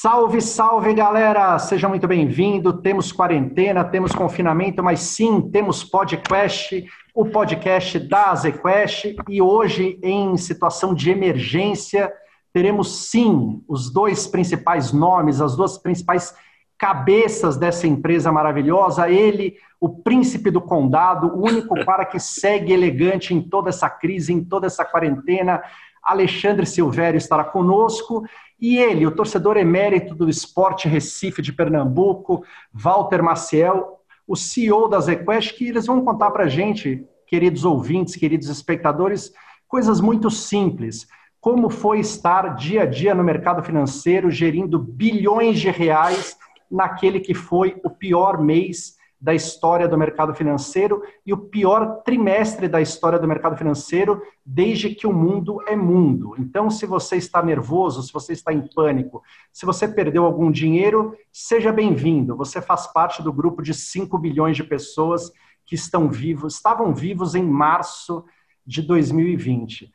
Salve, 0.00 0.40
salve, 0.40 0.94
galera! 0.94 1.58
Seja 1.58 1.88
muito 1.88 2.06
bem-vindo. 2.06 2.80
Temos 2.80 3.10
quarentena, 3.10 3.84
temos 3.84 4.12
confinamento, 4.12 4.80
mas 4.80 5.00
sim, 5.00 5.50
temos 5.50 5.82
podcast, 5.82 6.84
o 7.12 7.24
podcast 7.24 7.98
da 7.98 8.32
ZQuest. 8.32 9.16
E 9.28 9.42
hoje, 9.42 9.98
em 10.00 10.36
situação 10.36 10.94
de 10.94 11.10
emergência, 11.10 12.12
teremos 12.52 13.10
sim 13.10 13.60
os 13.66 13.92
dois 13.92 14.26
principais 14.26 14.92
nomes, 14.92 15.40
as 15.40 15.56
duas 15.56 15.76
principais 15.76 16.32
cabeças 16.78 17.56
dessa 17.56 17.86
empresa 17.86 18.30
maravilhosa. 18.30 19.10
Ele, 19.10 19.56
o 19.80 19.88
príncipe 19.88 20.50
do 20.50 20.60
condado, 20.60 21.34
o 21.34 21.44
único 21.44 21.74
cara 21.84 22.04
que 22.04 22.20
segue 22.20 22.72
elegante 22.72 23.34
em 23.34 23.42
toda 23.42 23.68
essa 23.68 23.90
crise, 23.90 24.32
em 24.32 24.42
toda 24.42 24.66
essa 24.66 24.84
quarentena. 24.84 25.62
Alexandre 26.02 26.64
Silvério 26.64 27.18
estará 27.18 27.44
conosco 27.44 28.24
e 28.60 28.78
ele, 28.78 29.06
o 29.06 29.10
torcedor 29.10 29.56
emérito 29.56 30.14
do 30.14 30.28
Esporte 30.28 30.88
Recife 30.88 31.42
de 31.42 31.52
Pernambuco, 31.52 32.44
Walter 32.72 33.22
Maciel, 33.22 33.98
o 34.26 34.36
CEO 34.36 34.88
da 34.88 35.00
ZQuest, 35.00 35.54
que 35.54 35.68
eles 35.68 35.86
vão 35.86 36.04
contar 36.04 36.30
para 36.30 36.44
a 36.44 36.48
gente, 36.48 37.04
queridos 37.26 37.64
ouvintes, 37.64 38.16
queridos 38.16 38.48
espectadores, 38.48 39.32
coisas 39.66 40.00
muito 40.00 40.30
simples. 40.30 41.06
Como 41.40 41.70
foi 41.70 42.00
estar 42.00 42.56
dia 42.56 42.82
a 42.82 42.86
dia 42.86 43.14
no 43.14 43.22
mercado 43.22 43.62
financeiro, 43.62 44.30
gerindo 44.30 44.78
bilhões 44.78 45.60
de 45.60 45.70
reais 45.70 46.36
naquele 46.70 47.20
que 47.20 47.34
foi 47.34 47.80
o 47.84 47.90
pior 47.90 48.40
mês 48.40 48.98
da 49.20 49.34
história 49.34 49.88
do 49.88 49.98
mercado 49.98 50.32
financeiro 50.32 51.02
e 51.26 51.32
o 51.32 51.36
pior 51.36 52.02
trimestre 52.04 52.68
da 52.68 52.80
história 52.80 53.18
do 53.18 53.26
mercado 53.26 53.56
financeiro 53.56 54.22
desde 54.46 54.94
que 54.94 55.06
o 55.06 55.12
mundo 55.12 55.60
é 55.66 55.74
mundo. 55.74 56.36
Então, 56.38 56.70
se 56.70 56.86
você 56.86 57.16
está 57.16 57.42
nervoso, 57.42 58.02
se 58.02 58.12
você 58.12 58.32
está 58.32 58.52
em 58.52 58.64
pânico, 58.74 59.22
se 59.52 59.66
você 59.66 59.88
perdeu 59.88 60.24
algum 60.24 60.52
dinheiro, 60.52 61.16
seja 61.32 61.72
bem-vindo. 61.72 62.36
Você 62.36 62.62
faz 62.62 62.86
parte 62.86 63.20
do 63.20 63.32
grupo 63.32 63.60
de 63.60 63.74
5 63.74 64.16
bilhões 64.18 64.56
de 64.56 64.62
pessoas 64.62 65.32
que 65.66 65.74
estão 65.74 66.08
vivos, 66.08 66.54
estavam 66.54 66.94
vivos 66.94 67.34
em 67.34 67.42
março 67.42 68.24
de 68.64 68.82
2020. 68.82 69.92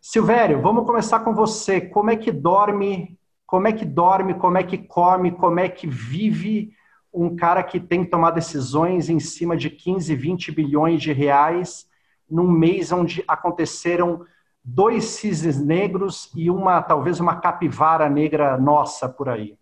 Silvério, 0.00 0.60
vamos 0.60 0.84
começar 0.84 1.20
com 1.20 1.32
você. 1.32 1.80
Como 1.80 2.10
é 2.10 2.16
que 2.16 2.32
dorme? 2.32 3.16
Como 3.54 3.68
é 3.68 3.72
que 3.72 3.84
dorme? 3.84 4.34
Como 4.34 4.58
é 4.58 4.64
que 4.64 4.76
come? 4.76 5.30
Como 5.30 5.60
é 5.60 5.68
que 5.68 5.86
vive? 5.86 6.74
um 7.14 7.36
cara 7.36 7.62
que 7.62 7.78
tem 7.78 8.04
que 8.04 8.10
tomar 8.10 8.32
decisões 8.32 9.08
em 9.08 9.20
cima 9.20 9.56
de 9.56 9.70
15, 9.70 10.16
20 10.16 10.50
bilhões 10.50 11.00
de 11.00 11.12
reais 11.12 11.88
num 12.28 12.50
mês 12.50 12.90
onde 12.90 13.22
aconteceram 13.28 14.26
dois 14.64 15.04
cisnes 15.04 15.64
negros 15.64 16.28
e 16.34 16.50
uma 16.50 16.82
talvez 16.82 17.20
uma 17.20 17.36
capivara 17.36 18.10
negra 18.10 18.58
nossa 18.58 19.08
por 19.08 19.28
aí. 19.28 19.56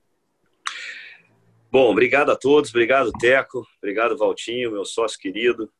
Bom, 1.71 1.91
obrigado 1.91 2.31
a 2.33 2.37
todos, 2.37 2.71
obrigado 2.71 3.13
Teco, 3.21 3.67
obrigado 3.83 4.17
Valtinho, 4.17 4.73
meu 4.73 4.87
sócio 4.87 5.21
querido. 5.21 5.71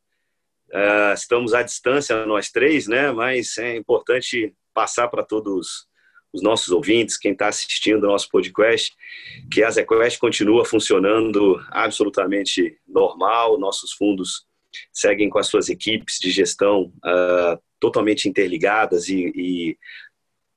Uh, 0.69 1.15
estamos 1.15 1.55
à 1.55 1.63
distância 1.63 2.27
nós 2.27 2.51
três, 2.51 2.87
né? 2.87 3.11
Mas 3.13 3.57
é 3.57 3.77
importante 3.77 4.55
passar 4.75 5.09
para 5.09 5.23
todos 5.23 5.87
os 6.33 6.43
nossos 6.43 6.69
ouvintes, 6.71 7.19
quem 7.19 7.33
está 7.33 7.49
assistindo 7.49 8.05
o 8.05 8.09
nosso 8.09 8.29
podcast, 8.29 8.95
que 9.51 9.63
a 9.63 9.71
ZQuest 9.71 10.19
continua 10.19 10.65
funcionando 10.65 11.63
absolutamente 11.71 12.79
normal, 12.89 13.59
nossos 13.59 13.93
fundos 13.93 14.47
seguem 14.93 15.29
com 15.29 15.39
as 15.39 15.49
suas 15.49 15.69
equipes 15.69 16.19
de 16.19 16.31
gestão 16.31 16.93
uh, 17.05 17.61
totalmente 17.79 18.29
interligadas 18.29 19.09
e, 19.09 19.33
e, 19.35 19.79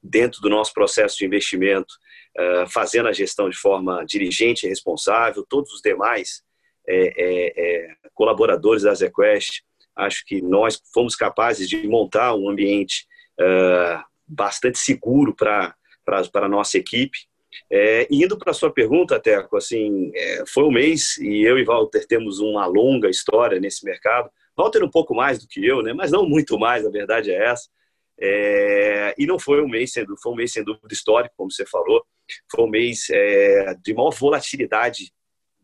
dentro 0.02 0.40
do 0.40 0.50
nosso 0.50 0.73
processo 0.73 1.17
de 1.17 1.26
investimento, 1.26 1.94
uh, 2.39 2.70
fazendo 2.70 3.10
a 3.10 3.14
gestão 3.14 3.49
de 3.49 3.58
forma 3.58 4.05
diligente 4.05 4.66
e 4.66 4.70
responsável, 4.70 5.45
todos 5.48 5.73
os 5.73 5.82
demais 5.82 6.44
é, 6.88 7.14
é, 7.17 7.54
é, 7.58 7.95
colaboradores 8.14 8.83
da 8.83 8.94
ZQuest, 8.94 9.64
acho 9.95 10.23
que 10.26 10.42
nós 10.42 10.80
fomos 10.94 11.16
capazes 11.16 11.67
de 11.67 11.88
montar 11.88 12.36
um 12.36 12.49
ambiente 12.49 13.08
uh, 13.39 14.04
bastante 14.27 14.80
seguro 14.80 15.36
para 15.36 15.75
a 16.08 16.49
nossa 16.49 16.77
equipe. 16.77 17.17
É, 17.71 18.08
indo 18.11 18.37
para 18.37 18.52
a 18.52 18.53
sua 18.53 18.71
pergunta, 18.71 19.19
Teco, 19.19 19.55
assim, 19.55 20.11
é, 20.13 20.43
foi 20.45 20.63
um 20.63 20.71
mês 20.71 21.17
e 21.17 21.41
eu 21.41 21.58
e 21.58 21.63
Walter 21.63 22.05
temos 22.05 22.39
uma 22.39 22.65
longa 22.65 23.09
história 23.09 23.59
nesse 23.59 23.86
mercado. 23.86 24.30
Walter 24.58 24.83
um 24.83 24.89
pouco 24.89 25.15
mais 25.15 25.39
do 25.39 25.47
que 25.47 25.65
eu, 25.65 25.81
né? 25.81 25.93
mas 25.93 26.11
não 26.11 26.27
muito 26.27 26.58
mais, 26.58 26.86
a 26.86 26.89
verdade 26.89 27.31
é 27.31 27.45
essa. 27.45 27.69
É, 28.19 29.13
e 29.17 29.25
não 29.25 29.37
foi 29.37 29.61
um 29.61 29.67
mês, 29.67 29.91
sendo, 29.91 30.15
foi 30.21 30.31
um 30.31 30.36
mês 30.36 30.53
sem 30.53 30.63
dúvida 30.63 30.93
histórico, 30.93 31.36
como 31.37 31.52
você 31.52 31.65
falou. 31.65 32.05
Foi 32.49 32.63
um 32.63 32.69
mês 32.69 33.07
é, 33.09 33.75
de 33.83 33.93
maior 33.93 34.11
volatilidade 34.11 35.11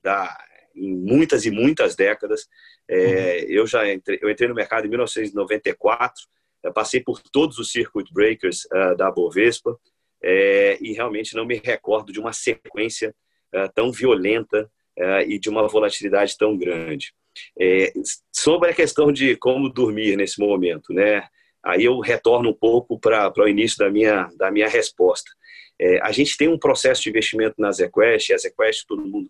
da, 0.04 0.36
em 0.76 0.96
muitas 0.96 1.46
e 1.46 1.52
muitas 1.52 1.96
décadas. 1.96 2.48
É, 2.88 3.46
uhum. 3.46 3.46
Eu 3.50 3.68
já 3.68 3.92
entrei, 3.92 4.20
eu 4.22 4.30
entrei 4.30 4.50
no 4.50 4.56
mercado 4.56 4.86
em 4.86 4.90
1994 4.90 6.24
eu 6.64 6.74
passei 6.74 7.02
por 7.02 7.22
todos 7.22 7.58
os 7.58 7.72
circuit 7.72 8.12
breakers 8.14 8.66
uh, 8.66 8.96
da 8.96 9.12
Bovespa 9.12 9.78
é, 10.24 10.78
e 10.80 10.94
realmente 10.94 11.36
não 11.36 11.46
me 11.46 11.60
recordo 11.64 12.14
de 12.14 12.20
uma 12.20 12.34
sequência 12.34 13.14
uh, 13.56 13.72
tão 13.74 13.92
violenta 13.92 14.70
uh, 14.98 15.22
e 15.28 15.40
de 15.40 15.50
uma 15.50 15.68
volatilidade 15.68 16.38
tão 16.38 16.58
grande. 16.58 17.14
É, 17.60 17.94
sobre 18.32 18.70
a 18.70 18.74
questão 18.74 19.12
de 19.12 19.36
como 19.38 19.70
dormir 19.70 20.16
nesse 20.18 20.40
momento, 20.40 20.94
né? 20.94 21.24
Aí 21.64 21.86
eu 21.86 22.00
retorno 22.00 22.50
um 22.50 22.54
pouco 22.54 23.00
para 23.00 23.32
o 23.38 23.48
início 23.48 23.78
da 23.78 23.90
minha, 23.90 24.30
da 24.36 24.52
minha 24.52 24.68
resposta. 24.68 25.32
É, 25.80 26.02
a 26.02 26.12
gente 26.12 26.36
tem 26.36 26.48
um 26.48 26.60
processo 26.60 27.02
de 27.02 27.10
investimento 27.10 27.56
na 27.58 27.72
ZQuest, 27.72 28.34
a 28.34 28.38
ZQuest 28.38 28.86
todo 28.88 29.06
mundo 29.06 29.30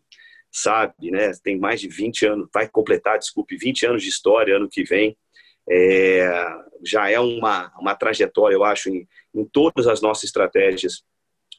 sabe, 0.51 1.11
né? 1.11 1.31
Tem 1.43 1.57
mais 1.57 1.79
de 1.79 1.87
20 1.87 2.25
anos, 2.25 2.49
vai 2.53 2.67
completar, 2.67 3.17
desculpe, 3.17 3.55
20 3.55 3.85
anos 3.85 4.03
de 4.03 4.09
história 4.09 4.57
ano 4.57 4.67
que 4.69 4.83
vem 4.83 5.15
é, 5.71 6.29
já 6.85 7.09
é 7.09 7.19
uma, 7.19 7.71
uma 7.79 7.95
trajetória, 7.95 8.55
eu 8.55 8.63
acho, 8.63 8.89
em, 8.89 9.07
em 9.33 9.45
todas 9.45 9.87
as 9.87 10.01
nossas 10.01 10.25
estratégias 10.25 11.03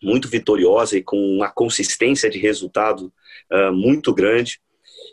muito 0.02 0.28
vitoriosa 0.28 0.98
e 0.98 1.02
com 1.02 1.16
uma 1.16 1.50
consistência 1.50 2.28
de 2.28 2.38
resultado 2.38 3.12
uh, 3.50 3.72
muito 3.72 4.12
grande, 4.12 4.60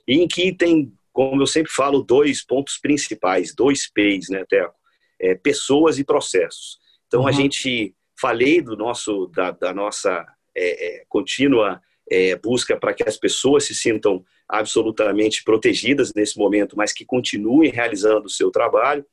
e 0.08 0.16
em 0.16 0.28
que 0.28 0.52
tem, 0.52 0.92
como 1.14 1.42
eu 1.42 1.48
sempre 1.48 1.72
falo, 1.72 2.02
dois 2.02 2.44
pontos 2.44 2.78
principais, 2.78 3.56
dois 3.56 3.90
P's, 3.90 4.30
né, 4.30 4.44
Teco? 4.50 4.74
É, 5.22 5.36
pessoas 5.36 6.00
e 6.00 6.04
processos. 6.04 6.80
Então, 7.08 7.22
uhum. 7.22 7.28
a 7.28 7.32
gente, 7.32 7.94
falei 8.20 8.62
do 8.62 8.76
nosso, 8.76 9.28
da, 9.28 9.52
da 9.52 9.74
nossa 9.74 10.26
é, 10.56 11.02
é, 11.02 11.06
contínua 11.08 11.82
é, 12.10 12.36
busca 12.36 12.78
para 12.78 12.94
que 12.94 13.08
as 13.08 13.18
pessoas 13.18 13.66
se 13.66 13.76
sintam 13.76 14.26
absolutamente 14.50 15.44
protegidas 15.44 16.12
nesse 16.14 16.38
momento, 16.38 16.76
mas 16.76 16.92
que 16.92 17.06
continuem 17.06 17.70
realizando 17.70 18.26
o 18.26 18.30
seu 18.30 18.50
trabalho. 18.50 19.06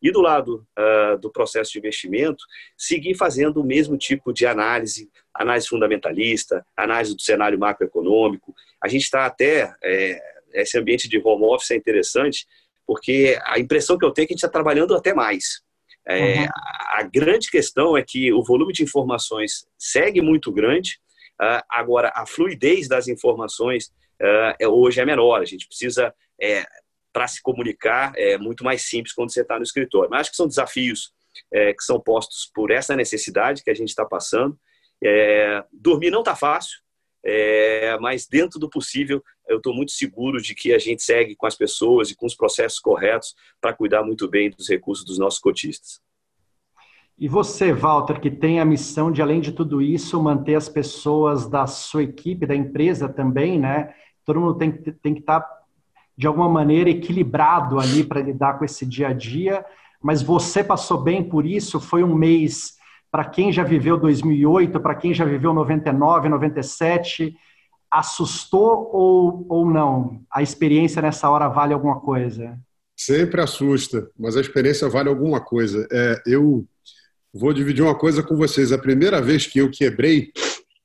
E 0.00 0.10
do 0.10 0.20
lado 0.20 0.66
uh, 0.78 1.18
do 1.18 1.30
processo 1.30 1.72
de 1.72 1.78
investimento, 1.78 2.42
seguir 2.76 3.14
fazendo 3.14 3.60
o 3.60 3.64
mesmo 3.64 3.98
tipo 3.98 4.32
de 4.32 4.46
análise, 4.46 5.10
análise 5.34 5.68
fundamentalista, 5.68 6.64
análise 6.76 7.14
do 7.14 7.20
cenário 7.20 7.58
macroeconômico. 7.58 8.54
A 8.82 8.88
gente 8.88 9.02
está 9.02 9.26
até, 9.26 9.74
é, 9.82 10.20
esse 10.54 10.78
ambiente 10.78 11.08
de 11.08 11.20
home 11.22 11.44
office 11.44 11.72
é 11.72 11.76
interessante, 11.76 12.46
porque 12.86 13.38
a 13.44 13.58
impressão 13.58 13.98
que 13.98 14.04
eu 14.04 14.12
tenho 14.12 14.24
é 14.24 14.26
que 14.28 14.32
a 14.32 14.36
gente 14.36 14.44
está 14.44 14.48
trabalhando 14.48 14.94
até 14.94 15.12
mais. 15.12 15.62
É, 16.06 16.40
uhum. 16.40 16.46
A 16.90 17.02
grande 17.02 17.50
questão 17.50 17.96
é 17.96 18.02
que 18.02 18.32
o 18.32 18.42
volume 18.42 18.72
de 18.72 18.84
informações 18.84 19.66
segue 19.76 20.22
muito 20.22 20.50
grande, 20.50 20.98
uh, 21.42 21.62
agora 21.68 22.12
a 22.14 22.24
fluidez 22.24 22.88
das 22.88 23.08
informações 23.08 23.92
uh, 24.20 24.68
hoje 24.68 25.00
é 25.00 25.04
menor. 25.04 25.40
A 25.40 25.44
gente 25.44 25.66
precisa, 25.66 26.14
é, 26.40 26.64
para 27.12 27.28
se 27.28 27.42
comunicar, 27.42 28.12
é 28.16 28.38
muito 28.38 28.64
mais 28.64 28.82
simples 28.82 29.12
quando 29.12 29.32
você 29.32 29.42
está 29.42 29.56
no 29.56 29.62
escritório. 29.62 30.10
Mas 30.10 30.22
acho 30.22 30.30
que 30.30 30.36
são 30.36 30.48
desafios 30.48 31.12
é, 31.52 31.72
que 31.72 31.82
são 31.82 32.00
postos 32.00 32.50
por 32.54 32.70
essa 32.70 32.96
necessidade 32.96 33.62
que 33.62 33.70
a 33.70 33.74
gente 33.74 33.88
está 33.88 34.04
passando. 34.04 34.58
É, 35.02 35.64
dormir 35.72 36.10
não 36.10 36.20
está 36.20 36.34
fácil, 36.34 36.78
é, 37.24 37.98
mas 37.98 38.26
dentro 38.26 38.58
do 38.58 38.70
possível, 38.70 39.22
eu 39.46 39.58
estou 39.58 39.74
muito 39.74 39.92
seguro 39.92 40.40
de 40.40 40.54
que 40.54 40.72
a 40.72 40.78
gente 40.78 41.02
segue 41.02 41.36
com 41.36 41.46
as 41.46 41.54
pessoas 41.54 42.10
e 42.10 42.16
com 42.16 42.26
os 42.26 42.34
processos 42.34 42.78
corretos 42.78 43.34
para 43.60 43.72
cuidar 43.72 44.02
muito 44.02 44.28
bem 44.28 44.50
dos 44.50 44.68
recursos 44.68 45.04
dos 45.04 45.18
nossos 45.18 45.40
cotistas. 45.40 46.00
E 47.16 47.26
você, 47.26 47.72
Walter, 47.72 48.20
que 48.20 48.30
tem 48.30 48.60
a 48.60 48.64
missão 48.64 49.10
de, 49.10 49.20
além 49.20 49.40
de 49.40 49.50
tudo 49.50 49.82
isso, 49.82 50.22
manter 50.22 50.54
as 50.54 50.68
pessoas 50.68 51.50
da 51.50 51.66
sua 51.66 52.04
equipe, 52.04 52.46
da 52.46 52.54
empresa 52.54 53.08
também, 53.08 53.58
né, 53.58 53.92
todo 54.28 54.42
mundo 54.42 54.58
tem, 54.58 54.70
tem 54.70 55.14
que 55.14 55.20
estar, 55.20 55.42
de 56.14 56.26
alguma 56.26 56.50
maneira, 56.50 56.90
equilibrado 56.90 57.80
ali 57.80 58.04
para 58.04 58.20
lidar 58.20 58.58
com 58.58 58.64
esse 58.66 58.84
dia 58.84 59.08
a 59.08 59.12
dia, 59.14 59.64
mas 60.02 60.20
você 60.20 60.62
passou 60.62 61.00
bem 61.00 61.24
por 61.24 61.46
isso, 61.46 61.80
foi 61.80 62.04
um 62.04 62.14
mês 62.14 62.76
para 63.10 63.24
quem 63.24 63.50
já 63.50 63.62
viveu 63.64 63.96
2008, 63.96 64.78
para 64.80 64.94
quem 64.94 65.14
já 65.14 65.24
viveu 65.24 65.54
99, 65.54 66.28
97, 66.28 67.34
assustou 67.90 68.90
ou, 68.92 69.46
ou 69.48 69.70
não? 69.70 70.20
A 70.30 70.42
experiência 70.42 71.00
nessa 71.00 71.30
hora 71.30 71.48
vale 71.48 71.72
alguma 71.72 71.98
coisa? 71.98 72.58
Sempre 72.94 73.40
assusta, 73.40 74.10
mas 74.18 74.36
a 74.36 74.42
experiência 74.42 74.90
vale 74.90 75.08
alguma 75.08 75.40
coisa. 75.40 75.88
É, 75.90 76.22
eu 76.26 76.66
vou 77.32 77.54
dividir 77.54 77.82
uma 77.82 77.94
coisa 77.94 78.22
com 78.22 78.36
vocês. 78.36 78.72
A 78.72 78.78
primeira 78.78 79.22
vez 79.22 79.46
que 79.46 79.58
eu 79.58 79.70
quebrei, 79.70 80.32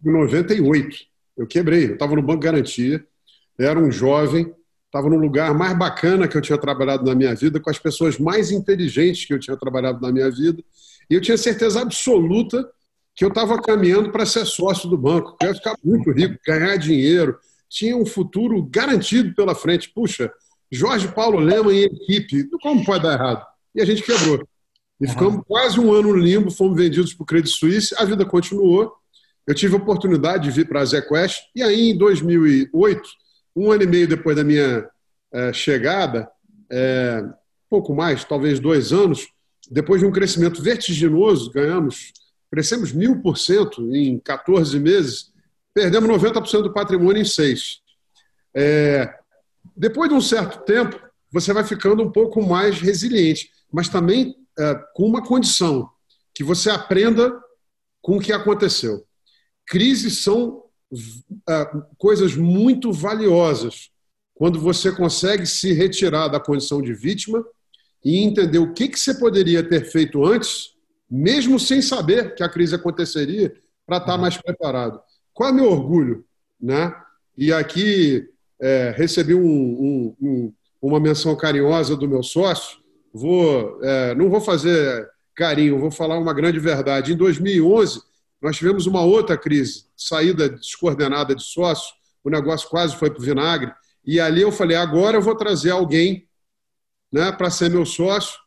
em 0.06 0.12
98, 0.14 0.96
eu 1.36 1.46
quebrei. 1.46 1.90
Eu 1.90 1.94
estava 1.96 2.16
no 2.16 2.22
Banco 2.22 2.40
Garantia, 2.40 3.06
era 3.60 3.80
um 3.80 3.92
jovem, 3.92 4.54
estava 4.86 5.10
no 5.10 5.18
lugar 5.18 5.54
mais 5.54 5.78
bacana 5.78 6.28
que 6.28 6.38
eu 6.38 6.42
tinha 6.42 6.58
trabalhado 6.58 7.04
na 7.04 7.16
minha 7.16 7.34
vida, 7.34 7.60
com 7.60 7.70
as 7.70 7.80
pessoas 7.80 8.18
mais 8.18 8.52
inteligentes 8.52 9.26
que 9.26 9.34
eu 9.34 9.40
tinha 9.40 9.58
trabalhado 9.58 10.00
na 10.02 10.12
minha 10.12 10.30
vida, 10.30 10.64
e 11.10 11.16
eu 11.16 11.22
tinha 11.22 11.38
certeza 11.38 11.82
absoluta 11.82 12.68
que 13.16 13.24
eu 13.24 13.30
estava 13.30 13.62
caminhando 13.62 14.12
para 14.12 14.26
ser 14.26 14.46
sócio 14.46 14.90
do 14.90 14.98
banco, 14.98 15.38
que 15.38 15.46
eu 15.46 15.50
ia 15.50 15.56
ficar 15.56 15.76
muito 15.84 16.12
rico, 16.12 16.40
ganhar 16.46 16.76
dinheiro, 16.78 17.38
tinha 17.70 17.98
um 17.98 18.06
futuro 18.06 18.64
garantido 18.64 19.34
pela 19.34 19.56
frente. 19.56 19.90
Puxa, 19.90 20.32
Jorge 20.72 21.08
Paulo 21.08 21.40
Lema 21.40 21.74
e 21.74 21.84
equipe, 21.86 22.48
como 22.62 22.84
pode 22.86 23.04
dar 23.04 23.14
errado? 23.14 23.46
E 23.76 23.82
a 23.82 23.86
gente 23.86 24.04
quebrou. 24.04 24.48
E 25.02 25.08
ficamos 25.08 25.36
uhum. 25.36 25.44
quase 25.44 25.80
um 25.80 25.92
ano 25.92 26.10
no 26.14 26.18
limbo, 26.18 26.52
fomos 26.52 26.78
vendidos 26.78 27.14
para 27.14 27.24
o 27.24 27.26
Credit 27.26 27.54
Suisse, 27.54 27.96
a 27.98 28.06
vida 28.06 28.26
continuou. 28.26 28.94
Eu 29.46 29.54
tive 29.54 29.74
a 29.74 29.78
oportunidade 29.78 30.44
de 30.46 30.52
vir 30.52 30.68
para 30.68 30.82
a 30.82 30.86
ZQuest, 30.86 31.42
e 31.56 31.62
aí 31.62 31.90
em 31.92 31.98
2008, 31.98 33.10
um 33.56 33.72
ano 33.72 33.84
e 33.84 33.88
meio 33.88 34.08
depois 34.08 34.36
da 34.36 34.44
minha 34.44 34.90
é, 35.32 35.54
chegada, 35.54 36.30
é, 36.72 37.24
pouco 37.70 37.94
mais, 37.94 38.24
talvez 38.24 38.60
dois 38.60 38.92
anos, 38.92 39.28
depois 39.70 40.02
de 40.02 40.08
um 40.08 40.12
crescimento 40.12 40.62
vertiginoso, 40.62 41.52
ganhamos, 41.52 42.14
crescemos 42.52 42.92
mil 42.92 43.22
por 43.22 43.38
cento 43.38 43.94
em 43.96 44.20
14 44.20 44.80
meses, 44.80 45.32
perdemos 45.74 46.10
90% 46.10 46.62
do 46.62 46.74
patrimônio 46.74 47.22
em 47.22 47.26
seis. 47.26 47.82
É, 48.56 49.12
depois 49.76 50.10
de 50.10 50.16
um 50.16 50.22
certo 50.22 50.64
tempo, 50.66 51.00
você 51.32 51.52
vai 51.52 51.64
ficando 51.64 52.04
um 52.04 52.12
pouco 52.12 52.42
mais 52.46 52.80
resiliente, 52.80 53.50
mas 53.72 53.90
também 53.90 54.36
com 54.94 55.08
uma 55.08 55.26
condição, 55.26 55.90
que 56.32 56.44
você 56.44 56.70
aprenda 56.70 57.34
com 58.04 58.18
o 58.18 58.20
que 58.20 58.32
aconteceu. 58.32 59.04
Crises 59.66 60.20
são 60.20 60.63
coisas 61.98 62.36
muito 62.36 62.92
valiosas 62.92 63.90
quando 64.36 64.60
você 64.60 64.92
consegue 64.92 65.46
se 65.46 65.74
retirar 65.74 66.28
da 66.28 66.40
condição 66.40 66.82
de 66.82 66.94
vítima 66.94 67.44
e 68.04 68.24
entender 68.24 68.58
o 68.58 68.74
que, 68.74 68.90
você 68.96 69.14
poderia 69.14 69.64
ter 69.64 69.86
feito 69.86 70.26
antes, 70.26 70.72
mesmo 71.10 71.60
sem 71.60 71.82
saber 71.82 72.36
que 72.36 72.44
a 72.44 72.50
crise 72.50 72.76
aconteceria, 72.76 73.54
para 73.86 73.98
estar 73.98 74.18
mais 74.18 74.38
preparado. 74.38 75.00
Qual 75.34 75.50
é 75.50 75.52
meu 75.52 75.72
orgulho? 75.72 76.26
Né? 76.60 76.94
E 77.38 77.52
aqui 77.52 78.28
é, 78.62 78.94
recebi 78.96 79.34
um, 79.34 79.42
um, 79.42 80.16
um, 80.22 80.54
uma 80.82 81.00
menção 81.00 81.36
carinhosa 81.36 81.96
do 81.96 82.08
meu 82.08 82.24
sócio. 82.24 82.80
Vou, 83.14 83.80
é, 83.84 84.16
não 84.16 84.30
vou 84.30 84.42
fazer 84.42 85.10
carinho, 85.36 85.80
vou 85.80 85.92
falar 85.92 86.18
uma 86.18 86.34
grande 86.34 86.60
verdade. 86.60 87.14
Em 87.14 87.18
2011, 87.18 88.02
nós 88.44 88.58
tivemos 88.58 88.86
uma 88.86 89.02
outra 89.02 89.38
crise, 89.38 89.86
saída 89.96 90.50
descoordenada 90.50 91.34
de 91.34 91.42
sócio, 91.42 91.94
o 92.22 92.30
negócio 92.30 92.70
quase 92.70 92.94
foi 92.96 93.10
para 93.10 93.20
o 93.20 93.24
vinagre. 93.24 93.74
E 94.06 94.20
ali 94.20 94.42
eu 94.42 94.52
falei: 94.52 94.76
agora 94.76 95.18
eu 95.18 95.22
vou 95.22 95.36
trazer 95.36 95.72
alguém 95.72 96.28
né, 97.10 97.32
para 97.32 97.50
ser 97.50 97.70
meu 97.70 97.86
sócio, 97.86 98.38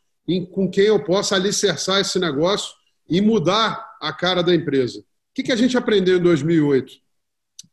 com 0.53 0.71
quem 0.71 0.85
eu 0.85 1.03
possa 1.03 1.35
alicerçar 1.35 2.01
esse 2.01 2.19
negócio 2.19 2.75
e 3.09 3.23
mudar 3.23 3.97
a 4.01 4.13
cara 4.13 4.43
da 4.43 4.55
empresa. 4.55 5.01
O 5.01 5.05
que, 5.35 5.45
que 5.45 5.53
a 5.53 5.57
gente 5.57 5.79
aprendeu 5.79 6.19
em 6.19 6.23
2008? 6.23 6.93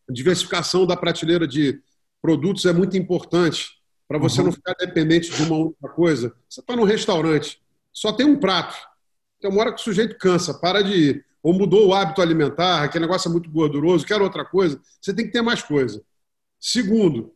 Diversificação 0.09 0.85
da 0.85 0.95
prateleira 0.95 1.47
de 1.47 1.81
produtos 2.21 2.65
é 2.65 2.71
muito 2.71 2.95
importante 2.95 3.71
para 4.07 4.17
você 4.17 4.39
uhum. 4.39 4.45
não 4.45 4.53
ficar 4.53 4.75
dependente 4.79 5.31
de 5.31 5.41
uma 5.43 5.57
única 5.57 5.89
coisa. 5.89 6.33
Você 6.47 6.61
está 6.61 6.75
num 6.75 6.83
restaurante, 6.83 7.61
só 7.91 8.13
tem 8.13 8.25
um 8.25 8.39
prato. 8.39 8.77
Tem 9.41 9.49
uma 9.49 9.59
hora 9.59 9.73
que 9.73 9.81
o 9.81 9.83
sujeito 9.83 10.17
cansa, 10.17 10.53
para 10.53 10.81
de 10.81 10.93
ir. 10.93 11.32
Ou 11.43 11.53
mudou 11.53 11.87
o 11.87 11.93
hábito 11.93 12.21
alimentar, 12.21 12.83
aquele 12.83 13.05
negócio 13.05 13.27
é 13.27 13.31
muito 13.31 13.49
gorduroso, 13.49 14.05
quer 14.05 14.21
outra 14.21 14.45
coisa. 14.45 14.81
Você 15.01 15.13
tem 15.13 15.25
que 15.25 15.31
ter 15.33 15.41
mais 15.41 15.61
coisa. 15.61 16.01
Segundo, 16.57 17.33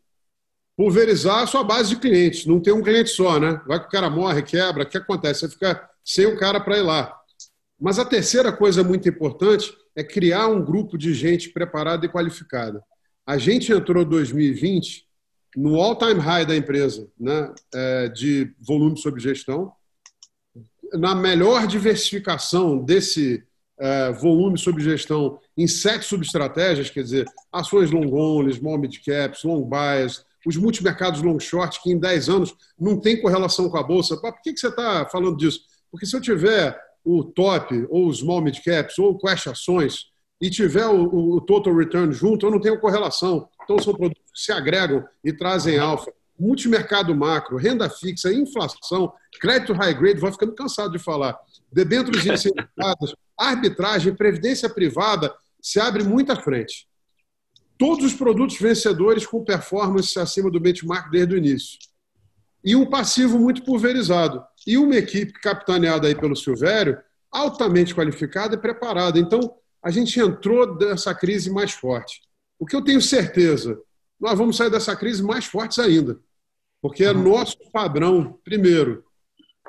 pulverizar 0.77 1.44
a 1.44 1.48
sua 1.48 1.63
base 1.63 1.89
de 1.89 1.98
clientes. 1.98 2.45
Não 2.45 2.62
tem 2.62 2.71
um 2.71 2.81
cliente 2.81 3.09
só, 3.09 3.38
né? 3.38 3.62
Vai 3.68 3.80
que 3.81 3.88
o 3.88 3.92
cara 3.92 4.09
morre, 4.09 4.42
quebra, 4.42 4.83
o 4.83 4.86
que 4.88 4.98
acontece? 4.98 5.42
Você 5.42 5.50
fica 5.50 5.89
sem 6.06 6.25
o 6.25 6.38
cara 6.39 6.62
para 6.62 6.77
ir 6.77 6.83
lá. 6.83 7.13
Mas 7.80 8.00
a 8.00 8.06
terceira 8.06 8.51
coisa 8.51 8.83
muito 8.83 9.09
importante 9.09 9.75
é 9.95 10.04
criar 10.04 10.48
um 10.48 10.63
grupo 10.63 10.98
de 10.98 11.13
gente 11.13 11.50
preparada 11.50 12.06
e 12.06 12.10
qualificada. 12.10 12.81
A 13.25 13.38
gente 13.38 13.74
entrou 13.74 14.03
em 14.03 14.07
2020 14.07 15.06
no 15.56 15.81
all-time 15.81 16.19
high 16.19 16.45
da 16.45 16.56
empresa, 16.56 17.10
né, 17.19 17.53
é, 17.74 18.07
de 18.10 18.53
volume 18.60 18.98
sob 18.98 19.19
gestão, 19.19 19.71
na 20.94 21.15
melhor 21.15 21.65
diversificação 21.68 22.77
desse 22.77 23.44
é, 23.79 24.12
volume 24.12 24.57
sob 24.57 24.81
gestão 24.81 25.39
em 25.56 25.68
sete 25.68 26.06
subestratégias, 26.06 26.89
quer 26.89 27.03
dizer, 27.03 27.25
ações 27.51 27.91
long 27.91 28.12
only, 28.13 28.53
small 28.53 28.77
mid 28.77 28.97
caps, 29.06 29.44
long 29.44 29.63
bias, 29.63 30.25
os 30.45 30.56
multimercados 30.56 31.21
long 31.21 31.39
short, 31.39 31.81
que 31.81 31.91
em 31.91 32.00
10 32.00 32.29
anos 32.29 32.56
não 32.79 33.00
tem 33.00 33.21
correlação 33.21 33.69
com 33.69 33.77
a 33.77 33.83
bolsa. 33.83 34.18
Por 34.18 34.41
que, 34.41 34.53
que 34.53 34.59
você 34.59 34.69
está 34.69 35.06
falando 35.06 35.38
disso? 35.38 35.62
Porque 35.91 36.06
se 36.06 36.15
eu 36.15 36.21
tiver 36.21 36.79
o 37.03 37.24
top, 37.24 37.85
ou 37.89 38.07
os 38.07 38.19
small 38.19 38.41
mid 38.41 38.57
caps, 38.63 38.97
ou 39.00 39.18
cash 39.18 39.47
ações, 39.47 40.07
e 40.39 40.50
tiver 40.50 40.85
o, 40.85 41.35
o, 41.35 41.41
total 41.41 41.75
return 41.75 42.13
junto, 42.13 42.45
eu 42.45 42.51
não 42.51 42.59
tenho 42.59 42.79
correlação. 42.79 43.50
Então, 43.63 43.79
são 43.79 43.94
produtos 43.94 44.21
que 44.31 44.39
se 44.39 44.51
agregam 44.51 45.03
e 45.24 45.33
trazem 45.33 45.79
alfa. 45.79 46.12
Multimercado 46.39 47.15
macro, 47.15 47.57
renda 47.57 47.89
fixa, 47.89 48.31
inflação, 48.31 49.12
crédito 49.41 49.74
high 49.74 49.94
grade, 49.94 50.19
vai 50.19 50.31
ficando 50.31 50.53
cansado 50.53 50.91
de 50.91 51.00
falar. 51.00 51.35
Debêntures 51.72 52.25
incentivadas, 52.25 53.14
arbitragem, 53.38 54.16
previdência 54.16 54.69
privada, 54.69 55.34
se 55.62 55.80
abre 55.80 56.04
muita 56.04 56.36
frente. 56.36 56.88
Todos 57.78 58.06
os 58.06 58.14
produtos 58.14 58.58
vencedores 58.58 59.25
com 59.25 59.44
performance 59.44 60.18
acima 60.18 60.50
do 60.50 60.60
benchmark 60.60 61.12
desde 61.12 61.36
o 61.36 61.38
início. 61.38 61.78
E 62.64 62.75
um 62.75 62.86
passivo 62.86 63.38
muito 63.38 63.64
pulverizado. 63.64 64.44
E 64.66 64.78
uma 64.78 64.96
equipe 64.96 65.34
capitaneada 65.34 66.08
aí 66.08 66.16
pelo 66.16 66.36
Silvério, 66.36 66.98
altamente 67.31 67.94
qualificada 67.94 68.56
e 68.56 68.60
preparada. 68.60 69.20
Então, 69.20 69.56
a 69.84 69.92
gente 69.92 70.20
entrou 70.20 70.78
dessa 70.78 71.13
crise 71.13 71.50
mais 71.50 71.72
forte. 71.72 72.22
O 72.60 72.66
que 72.66 72.75
eu 72.75 72.84
tenho 72.84 73.02
certeza, 73.02 73.80
nós 74.20 74.38
vamos 74.38 74.58
sair 74.58 74.72
dessa 74.72 74.96
crise 74.96 75.22
mais 75.22 75.46
fortes 75.46 75.78
ainda, 75.78 76.20
porque 76.81 77.04
é 77.04 77.13
nosso 77.13 77.58
padrão, 77.72 78.40
primeiro, 78.44 79.06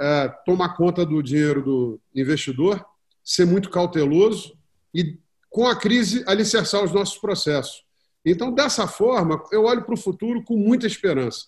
é, 0.01 0.29
tomar 0.45 0.77
conta 0.77 1.05
do 1.05 1.23
dinheiro 1.23 1.63
do 1.63 2.01
investidor, 2.15 2.85
ser 3.25 3.45
muito 3.45 3.71
cauteloso 3.71 4.57
e, 4.95 5.19
com 5.51 5.67
a 5.67 5.77
crise, 5.77 6.25
alicerçar 6.27 6.83
os 6.83 6.93
nossos 6.93 7.19
processos. 7.19 7.85
Então, 8.25 8.53
dessa 8.53 8.87
forma, 8.87 9.43
eu 9.53 9.65
olho 9.65 9.83
para 9.83 9.95
o 9.95 9.99
futuro 9.99 10.43
com 10.45 10.57
muita 10.57 10.87
esperança. 10.87 11.47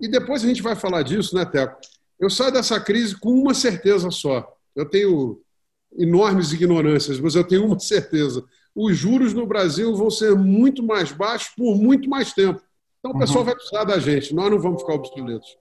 E 0.00 0.08
depois 0.08 0.42
a 0.42 0.46
gente 0.46 0.62
vai 0.62 0.74
falar 0.74 1.02
disso, 1.02 1.34
né, 1.34 1.44
Teco? 1.44 1.78
Eu 2.18 2.30
saio 2.30 2.52
dessa 2.52 2.80
crise 2.80 3.16
com 3.16 3.30
uma 3.30 3.54
certeza 3.54 4.10
só. 4.10 4.46
Eu 4.74 4.84
tenho 4.84 5.40
enormes 5.98 6.52
ignorâncias, 6.52 7.18
mas 7.18 7.34
eu 7.34 7.44
tenho 7.44 7.66
uma 7.66 7.78
certeza: 7.78 8.44
os 8.74 8.96
juros 8.96 9.34
no 9.34 9.46
Brasil 9.46 9.94
vão 9.94 10.10
ser 10.10 10.34
muito 10.34 10.82
mais 10.82 11.12
baixos 11.12 11.52
por 11.56 11.76
muito 11.76 12.08
mais 12.08 12.32
tempo. 12.32 12.60
Então 12.98 13.12
o 13.12 13.18
pessoal 13.18 13.40
uhum. 13.40 13.46
vai 13.46 13.54
precisar 13.54 13.84
da 13.84 13.98
gente, 13.98 14.34
nós 14.34 14.50
não 14.50 14.60
vamos 14.60 14.82
ficar 14.82 14.94
obsoletos. 14.94 15.56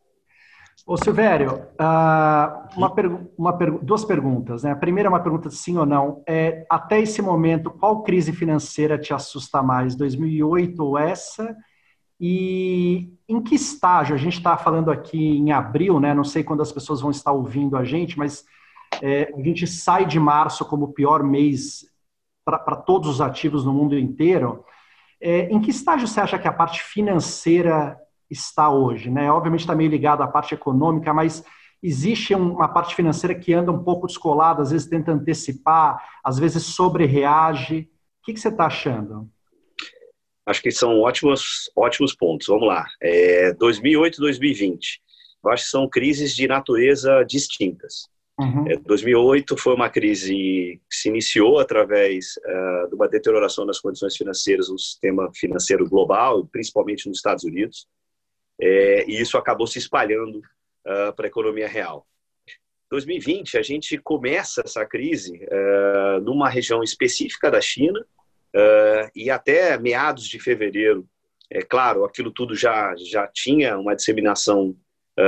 Ô 0.85 0.97
Silvério, 0.97 1.61
uh, 1.79 2.77
uma 2.77 2.93
uma 3.37 3.51
duas 3.81 4.03
perguntas. 4.05 4.63
Né? 4.63 4.71
A 4.71 4.75
primeira 4.75 5.07
é 5.07 5.11
uma 5.11 5.21
pergunta 5.21 5.49
de 5.49 5.55
sim 5.55 5.77
ou 5.77 5.85
não. 5.85 6.23
É, 6.27 6.65
até 6.69 6.99
esse 6.99 7.21
momento, 7.21 7.69
qual 7.69 8.03
crise 8.03 8.31
financeira 8.33 8.97
te 8.97 9.13
assusta 9.13 9.61
mais, 9.61 9.95
2008 9.95 10.83
ou 10.83 10.97
essa? 10.97 11.55
E 12.19 13.13
em 13.27 13.41
que 13.41 13.55
estágio? 13.55 14.15
A 14.15 14.17
gente 14.17 14.37
está 14.37 14.57
falando 14.57 14.91
aqui 14.91 15.37
em 15.37 15.51
abril, 15.51 15.99
né? 15.99 16.13
não 16.13 16.23
sei 16.23 16.43
quando 16.43 16.61
as 16.61 16.71
pessoas 16.71 17.01
vão 17.01 17.11
estar 17.11 17.31
ouvindo 17.31 17.77
a 17.77 17.85
gente, 17.85 18.17
mas 18.17 18.43
é, 19.01 19.31
a 19.33 19.41
gente 19.41 19.65
sai 19.67 20.05
de 20.05 20.19
março 20.19 20.65
como 20.65 20.85
o 20.85 20.93
pior 20.93 21.23
mês 21.23 21.85
para 22.43 22.75
todos 22.75 23.07
os 23.09 23.21
ativos 23.21 23.63
no 23.63 23.73
mundo 23.73 23.97
inteiro. 23.97 24.65
É, 25.21 25.49
em 25.49 25.61
que 25.61 25.69
estágio 25.69 26.07
você 26.07 26.19
acha 26.19 26.39
que 26.39 26.47
a 26.47 26.53
parte 26.53 26.81
financeira 26.81 27.97
está 28.29 28.69
hoje? 28.69 29.09
Né? 29.09 29.31
Obviamente 29.31 29.61
está 29.61 29.75
meio 29.75 29.89
ligado 29.89 30.21
à 30.21 30.27
parte 30.27 30.53
econômica, 30.53 31.13
mas 31.13 31.43
existe 31.81 32.35
uma 32.35 32.67
parte 32.67 32.95
financeira 32.95 33.33
que 33.33 33.53
anda 33.53 33.71
um 33.71 33.83
pouco 33.83 34.07
descolada, 34.07 34.61
às 34.61 34.71
vezes 34.71 34.87
tenta 34.87 35.11
antecipar, 35.11 36.03
às 36.23 36.37
vezes 36.37 36.63
sobrereage. 36.63 37.89
O 38.21 38.25
que, 38.25 38.33
que 38.33 38.39
você 38.39 38.49
está 38.49 38.65
achando? 38.65 39.29
Acho 40.45 40.61
que 40.61 40.71
são 40.71 41.01
ótimos, 41.01 41.69
ótimos 41.75 42.13
pontos. 42.13 42.47
Vamos 42.47 42.67
lá. 42.67 42.85
É, 43.01 43.53
2008 43.53 44.15
e 44.15 44.19
2020. 44.19 45.01
Eu 45.43 45.51
acho 45.51 45.63
que 45.63 45.69
são 45.69 45.87
crises 45.87 46.35
de 46.35 46.47
natureza 46.47 47.23
distintas. 47.23 48.09
Uhum. 48.39 48.65
2008 48.85 49.57
foi 49.57 49.75
uma 49.75 49.89
crise 49.89 50.33
que 50.33 50.95
se 50.95 51.09
iniciou 51.09 51.59
através 51.59 52.37
uh, 52.37 52.89
de 52.89 52.95
uma 52.95 53.07
deterioração 53.07 53.65
das 53.65 53.79
condições 53.79 54.15
financeiras 54.15 54.69
no 54.69 54.79
sistema 54.79 55.29
financeiro 55.35 55.87
global, 55.87 56.45
principalmente 56.45 57.07
nos 57.07 57.17
Estados 57.17 57.43
Unidos, 57.43 57.85
é, 58.59 59.05
e 59.07 59.21
isso 59.21 59.37
acabou 59.37 59.67
se 59.67 59.79
espalhando 59.79 60.39
uh, 60.39 61.13
para 61.15 61.25
a 61.25 61.27
economia 61.27 61.67
real. 61.67 62.05
2020 62.89 63.57
a 63.57 63.61
gente 63.61 63.97
começa 63.99 64.61
essa 64.65 64.85
crise 64.85 65.45
uh, 65.45 66.21
numa 66.21 66.49
região 66.49 66.83
específica 66.83 67.51
da 67.51 67.61
China 67.61 68.05
e 69.15 69.29
até 69.29 69.77
meados 69.77 70.27
de 70.27 70.39
fevereiro, 70.39 71.07
é 71.51 71.61
claro, 71.61 72.03
aquilo 72.03 72.31
tudo 72.31 72.55
já 72.55 72.95
já 72.97 73.27
tinha 73.27 73.77
uma 73.77 73.95
disseminação 73.95 74.75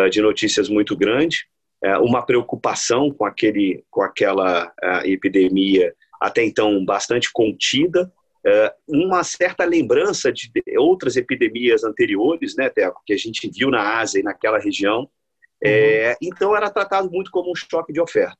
de 0.09 0.19
notícias 0.23 0.67
muito 0.67 0.97
grande 0.97 1.45
é, 1.83 1.97
uma 1.97 2.23
preocupação 2.23 3.09
com, 3.11 3.25
aquele, 3.25 3.83
com 3.89 4.03
aquela 4.03 4.71
epidemia 5.03 5.93
até 6.19 6.43
então 6.43 6.85
bastante 6.85 7.31
contida, 7.33 8.11
uma 8.87 9.23
certa 9.23 9.63
lembrança 9.63 10.31
de 10.31 10.51
outras 10.77 11.15
epidemias 11.15 11.83
anteriores, 11.83 12.55
né, 12.55 12.69
Teco, 12.69 13.01
que 13.05 13.13
a 13.13 13.17
gente 13.17 13.49
viu 13.49 13.69
na 13.69 13.99
Ásia 13.99 14.19
e 14.19 14.23
naquela 14.23 14.59
região. 14.59 15.09
É, 15.63 16.17
então 16.21 16.55
era 16.55 16.69
tratado 16.69 17.09
muito 17.11 17.29
como 17.29 17.51
um 17.51 17.55
choque 17.55 17.93
de 17.93 18.01
oferta. 18.01 18.37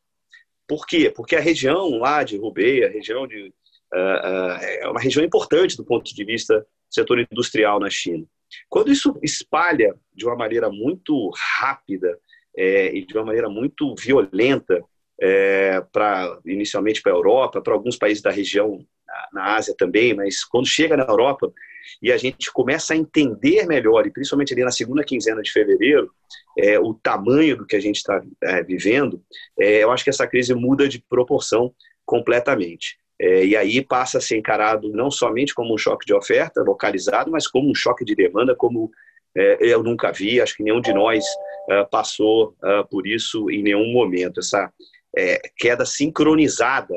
Por 0.68 0.86
quê? 0.88 1.12
Porque 1.14 1.36
a 1.36 1.42
região 1.42 1.98
lá 2.00 2.24
de 2.24 2.38
Hubei, 2.38 2.84
a 2.86 2.90
região 2.90 3.28
de 3.28 3.54
uh, 3.94 3.98
uh, 3.98 4.64
é 4.64 4.88
uma 4.88 5.02
região 5.02 5.24
importante 5.24 5.78
do 5.78 5.86
ponto 5.86 6.14
de 6.14 6.24
vista 6.24 6.60
do 6.60 6.66
setor 6.90 7.20
industrial 7.20 7.80
na 7.80 7.90
China. 7.90 8.26
Quando 8.70 8.92
isso 8.92 9.18
espalha 9.22 9.94
de 10.14 10.26
uma 10.26 10.36
maneira 10.36 10.70
muito 10.70 11.30
rápida 11.60 12.18
é, 12.56 12.96
e 12.96 13.06
de 13.06 13.14
uma 13.16 13.26
maneira 13.26 13.50
muito 13.50 13.94
violenta 13.96 14.84
é, 15.22 15.82
para 15.94 16.40
inicialmente 16.46 17.02
para 17.02 17.12
a 17.12 17.16
Europa, 17.16 17.62
para 17.62 17.74
alguns 17.74 17.96
países 17.96 18.24
da 18.24 18.32
região 18.32 18.84
na, 19.06 19.28
na, 19.42 19.56
Ásia 19.56 19.76
também, 19.78 20.16
mas 20.16 20.44
quando 20.44 20.68
chega 20.68 20.98
na 20.98 21.04
Europa 21.04 21.54
e 22.02 22.12
a 22.12 22.18
gente 22.18 22.52
começa 22.52 22.94
a 22.94 22.98
entender 22.98 23.68
melhor, 23.68 24.08
e 24.08 24.12
principalmente 24.12 24.54
ali 24.54 24.64
na 24.64 24.72
segunda 24.72 25.04
quinzena 25.04 25.42
de 25.42 25.52
fevereiro, 25.52 26.12
é, 26.58 26.80
o 26.80 26.94
tamanho 26.94 27.58
do 27.58 27.66
que 27.66 27.76
a 27.76 27.80
gente 27.80 27.98
está 27.98 28.22
é, 28.44 28.64
vivendo, 28.64 29.22
é, 29.60 29.84
eu 29.84 29.92
acho 29.92 30.04
que 30.04 30.10
essa 30.10 30.28
crise 30.28 30.56
muda 30.56 30.88
de 30.88 31.00
proporção 31.00 31.74
completamente. 32.06 32.98
É, 33.20 33.46
e 33.46 33.56
aí 33.56 33.86
passa 33.86 34.18
a 34.18 34.22
ser 34.22 34.38
encarado 34.38 34.90
não 34.90 35.12
somente 35.12 35.54
como 35.54 35.74
um 35.74 35.78
choque 35.78 36.06
de 36.06 36.14
oferta 36.14 36.64
localizado, 36.64 37.30
mas 37.30 37.48
como 37.48 37.70
um 37.70 37.76
choque 37.76 38.04
de 38.04 38.16
demanda, 38.16 38.56
como 38.56 38.90
é, 39.38 39.58
eu 39.62 39.84
nunca 39.84 40.12
vi, 40.12 40.42
acho 40.42 40.58
que 40.58 40.64
nenhum 40.64 40.82
de 40.82 40.94
nós 40.94 41.24
uh, 41.70 41.90
passou 41.90 42.56
uh, 42.64 42.88
por 42.90 43.08
isso 43.08 43.50
em 43.50 43.64
nenhum 43.64 43.94
momento, 43.94 44.40
essa 44.40 44.72
é, 45.18 45.42
queda 45.58 45.86
sincronizada 45.86 46.94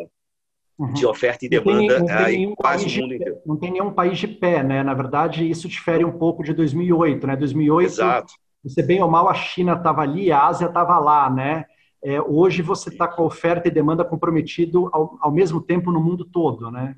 uhum. 0.78 0.92
de 0.92 1.06
oferta 1.06 1.44
e 1.44 1.48
demanda 1.48 1.98
não 1.98 2.06
tem, 2.06 2.46
não 2.46 2.52
em 2.52 2.54
quase 2.54 2.86
o 2.86 3.02
mundo 3.02 3.14
inteiro. 3.14 3.38
Não 3.46 3.56
tem 3.56 3.72
nenhum 3.72 3.92
país 3.92 4.18
de 4.18 4.28
pé, 4.28 4.62
né? 4.62 4.82
Na 4.82 4.94
verdade, 4.94 5.48
isso 5.48 5.68
difere 5.68 6.04
um 6.04 6.18
pouco 6.18 6.42
de 6.42 6.52
2008, 6.52 7.26
né? 7.26 7.36
2008, 7.36 7.86
Exato. 7.86 8.32
você 8.62 8.82
bem 8.82 9.02
ou 9.02 9.10
mal, 9.10 9.28
a 9.28 9.34
China 9.34 9.74
estava 9.74 10.02
ali, 10.02 10.30
a 10.30 10.46
Ásia 10.46 10.66
estava 10.66 10.98
lá, 10.98 11.30
né? 11.30 11.64
É, 12.02 12.20
hoje 12.20 12.60
você 12.60 12.90
está 12.90 13.08
com 13.08 13.22
a 13.22 13.26
oferta 13.26 13.66
e 13.66 13.70
demanda 13.70 14.04
comprometido 14.04 14.90
ao, 14.92 15.16
ao 15.20 15.32
mesmo 15.32 15.60
tempo 15.60 15.90
no 15.90 16.02
mundo 16.02 16.24
todo, 16.24 16.70
né? 16.70 16.96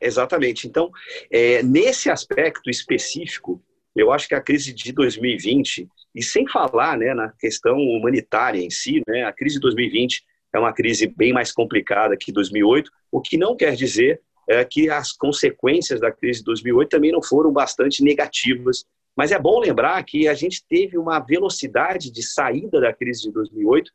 Exatamente. 0.00 0.66
Então, 0.66 0.90
é, 1.30 1.62
nesse 1.62 2.10
aspecto 2.10 2.68
específico, 2.68 3.62
eu 3.94 4.10
acho 4.10 4.28
que 4.28 4.34
a 4.34 4.40
crise 4.40 4.72
de 4.72 4.92
2020, 4.92 5.88
e 6.14 6.22
sem 6.22 6.46
falar 6.46 6.96
né, 6.98 7.14
na 7.14 7.30
questão 7.38 7.76
humanitária 7.76 8.60
em 8.60 8.70
si, 8.70 9.02
né, 9.06 9.24
a 9.24 9.32
crise 9.32 9.56
de 9.56 9.60
2020 9.60 10.24
é 10.52 10.58
uma 10.58 10.72
crise 10.72 11.06
bem 11.06 11.32
mais 11.32 11.52
complicada 11.52 12.16
que 12.16 12.32
2008, 12.32 12.90
o 13.10 13.20
que 13.20 13.36
não 13.36 13.56
quer 13.56 13.74
dizer 13.74 14.20
é, 14.48 14.64
que 14.64 14.90
as 14.90 15.12
consequências 15.12 16.00
da 16.00 16.10
crise 16.10 16.40
de 16.40 16.44
2008 16.46 16.88
também 16.88 17.12
não 17.12 17.22
foram 17.22 17.52
bastante 17.52 18.02
negativas. 18.02 18.84
Mas 19.16 19.30
é 19.30 19.38
bom 19.38 19.60
lembrar 19.60 20.02
que 20.04 20.26
a 20.26 20.34
gente 20.34 20.64
teve 20.68 20.98
uma 20.98 21.18
velocidade 21.20 22.10
de 22.10 22.22
saída 22.22 22.80
da 22.80 22.92
crise 22.92 23.22
de 23.22 23.32
2008 23.32 23.90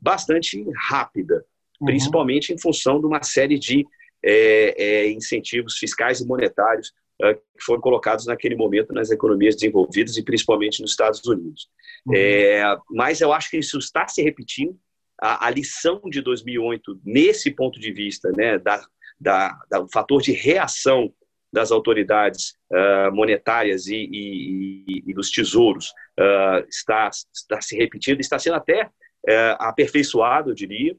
bastante 0.00 0.64
rápida, 0.76 1.44
uhum. 1.80 1.86
principalmente 1.86 2.52
em 2.52 2.58
função 2.58 3.00
de 3.00 3.06
uma 3.06 3.22
série 3.22 3.58
de 3.58 3.84
é, 4.24 4.74
é, 4.82 5.10
incentivos 5.10 5.76
fiscais 5.76 6.20
e 6.20 6.26
monetários 6.26 6.92
é, 7.22 7.34
que 7.34 7.64
foram 7.64 7.80
colocados 7.80 8.26
naquele 8.26 8.54
momento 8.54 8.92
nas 8.92 9.10
economias 9.10 9.54
desenvolvidas 9.54 10.16
e 10.16 10.22
principalmente 10.22 10.80
nos 10.80 10.92
Estados 10.92 11.24
Unidos. 11.26 11.68
Uhum. 12.06 12.14
É, 12.16 12.76
mas 12.90 13.20
eu 13.20 13.32
acho 13.32 13.50
que 13.50 13.58
isso 13.58 13.78
está 13.78 14.06
se 14.08 14.22
repetindo. 14.22 14.78
A, 15.20 15.46
a, 15.46 15.50
lição 15.50 16.00
de 16.06 16.22
2008, 16.22 17.00
nesse 17.04 17.50
ponto 17.50 17.78
de 17.78 17.92
vista, 17.92 18.30
né, 18.32 18.58
da, 18.58 18.82
da, 19.20 19.58
da 19.70 19.78
do 19.80 19.88
fator 19.88 20.22
de 20.22 20.32
reação 20.32 21.12
das 21.52 21.72
autoridades 21.72 22.54
uh, 22.70 23.12
monetárias 23.12 23.86
e, 23.86 24.08
e, 24.10 25.02
e, 25.06 25.12
dos 25.12 25.30
tesouros 25.30 25.88
uh, 26.18 26.64
está, 26.68 27.10
está 27.34 27.60
se 27.60 27.76
repetindo, 27.76 28.20
está 28.20 28.38
sendo 28.38 28.54
até 28.54 28.84
uh, 28.84 29.56
aperfeiçoado, 29.58 30.50
eu 30.50 30.54
diria. 30.54 30.96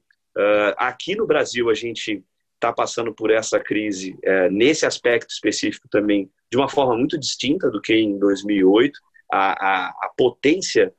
aqui 0.77 1.15
no 1.15 1.25
Brasil, 1.25 1.69
a 1.69 1.73
gente 1.73 2.23
está 2.61 2.71
passando 2.71 3.13
por 3.13 3.31
essa 3.31 3.59
crise 3.59 4.15
é, 4.23 4.47
nesse 4.51 4.85
aspecto 4.85 5.31
específico 5.31 5.87
também 5.89 6.29
de 6.51 6.57
uma 6.57 6.69
forma 6.69 6.95
muito 6.95 7.17
distinta 7.17 7.71
do 7.71 7.81
que 7.81 7.95
em 7.95 8.19
2008. 8.19 8.99
A, 9.33 9.51
a, 9.51 9.87
a 9.87 10.11
potência 10.15 10.93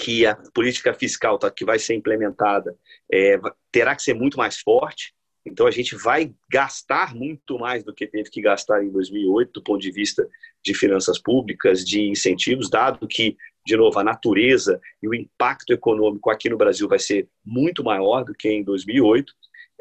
que 0.00 0.24
a 0.24 0.34
política 0.54 0.94
fiscal 0.94 1.38
tá, 1.38 1.50
que 1.50 1.64
vai 1.64 1.78
ser 1.78 1.94
implementada 1.94 2.74
é, 3.12 3.38
terá 3.70 3.94
que 3.94 4.02
ser 4.02 4.14
muito 4.14 4.38
mais 4.38 4.58
forte. 4.58 5.14
Então 5.44 5.66
a 5.66 5.70
gente 5.70 5.94
vai 5.94 6.32
gastar 6.50 7.14
muito 7.14 7.58
mais 7.58 7.84
do 7.84 7.94
que 7.94 8.06
teve 8.06 8.30
que 8.30 8.40
gastar 8.40 8.82
em 8.82 8.90
2008 8.90 9.52
do 9.52 9.62
ponto 9.62 9.80
de 9.80 9.90
vista 9.90 10.26
de 10.62 10.74
finanças 10.74 11.18
públicas, 11.18 11.84
de 11.84 12.02
incentivos, 12.02 12.70
dado 12.70 13.06
que 13.06 13.36
de 13.66 13.76
novo 13.76 13.98
a 13.98 14.04
natureza 14.04 14.80
e 15.02 15.08
o 15.08 15.14
impacto 15.14 15.72
econômico 15.72 16.30
aqui 16.30 16.48
no 16.48 16.56
Brasil 16.56 16.88
vai 16.88 16.98
ser 16.98 17.28
muito 17.44 17.84
maior 17.84 18.24
do 18.24 18.34
que 18.34 18.48
em 18.48 18.64
2008. 18.64 19.32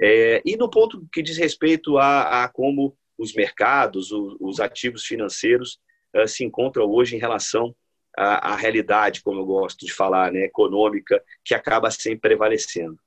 É, 0.01 0.41
e 0.45 0.57
no 0.57 0.69
ponto 0.69 1.07
que 1.13 1.21
diz 1.21 1.37
respeito 1.37 1.97
a, 1.97 2.43
a 2.43 2.49
como 2.49 2.95
os 3.17 3.33
mercados, 3.33 4.11
os, 4.11 4.35
os 4.39 4.59
ativos 4.59 5.05
financeiros 5.05 5.79
uh, 6.15 6.27
se 6.27 6.43
encontram 6.43 6.85
hoje 6.89 7.15
em 7.15 7.19
relação 7.19 7.75
à, 8.17 8.53
à, 8.53 8.55
realidade, 8.55 9.21
como 9.21 9.39
eu 9.39 9.45
gosto 9.45 9.85
de 9.85 9.93
falar, 9.93 10.31
né, 10.31 10.45
econômica, 10.45 11.21
que 11.43 11.53
acaba 11.53 11.91
sempre 11.91 12.29
prevalecendo. 12.29 12.97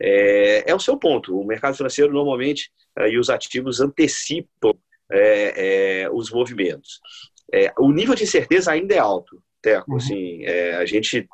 É, 0.00 0.70
é 0.70 0.74
o 0.74 0.80
seu 0.80 0.96
ponto. 0.96 1.38
O 1.38 1.44
mercado 1.44 1.76
financeiro 1.76 2.12
normalmente 2.12 2.70
e 3.10 3.18
os 3.18 3.30
ativos 3.30 3.80
antecipam 3.80 4.74
é, 5.10 6.02
é 6.04 6.10
os 6.10 6.30
movimentos. 6.30 7.00
É, 7.52 7.72
o 7.78 7.90
nível 7.90 8.14
de 8.14 8.24
incerteza 8.24 8.72
ainda 8.72 8.94
é 8.94 8.98
alto. 8.98 9.42
Teco. 9.60 9.90
Uhum. 9.90 9.96
Assim, 9.96 10.44
é, 10.44 10.76
a 10.76 10.84
gente 10.86 11.28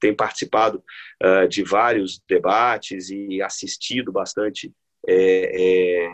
tem 0.00 0.12
participado 0.12 0.82
uh, 1.22 1.46
de 1.46 1.62
vários 1.62 2.20
debates 2.28 3.08
e 3.08 3.40
assistido 3.40 4.10
bastante 4.10 4.72
é 5.06 6.08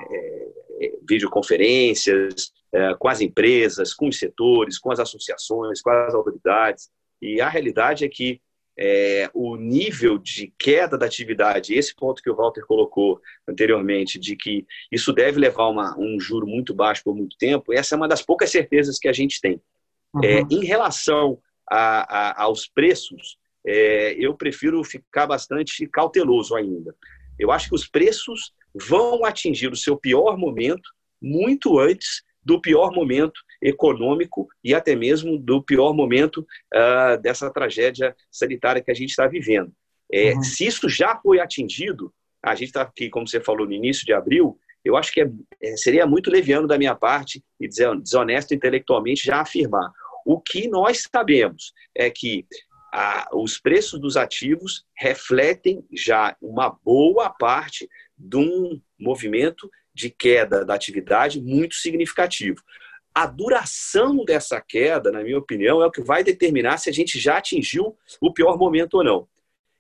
videoconferências 1.08 2.52
é, 2.74 2.92
com 2.98 3.08
as 3.08 3.20
empresas, 3.20 3.94
com 3.94 4.08
os 4.08 4.18
setores, 4.18 4.78
com 4.78 4.90
as 4.90 4.98
associações, 4.98 5.80
com 5.80 5.90
as 5.90 6.12
autoridades. 6.12 6.90
E 7.22 7.40
a 7.40 7.48
realidade 7.48 8.04
é 8.04 8.08
que 8.08 8.40
é, 8.76 9.30
o 9.32 9.54
nível 9.56 10.18
de 10.18 10.52
queda 10.58 10.98
da 10.98 11.06
atividade, 11.06 11.74
esse 11.74 11.94
ponto 11.94 12.20
que 12.20 12.28
o 12.28 12.34
Walter 12.34 12.66
colocou 12.66 13.20
anteriormente, 13.46 14.18
de 14.18 14.34
que 14.34 14.66
isso 14.90 15.12
deve 15.12 15.38
levar 15.38 15.68
uma, 15.68 15.96
um 15.96 16.18
juro 16.18 16.48
muito 16.48 16.74
baixo 16.74 17.02
por 17.04 17.14
muito 17.14 17.36
tempo, 17.38 17.72
essa 17.72 17.94
é 17.94 17.96
uma 17.96 18.08
das 18.08 18.22
poucas 18.22 18.50
certezas 18.50 18.98
que 18.98 19.06
a 19.06 19.12
gente 19.12 19.40
tem. 19.40 19.60
Uhum. 20.12 20.24
É, 20.24 20.40
em 20.50 20.64
relação 20.64 21.38
a, 21.70 22.40
a, 22.40 22.42
aos 22.42 22.66
preços, 22.66 23.38
é, 23.64 24.14
eu 24.18 24.34
prefiro 24.34 24.82
ficar 24.82 25.28
bastante 25.28 25.86
cauteloso 25.86 26.56
ainda. 26.56 26.92
Eu 27.38 27.52
acho 27.52 27.68
que 27.68 27.74
os 27.74 27.86
preços 27.86 28.52
vão 28.74 29.24
atingir 29.24 29.72
o 29.72 29.76
seu 29.76 29.96
pior 29.96 30.36
momento 30.36 30.90
muito 31.22 31.78
antes 31.78 32.22
do 32.44 32.60
pior 32.60 32.92
momento 32.92 33.40
econômico 33.60 34.48
e 34.62 34.74
até 34.74 34.94
mesmo 34.94 35.38
do 35.38 35.62
pior 35.62 35.92
momento 35.94 36.46
uh, 36.74 37.20
dessa 37.20 37.50
tragédia 37.50 38.14
sanitária 38.30 38.82
que 38.82 38.90
a 38.90 38.94
gente 38.94 39.10
está 39.10 39.26
vivendo. 39.26 39.72
É, 40.12 40.34
uhum. 40.34 40.42
Se 40.42 40.66
isso 40.66 40.88
já 40.88 41.16
foi 41.16 41.40
atingido, 41.40 42.12
a 42.42 42.54
gente 42.54 42.68
está 42.68 42.82
aqui, 42.82 43.08
como 43.08 43.26
você 43.26 43.40
falou, 43.40 43.66
no 43.66 43.72
início 43.72 44.04
de 44.04 44.12
abril, 44.12 44.58
eu 44.84 44.96
acho 44.96 45.12
que 45.12 45.22
é, 45.22 45.30
é, 45.62 45.76
seria 45.76 46.06
muito 46.06 46.30
leviano 46.30 46.68
da 46.68 46.76
minha 46.76 46.94
parte 46.94 47.42
e 47.58 47.66
desonesto 47.66 48.54
intelectualmente 48.54 49.24
já 49.24 49.40
afirmar. 49.40 49.90
O 50.26 50.40
que 50.40 50.68
nós 50.68 51.04
sabemos 51.10 51.72
é 51.94 52.10
que 52.10 52.46
a, 52.92 53.28
os 53.32 53.58
preços 53.58 53.98
dos 53.98 54.16
ativos 54.16 54.84
refletem 54.96 55.84
já 55.92 56.36
uma 56.40 56.70
boa 56.84 57.30
parte 57.30 57.88
de 58.16 58.36
um 58.36 58.80
movimento 58.98 59.68
de 59.94 60.10
queda 60.10 60.64
da 60.64 60.74
atividade 60.74 61.40
muito 61.40 61.76
significativo. 61.76 62.60
A 63.14 63.26
duração 63.26 64.24
dessa 64.24 64.60
queda, 64.60 65.12
na 65.12 65.22
minha 65.22 65.38
opinião, 65.38 65.80
é 65.80 65.86
o 65.86 65.90
que 65.90 66.02
vai 66.02 66.24
determinar 66.24 66.78
se 66.78 66.90
a 66.90 66.92
gente 66.92 67.18
já 67.18 67.38
atingiu 67.38 67.96
o 68.20 68.32
pior 68.32 68.58
momento 68.58 68.94
ou 68.94 69.04
não. 69.04 69.28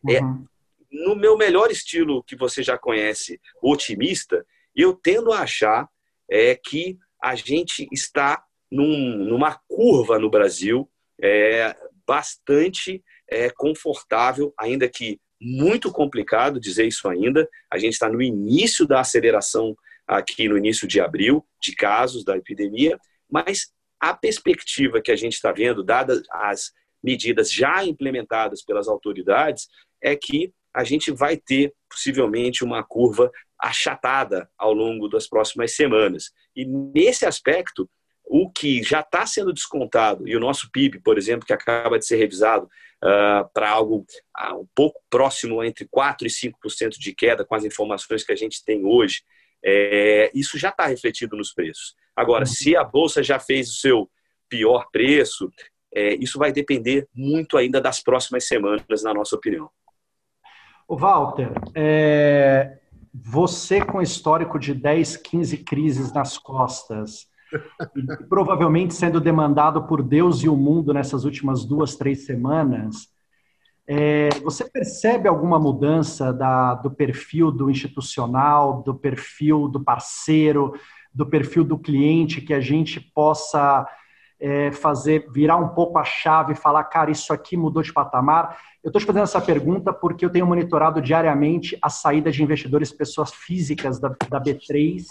É, 0.08 0.20
uhum. 0.20 0.46
É, 0.92 1.04
no 1.06 1.16
meu 1.16 1.36
melhor 1.36 1.70
estilo 1.70 2.22
que 2.22 2.36
você 2.36 2.62
já 2.62 2.78
conhece, 2.78 3.40
otimista, 3.60 4.46
eu 4.76 4.94
tendo 4.94 5.32
a 5.32 5.40
achar 5.40 5.88
é, 6.30 6.54
que 6.54 6.96
a 7.20 7.34
gente 7.34 7.88
está 7.90 8.44
num, 8.70 9.16
numa 9.16 9.58
curva 9.68 10.18
no 10.18 10.30
Brasil 10.30 10.88
é, 11.20 11.76
bastante 12.06 13.02
é, 13.28 13.50
confortável, 13.50 14.54
ainda 14.58 14.88
que 14.88 15.18
muito 15.40 15.92
complicado 15.92 16.60
dizer 16.60 16.86
isso 16.86 17.08
ainda. 17.08 17.48
A 17.70 17.78
gente 17.78 17.94
está 17.94 18.08
no 18.08 18.22
início 18.22 18.86
da 18.86 19.00
aceleração 19.00 19.76
aqui 20.06 20.48
no 20.48 20.58
início 20.58 20.86
de 20.86 21.00
abril 21.00 21.44
de 21.60 21.74
casos 21.74 22.24
da 22.24 22.36
epidemia, 22.36 22.98
mas 23.30 23.72
a 24.00 24.14
perspectiva 24.14 25.00
que 25.00 25.10
a 25.10 25.16
gente 25.16 25.34
está 25.34 25.50
vendo, 25.50 25.82
dadas 25.82 26.22
as 26.30 26.72
medidas 27.02 27.50
já 27.50 27.84
implementadas 27.84 28.62
pelas 28.62 28.88
autoridades, 28.88 29.68
é 30.02 30.14
que 30.14 30.52
a 30.74 30.84
gente 30.84 31.10
vai 31.10 31.36
ter 31.36 31.72
possivelmente 31.88 32.64
uma 32.64 32.82
curva 32.82 33.30
achatada 33.58 34.50
ao 34.58 34.72
longo 34.74 35.08
das 35.08 35.28
próximas 35.28 35.74
semanas. 35.74 36.32
E 36.54 36.66
nesse 36.66 37.24
aspecto, 37.24 37.88
o 38.24 38.50
que 38.50 38.82
já 38.82 39.00
está 39.00 39.24
sendo 39.26 39.52
descontado, 39.52 40.26
e 40.26 40.36
o 40.36 40.40
nosso 40.40 40.70
PIB, 40.70 41.00
por 41.00 41.16
exemplo, 41.16 41.46
que 41.46 41.52
acaba 41.52 41.98
de 41.98 42.06
ser 42.06 42.16
revisado 42.16 42.66
uh, 42.66 43.48
para 43.52 43.70
algo 43.70 44.04
uh, 44.38 44.60
um 44.60 44.66
pouco 44.74 45.00
próximo 45.08 45.62
entre 45.62 45.86
4% 45.86 46.22
e 46.22 46.26
5% 46.26 46.98
de 46.98 47.14
queda, 47.14 47.44
com 47.44 47.54
as 47.54 47.64
informações 47.64 48.24
que 48.24 48.32
a 48.32 48.36
gente 48.36 48.64
tem 48.64 48.84
hoje, 48.84 49.22
é, 49.64 50.30
isso 50.34 50.58
já 50.58 50.68
está 50.68 50.86
refletido 50.86 51.36
nos 51.36 51.52
preços. 51.52 51.94
Agora, 52.14 52.44
se 52.44 52.76
a 52.76 52.84
Bolsa 52.84 53.22
já 53.22 53.38
fez 53.38 53.70
o 53.70 53.74
seu 53.74 54.10
pior 54.48 54.86
preço, 54.92 55.50
é, 55.94 56.14
isso 56.16 56.38
vai 56.38 56.52
depender 56.52 57.08
muito 57.14 57.56
ainda 57.56 57.80
das 57.80 58.02
próximas 58.02 58.46
semanas, 58.46 59.02
na 59.02 59.14
nossa 59.14 59.34
opinião. 59.34 59.70
O 60.86 60.96
Walter, 60.96 61.50
é, 61.74 62.78
você 63.12 63.82
com 63.82 64.02
histórico 64.02 64.58
de 64.58 64.74
10, 64.74 65.16
15 65.16 65.58
crises 65.58 66.12
nas 66.12 66.36
costas, 66.36 67.26
provavelmente 68.28 68.92
sendo 68.92 69.20
demandado 69.20 69.86
por 69.86 70.02
Deus 70.02 70.42
e 70.42 70.48
o 70.48 70.56
mundo 70.56 70.92
nessas 70.92 71.24
últimas 71.24 71.64
duas, 71.64 71.96
três 71.96 72.26
semanas, 72.26 73.08
é, 73.86 74.30
você 74.42 74.64
percebe 74.64 75.28
alguma 75.28 75.58
mudança 75.58 76.32
da, 76.32 76.74
do 76.74 76.90
perfil 76.90 77.50
do 77.50 77.70
institucional, 77.70 78.82
do 78.82 78.94
perfil 78.94 79.68
do 79.68 79.82
parceiro, 79.82 80.74
do 81.12 81.26
perfil 81.26 81.64
do 81.64 81.78
cliente, 81.78 82.40
que 82.40 82.54
a 82.54 82.60
gente 82.60 82.98
possa 82.98 83.86
é, 84.40 84.72
fazer 84.72 85.30
virar 85.30 85.56
um 85.56 85.68
pouco 85.68 85.98
a 85.98 86.04
chave 86.04 86.52
e 86.52 86.56
falar, 86.56 86.84
cara, 86.84 87.10
isso 87.10 87.32
aqui 87.32 87.56
mudou 87.56 87.82
de 87.82 87.92
patamar? 87.92 88.58
Eu 88.82 88.88
estou 88.88 89.00
te 89.00 89.06
fazendo 89.06 89.22
essa 89.22 89.40
pergunta 89.40 89.92
porque 89.92 90.24
eu 90.24 90.30
tenho 90.30 90.46
monitorado 90.46 91.00
diariamente 91.00 91.78
a 91.80 91.90
saída 91.90 92.30
de 92.30 92.42
investidores, 92.42 92.90
pessoas 92.90 93.32
físicas 93.32 94.00
da, 94.00 94.08
da 94.28 94.40
B3, 94.40 95.02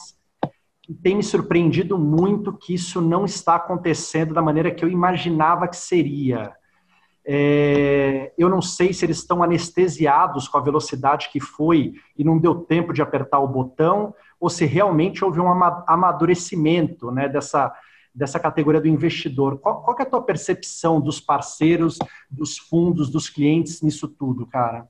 e 0.90 0.94
tem 0.94 1.16
me 1.16 1.24
surpreendido 1.24 1.98
muito 1.98 2.52
que 2.52 2.74
isso 2.74 3.00
não 3.00 3.24
está 3.24 3.56
acontecendo 3.56 4.34
da 4.34 4.42
maneira 4.42 4.70
que 4.70 4.84
eu 4.84 4.90
imaginava 4.90 5.68
que 5.68 5.78
seria. 5.78 6.54
É, 7.26 8.34
eu 8.38 8.50
não 8.50 8.62
sei 8.62 8.94
se 8.94 9.06
eles 9.06 9.18
estão 9.18 9.42
anestesiados 9.42 10.48
com 10.48 10.58
a 10.58 10.62
velocidade 10.62 11.30
que 11.30 11.40
foi 11.40 11.94
e 12.18 12.24
não 12.24 12.38
deu 12.38 12.56
tempo 12.56 12.92
de 12.92 13.02
apertar 13.02 13.40
o 13.40 13.48
botão, 13.48 14.14
ou 14.40 14.50
se 14.50 14.66
realmente 14.66 15.24
houve 15.24 15.40
um 15.40 15.48
amadurecimento 15.88 17.12
né, 17.12 17.30
dessa, 17.30 17.74
dessa 18.14 18.40
categoria 18.40 18.82
do 18.82 18.88
investidor. 18.88 19.58
Qual, 19.60 19.84
qual 19.84 19.98
é 20.00 20.04
a 20.04 20.06
tua 20.06 20.22
percepção 20.22 21.00
dos 21.00 21.22
parceiros, 21.22 21.98
dos 22.30 22.58
fundos, 22.58 23.10
dos 23.10 23.30
clientes 23.30 23.82
nisso 23.82 24.08
tudo, 24.08 24.46
cara? 24.46 24.88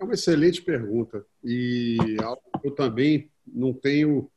É 0.00 0.04
uma 0.04 0.14
excelente 0.14 0.62
pergunta. 0.62 1.24
E 1.44 2.16
eu 2.62 2.74
também 2.74 3.30
não 3.46 3.72
tenho 3.72 4.30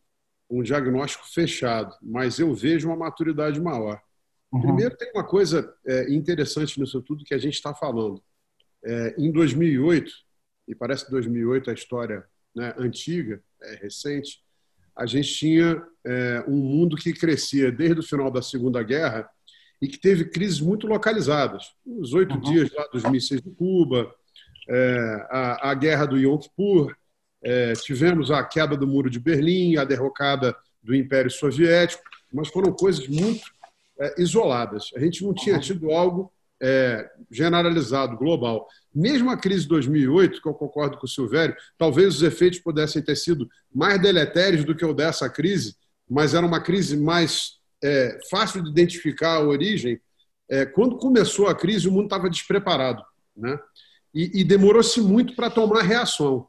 um 0.49 0.61
diagnóstico 0.61 1.25
fechado, 1.31 1.95
mas 2.01 2.39
eu 2.39 2.53
vejo 2.53 2.87
uma 2.89 2.97
maturidade 2.97 3.59
maior. 3.59 4.01
Uhum. 4.51 4.61
Primeiro, 4.61 4.97
tem 4.97 5.11
uma 5.13 5.23
coisa 5.23 5.73
é, 5.85 6.13
interessante 6.13 6.79
nisso 6.79 7.01
tudo 7.01 7.23
que 7.23 7.33
a 7.33 7.37
gente 7.37 7.53
está 7.53 7.73
falando. 7.73 8.21
É, 8.83 9.15
em 9.17 9.31
2008, 9.31 10.11
e 10.67 10.75
parece 10.75 11.05
que 11.05 11.11
2008 11.11 11.69
é 11.69 11.71
a 11.71 11.75
história 11.75 12.25
né, 12.55 12.73
antiga, 12.77 13.41
é 13.61 13.75
recente, 13.75 14.41
a 14.95 15.05
gente 15.05 15.33
tinha 15.33 15.81
é, 16.05 16.43
um 16.47 16.57
mundo 16.57 16.97
que 16.97 17.13
crescia 17.13 17.71
desde 17.71 17.99
o 17.99 18.03
final 18.03 18.29
da 18.29 18.41
Segunda 18.41 18.83
Guerra 18.83 19.29
e 19.81 19.87
que 19.87 19.97
teve 19.97 20.25
crises 20.25 20.59
muito 20.59 20.85
localizadas. 20.85 21.71
Os 21.85 22.13
oito 22.13 22.35
uhum. 22.35 22.41
dias 22.41 22.71
lá 22.73 22.87
dos 22.91 23.03
mísseis 23.03 23.41
de 23.41 23.49
Cuba, 23.51 24.13
é, 24.69 25.27
a, 25.29 25.71
a, 25.71 25.73
guerra 25.73 26.05
do 26.05 26.17
Yom 26.17 26.37
Kippur, 26.37 26.95
é, 27.43 27.73
tivemos 27.73 28.29
a 28.29 28.43
queda 28.43 28.77
do 28.77 28.85
Muro 28.85 29.09
de 29.09 29.19
Berlim, 29.19 29.77
a 29.77 29.83
derrocada 29.83 30.55
do 30.83 30.93
Império 30.93 31.31
Soviético, 31.31 32.03
mas 32.31 32.49
foram 32.49 32.71
coisas 32.71 33.07
muito 33.07 33.43
isoladas. 34.17 34.89
A 34.95 34.99
gente 34.99 35.23
não 35.23 35.33
tinha 35.33 35.59
tido 35.59 35.91
algo 35.91 36.31
é, 36.61 37.09
generalizado, 37.29 38.17
global. 38.17 38.67
Mesmo 38.93 39.29
a 39.31 39.37
crise 39.37 39.63
de 39.63 39.69
2008, 39.69 40.41
que 40.41 40.47
eu 40.47 40.53
concordo 40.53 40.97
com 40.97 41.05
o 41.05 41.09
Silvério, 41.09 41.55
talvez 41.77 42.15
os 42.15 42.23
efeitos 42.23 42.59
pudessem 42.59 43.01
ter 43.01 43.15
sido 43.15 43.49
mais 43.73 43.99
deletérios 44.01 44.63
do 44.63 44.75
que 44.75 44.85
o 44.85 44.93
dessa 44.93 45.29
crise, 45.29 45.75
mas 46.09 46.33
era 46.33 46.45
uma 46.45 46.61
crise 46.61 46.95
mais 46.97 47.53
é, 47.83 48.19
fácil 48.29 48.63
de 48.63 48.69
identificar 48.69 49.35
a 49.35 49.43
origem. 49.43 49.99
É, 50.49 50.65
quando 50.65 50.97
começou 50.97 51.47
a 51.47 51.55
crise, 51.55 51.87
o 51.87 51.91
mundo 51.91 52.05
estava 52.05 52.29
despreparado. 52.29 53.03
Né? 53.35 53.57
E, 54.13 54.41
e 54.41 54.43
demorou-se 54.43 55.01
muito 55.01 55.35
para 55.35 55.49
tomar 55.49 55.81
reação. 55.81 56.47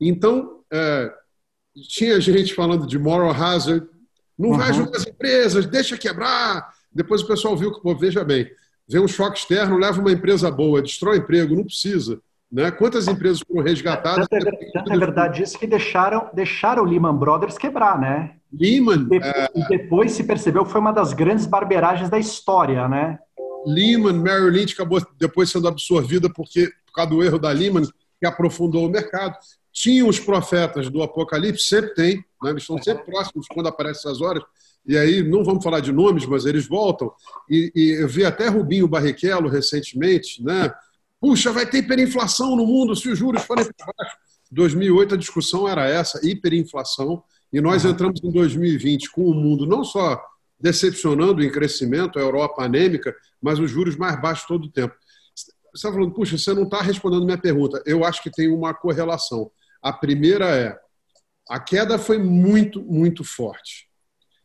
Então, 0.00 0.60
é, 0.70 1.12
tinha 1.88 2.20
gente 2.20 2.52
falando 2.52 2.86
de 2.86 2.98
moral 2.98 3.30
hazard, 3.30 3.86
não 4.38 4.50
uhum. 4.50 4.58
vai 4.58 4.70
ajudar 4.70 4.98
as 4.98 5.06
empresas, 5.06 5.66
deixa 5.66 5.96
quebrar, 5.96 6.74
depois 6.96 7.22
o 7.22 7.26
pessoal 7.26 7.56
viu 7.56 7.72
que, 7.72 7.80
pô, 7.80 7.94
veja 7.94 8.24
bem, 8.24 8.50
vem 8.88 9.00
um 9.00 9.08
choque 9.08 9.38
externo, 9.38 9.78
leva 9.78 10.00
uma 10.00 10.10
empresa 10.10 10.50
boa, 10.50 10.80
destrói 10.80 11.18
emprego, 11.18 11.54
não 11.54 11.64
precisa. 11.64 12.20
Né? 12.50 12.70
Quantas 12.70 13.06
empresas 13.06 13.40
foram 13.46 13.62
resgatadas? 13.62 14.26
Tanto 14.28 14.48
é, 14.48 14.70
tanto 14.72 14.92
é 14.92 14.98
verdade 14.98 15.42
isso 15.42 15.58
que 15.58 15.66
deixaram, 15.66 16.30
deixaram 16.32 16.82
o 16.82 16.86
Lehman 16.86 17.14
Brothers 17.14 17.58
quebrar, 17.58 18.00
né? 18.00 18.36
Lehman. 18.52 19.02
E 19.02 19.08
depois, 19.08 19.34
é... 19.34 19.48
e 19.54 19.68
depois 19.68 20.12
se 20.12 20.24
percebeu 20.24 20.64
que 20.64 20.70
foi 20.70 20.80
uma 20.80 20.92
das 20.92 21.12
grandes 21.12 21.44
barberagens 21.44 22.08
da 22.08 22.18
história, 22.18 22.88
né? 22.88 23.18
Lehman, 23.66 24.20
Merrill 24.20 24.48
Lynch 24.48 24.74
acabou 24.74 25.04
depois 25.18 25.50
sendo 25.50 25.66
absorvida 25.66 26.32
porque, 26.32 26.70
por 26.86 26.92
causa 26.94 27.10
do 27.10 27.22
erro 27.22 27.38
da 27.38 27.50
Lehman, 27.50 27.82
que 28.18 28.26
aprofundou 28.26 28.86
o 28.86 28.90
mercado. 28.90 29.36
Tinha 29.72 30.06
os 30.06 30.18
profetas 30.18 30.88
do 30.88 31.02
Apocalipse, 31.02 31.64
sempre 31.64 31.92
tem, 31.94 32.16
né? 32.42 32.50
eles 32.50 32.62
estão 32.62 32.80
sempre 32.82 33.04
próximos 33.04 33.46
quando 33.48 33.66
aparecem 33.66 34.08
essas 34.08 34.22
horas, 34.22 34.42
e 34.86 34.96
aí 34.96 35.22
não 35.22 35.42
vamos 35.44 35.64
falar 35.64 35.80
de 35.80 35.92
nomes, 35.92 36.26
mas 36.26 36.46
eles 36.46 36.66
voltam. 36.66 37.12
E, 37.48 37.72
e 37.74 37.90
eu 38.00 38.08
vi 38.08 38.24
até 38.24 38.48
Rubinho 38.48 38.86
Barrichello 38.86 39.48
recentemente, 39.48 40.42
né? 40.42 40.72
Puxa, 41.20 41.52
vai 41.52 41.68
ter 41.68 41.78
hiperinflação 41.78 42.54
no 42.54 42.66
mundo 42.66 42.94
se 42.94 43.08
os 43.08 43.18
juros 43.18 43.42
forem 43.42 43.64
para 43.64 43.92
baixo. 43.98 44.16
2008 44.50 45.14
a 45.14 45.18
discussão 45.18 45.68
era 45.68 45.88
essa, 45.88 46.20
hiperinflação, 46.24 47.22
e 47.52 47.60
nós 47.60 47.84
entramos 47.84 48.22
em 48.22 48.30
2020 48.30 49.10
com 49.10 49.22
o 49.22 49.34
mundo 49.34 49.66
não 49.66 49.82
só 49.82 50.22
decepcionando 50.58 51.42
em 51.42 51.50
crescimento, 51.50 52.18
a 52.18 52.22
Europa 52.22 52.62
anêmica, 52.62 53.14
mas 53.42 53.58
os 53.58 53.70
juros 53.70 53.96
mais 53.96 54.20
baixos 54.20 54.46
todo 54.46 54.66
o 54.66 54.70
tempo. 54.70 54.94
Você 55.34 55.50
está 55.74 55.92
falando, 55.92 56.12
puxa, 56.12 56.38
você 56.38 56.54
não 56.54 56.62
está 56.62 56.80
respondendo 56.80 57.24
minha 57.24 57.38
pergunta. 57.38 57.82
Eu 57.84 58.04
acho 58.04 58.22
que 58.22 58.30
tem 58.30 58.48
uma 58.48 58.72
correlação. 58.72 59.50
A 59.82 59.92
primeira 59.92 60.46
é, 60.56 60.78
a 61.48 61.60
queda 61.60 61.98
foi 61.98 62.18
muito, 62.18 62.82
muito 62.82 63.22
forte. 63.22 63.86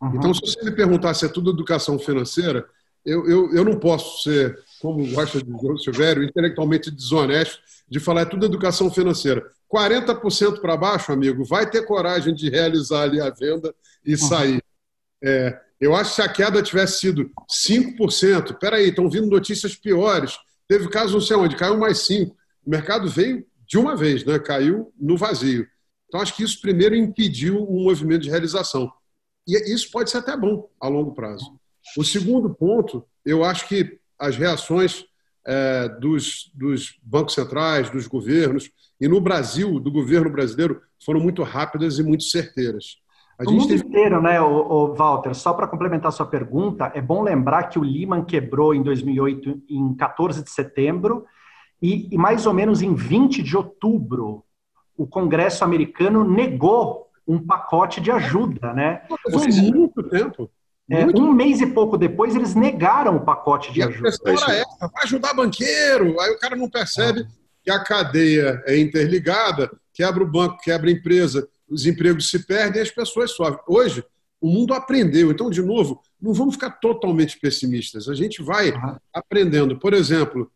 Uhum. 0.01 0.15
Então, 0.15 0.33
se 0.33 0.41
você 0.41 0.63
me 0.63 0.71
perguntar 0.71 1.13
se 1.13 1.25
é 1.25 1.29
tudo 1.29 1.51
educação 1.51 1.99
financeira, 1.99 2.65
eu, 3.05 3.27
eu, 3.27 3.53
eu 3.53 3.65
não 3.65 3.79
posso 3.79 4.23
ser, 4.23 4.57
como 4.81 5.05
gosta 5.11 5.41
de 5.41 5.51
o 5.51 5.77
Silvério, 5.77 6.23
intelectualmente 6.23 6.91
desonesto 6.91 7.59
de 7.89 7.99
falar 7.99 8.21
é 8.21 8.25
tudo 8.25 8.45
educação 8.45 8.89
financeira. 8.89 9.45
40% 9.71 10.59
para 10.59 10.77
baixo, 10.77 11.11
amigo, 11.11 11.43
vai 11.43 11.69
ter 11.69 11.85
coragem 11.85 12.33
de 12.33 12.49
realizar 12.49 13.03
ali 13.03 13.19
a 13.19 13.29
venda 13.29 13.73
e 14.05 14.11
uhum. 14.11 14.17
sair. 14.17 14.63
É, 15.23 15.59
eu 15.79 15.95
acho 15.95 16.11
que 16.11 16.15
se 16.17 16.21
a 16.21 16.29
queda 16.29 16.61
tivesse 16.61 16.99
sido 16.99 17.29
5%, 17.49 18.57
peraí, 18.59 18.89
estão 18.89 19.09
vindo 19.09 19.27
notícias 19.27 19.75
piores. 19.75 20.37
Teve 20.67 20.87
caso 20.89 21.13
não 21.13 21.21
sei 21.21 21.35
onde, 21.35 21.55
caiu 21.55 21.77
mais 21.77 21.99
5%. 21.99 22.31
O 22.65 22.69
mercado 22.69 23.09
veio 23.09 23.45
de 23.67 23.77
uma 23.77 23.95
vez, 23.95 24.23
né? 24.23 24.37
caiu 24.37 24.93
no 24.99 25.17
vazio. 25.17 25.65
Então, 26.07 26.21
acho 26.21 26.35
que 26.35 26.43
isso 26.43 26.61
primeiro 26.61 26.95
impediu 26.95 27.63
um 27.63 27.83
movimento 27.83 28.23
de 28.23 28.29
realização. 28.29 28.91
E 29.47 29.73
isso 29.73 29.89
pode 29.91 30.10
ser 30.10 30.19
até 30.19 30.36
bom 30.38 30.69
a 30.80 30.88
longo 30.88 31.13
prazo. 31.13 31.60
O 31.97 32.04
segundo 32.04 32.49
ponto, 32.54 33.06
eu 33.25 33.43
acho 33.43 33.67
que 33.67 33.99
as 34.19 34.38
reações 34.38 35.06
é, 35.45 35.89
dos, 35.89 36.51
dos, 36.54 36.99
bancos 37.01 37.34
centrais, 37.34 37.89
dos 37.89 38.08
governos, 38.08 38.69
e 38.99 39.08
no 39.08 39.19
Brasil, 39.19 39.80
do 39.80 39.91
governo 39.91 40.30
brasileiro, 40.30 40.82
foram 41.04 41.19
muito 41.19 41.41
rápidas 41.41 41.97
e 41.97 42.04
muito 42.04 42.23
certeiras. 42.23 42.97
A 43.39 43.43
no 43.43 43.54
mundo 43.54 43.67
teve... 43.67 43.84
inteiro, 43.84 44.21
né, 44.21 44.39
o, 44.39 44.47
o 44.47 44.93
Walter? 44.93 45.34
Só 45.34 45.54
para 45.54 45.67
complementar 45.67 46.12
sua 46.12 46.27
pergunta, 46.27 46.91
é 46.93 47.01
bom 47.01 47.23
lembrar 47.23 47.63
que 47.63 47.80
o 47.80 47.84
Lehman 47.84 48.23
quebrou 48.23 48.75
em 48.75 48.84
2008, 48.84 49.63
em 49.67 49.95
14 49.95 50.43
de 50.43 50.51
setembro, 50.51 51.25
e, 51.82 52.13
e 52.13 52.17
mais 52.17 52.45
ou 52.45 52.54
menos 52.54 52.84
em 52.84 52.93
20 52.93 53.41
de 53.41 53.58
outubro 53.58 54.45
o 54.95 55.08
Congresso 55.08 55.63
americano 55.63 56.23
negou 56.23 57.08
um 57.27 57.39
pacote 57.45 58.01
de 58.01 58.12
ajuda, 58.12 58.73
né? 58.73 59.01
Seja, 59.29 59.62
muito 59.62 60.03
tempo. 60.03 60.49
É, 60.89 61.05
um 61.05 61.31
mês 61.31 61.62
e 61.62 61.67
pouco 61.67 61.97
depois, 61.97 62.36
eles 62.36 62.53
negaram 62.53 63.15
o 63.15 63.21
pacote 63.21 63.71
de 63.71 63.79
e 63.79 63.84
ajuda. 63.84 64.10
A 64.10 64.29
era 64.29 64.55
essa, 64.55 64.88
vai 64.88 65.03
ajudar 65.03 65.34
banqueiro. 65.34 66.19
Aí 66.19 66.31
o 66.31 66.39
cara 66.39 66.55
não 66.55 66.69
percebe 66.69 67.25
que 67.63 67.71
a 67.71 67.81
cadeia 67.81 68.62
é 68.65 68.77
interligada, 68.77 69.71
quebra 69.93 70.23
o 70.23 70.27
banco, 70.27 70.60
quebra 70.62 70.89
a 70.89 70.93
empresa, 70.93 71.47
os 71.69 71.86
empregos 71.86 72.29
se 72.29 72.45
perdem 72.45 72.79
e 72.79 72.84
as 72.84 72.91
pessoas 72.91 73.31
sofrem. 73.31 73.60
Hoje, 73.67 74.03
o 74.41 74.47
mundo 74.49 74.73
aprendeu. 74.73 75.31
Então, 75.31 75.49
de 75.49 75.62
novo, 75.62 76.01
não 76.19 76.34
vamos 76.34 76.55
ficar 76.55 76.71
totalmente 76.71 77.39
pessimistas. 77.39 78.10
A 78.10 78.15
gente 78.15 78.41
vai 78.41 78.71
uhum. 78.71 78.97
aprendendo. 79.13 79.79
Por 79.79 79.93
exemplo, 79.93 80.51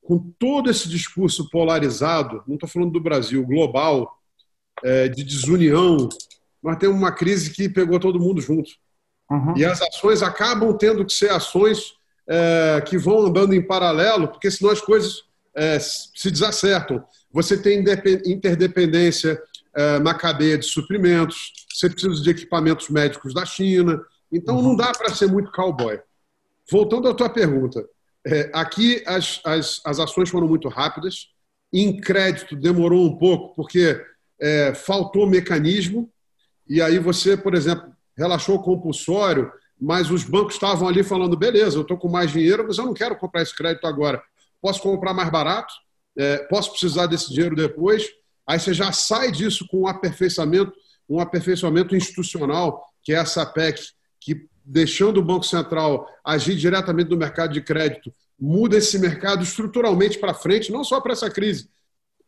com 0.00 0.18
todo 0.38 0.70
esse 0.70 0.88
discurso 0.88 1.50
polarizado, 1.50 2.42
não 2.46 2.54
estou 2.54 2.68
falando 2.68 2.92
do 2.92 3.00
Brasil, 3.00 3.44
global, 3.44 4.16
é, 4.16 4.23
de 5.08 5.24
desunião, 5.24 6.08
nós 6.62 6.76
temos 6.76 6.96
uma 6.96 7.12
crise 7.12 7.50
que 7.50 7.68
pegou 7.68 7.98
todo 7.98 8.20
mundo 8.20 8.40
junto. 8.40 8.70
Uhum. 9.30 9.56
E 9.56 9.64
as 9.64 9.80
ações 9.80 10.22
acabam 10.22 10.76
tendo 10.76 11.04
que 11.04 11.12
ser 11.12 11.30
ações 11.30 11.94
é, 12.28 12.82
que 12.86 12.96
vão 12.96 13.26
andando 13.26 13.54
em 13.54 13.62
paralelo, 13.62 14.28
porque 14.28 14.50
senão 14.50 14.70
as 14.72 14.80
coisas 14.80 15.22
é, 15.54 15.78
se 15.78 16.30
desacertam. 16.30 17.04
Você 17.32 17.56
tem 17.56 17.84
interdependência 18.26 19.40
é, 19.74 19.98
na 19.98 20.14
cadeia 20.14 20.56
de 20.56 20.66
suprimentos, 20.66 21.52
você 21.72 21.90
precisa 21.90 22.22
de 22.22 22.30
equipamentos 22.30 22.88
médicos 22.88 23.34
da 23.34 23.44
China. 23.44 24.00
Então, 24.32 24.56
uhum. 24.56 24.62
não 24.62 24.76
dá 24.76 24.92
para 24.92 25.14
ser 25.14 25.26
muito 25.26 25.50
cowboy. 25.52 25.98
Voltando 26.70 27.08
à 27.08 27.14
tua 27.14 27.28
pergunta, 27.28 27.84
é, 28.26 28.50
aqui 28.54 29.02
as, 29.06 29.40
as, 29.44 29.80
as 29.84 29.98
ações 29.98 30.30
foram 30.30 30.48
muito 30.48 30.68
rápidas, 30.68 31.28
em 31.72 32.00
crédito 32.00 32.56
demorou 32.56 33.04
um 33.04 33.18
pouco, 33.18 33.54
porque 33.54 34.00
é, 34.44 34.74
faltou 34.74 35.26
mecanismo, 35.26 36.12
e 36.68 36.82
aí 36.82 36.98
você, 36.98 37.34
por 37.34 37.54
exemplo, 37.54 37.90
relaxou 38.14 38.56
o 38.56 38.62
compulsório, 38.62 39.50
mas 39.80 40.10
os 40.10 40.22
bancos 40.22 40.54
estavam 40.54 40.86
ali 40.86 41.02
falando: 41.02 41.34
beleza, 41.34 41.78
eu 41.78 41.82
estou 41.82 41.96
com 41.96 42.08
mais 42.10 42.30
dinheiro, 42.30 42.62
mas 42.66 42.76
eu 42.76 42.84
não 42.84 42.92
quero 42.92 43.16
comprar 43.16 43.40
esse 43.40 43.56
crédito 43.56 43.86
agora. 43.86 44.22
Posso 44.60 44.82
comprar 44.82 45.14
mais 45.14 45.30
barato? 45.30 45.72
É, 46.16 46.38
posso 46.44 46.70
precisar 46.70 47.06
desse 47.06 47.32
dinheiro 47.32 47.56
depois? 47.56 48.06
Aí 48.46 48.60
você 48.60 48.74
já 48.74 48.92
sai 48.92 49.32
disso 49.32 49.66
com 49.66 49.80
um 49.80 49.86
aperfeiçoamento, 49.86 50.72
um 51.08 51.18
aperfeiçoamento 51.18 51.96
institucional, 51.96 52.84
que 53.02 53.14
é 53.14 53.16
essa 53.16 53.46
PEC, 53.46 53.80
que 54.20 54.46
deixando 54.62 55.20
o 55.20 55.24
Banco 55.24 55.44
Central 55.44 56.06
agir 56.22 56.54
diretamente 56.54 57.10
no 57.10 57.16
mercado 57.16 57.54
de 57.54 57.62
crédito, 57.62 58.12
muda 58.38 58.76
esse 58.76 58.98
mercado 58.98 59.42
estruturalmente 59.42 60.18
para 60.18 60.34
frente, 60.34 60.70
não 60.70 60.84
só 60.84 61.00
para 61.00 61.12
essa 61.12 61.30
crise. 61.30 61.68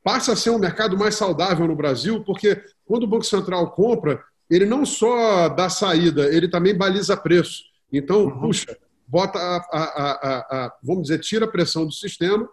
Passa 0.06 0.34
a 0.34 0.36
ser 0.36 0.50
um 0.50 0.58
mercado 0.60 0.96
mais 0.96 1.16
saudável 1.16 1.66
no 1.66 1.74
Brasil, 1.74 2.22
porque 2.22 2.62
quando 2.84 3.02
o 3.02 3.08
Banco 3.08 3.24
Central 3.24 3.72
compra, 3.72 4.22
ele 4.48 4.64
não 4.64 4.86
só 4.86 5.48
dá 5.48 5.68
saída, 5.68 6.32
ele 6.32 6.46
também 6.46 6.72
baliza 6.72 7.16
preço. 7.16 7.64
Então, 7.92 8.26
uhum. 8.26 8.40
puxa, 8.42 8.78
bota 9.04 9.36
a, 9.36 9.56
a, 9.56 9.82
a, 9.82 10.38
a, 10.66 10.76
vamos 10.80 11.08
dizer, 11.08 11.18
tira 11.18 11.44
a 11.44 11.50
pressão 11.50 11.84
do 11.84 11.90
sistema, 11.90 12.48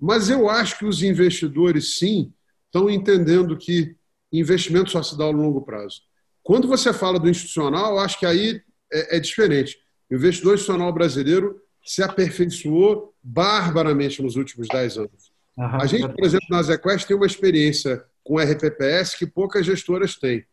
mas 0.00 0.30
eu 0.30 0.48
acho 0.48 0.78
que 0.78 0.84
os 0.84 1.02
investidores, 1.02 1.98
sim, 1.98 2.32
estão 2.66 2.88
entendendo 2.88 3.56
que 3.56 3.96
investimento 4.32 4.92
só 4.92 5.02
se 5.02 5.18
dá 5.18 5.24
ao 5.24 5.32
longo 5.32 5.62
prazo. 5.62 6.00
Quando 6.44 6.68
você 6.68 6.92
fala 6.92 7.18
do 7.18 7.28
institucional, 7.28 7.98
acho 7.98 8.20
que 8.20 8.24
aí 8.24 8.62
é, 8.92 9.16
é 9.16 9.18
diferente. 9.18 9.76
O 10.08 10.14
investidor 10.14 10.54
institucional 10.54 10.92
brasileiro 10.92 11.60
se 11.84 12.04
aperfeiçoou 12.04 13.12
barbaramente 13.20 14.22
nos 14.22 14.36
últimos 14.36 14.68
10 14.68 14.98
anos. 14.98 15.23
Uhum. 15.56 15.80
A 15.80 15.86
gente, 15.86 16.08
por 16.08 16.24
exemplo, 16.24 16.46
na 16.50 16.62
ZQuest 16.62 17.06
tem 17.06 17.16
uma 17.16 17.26
experiência 17.26 18.04
com 18.22 18.38
RPPS 18.38 19.16
que 19.16 19.26
poucas 19.26 19.64
gestoras 19.64 20.16
têm. 20.16 20.44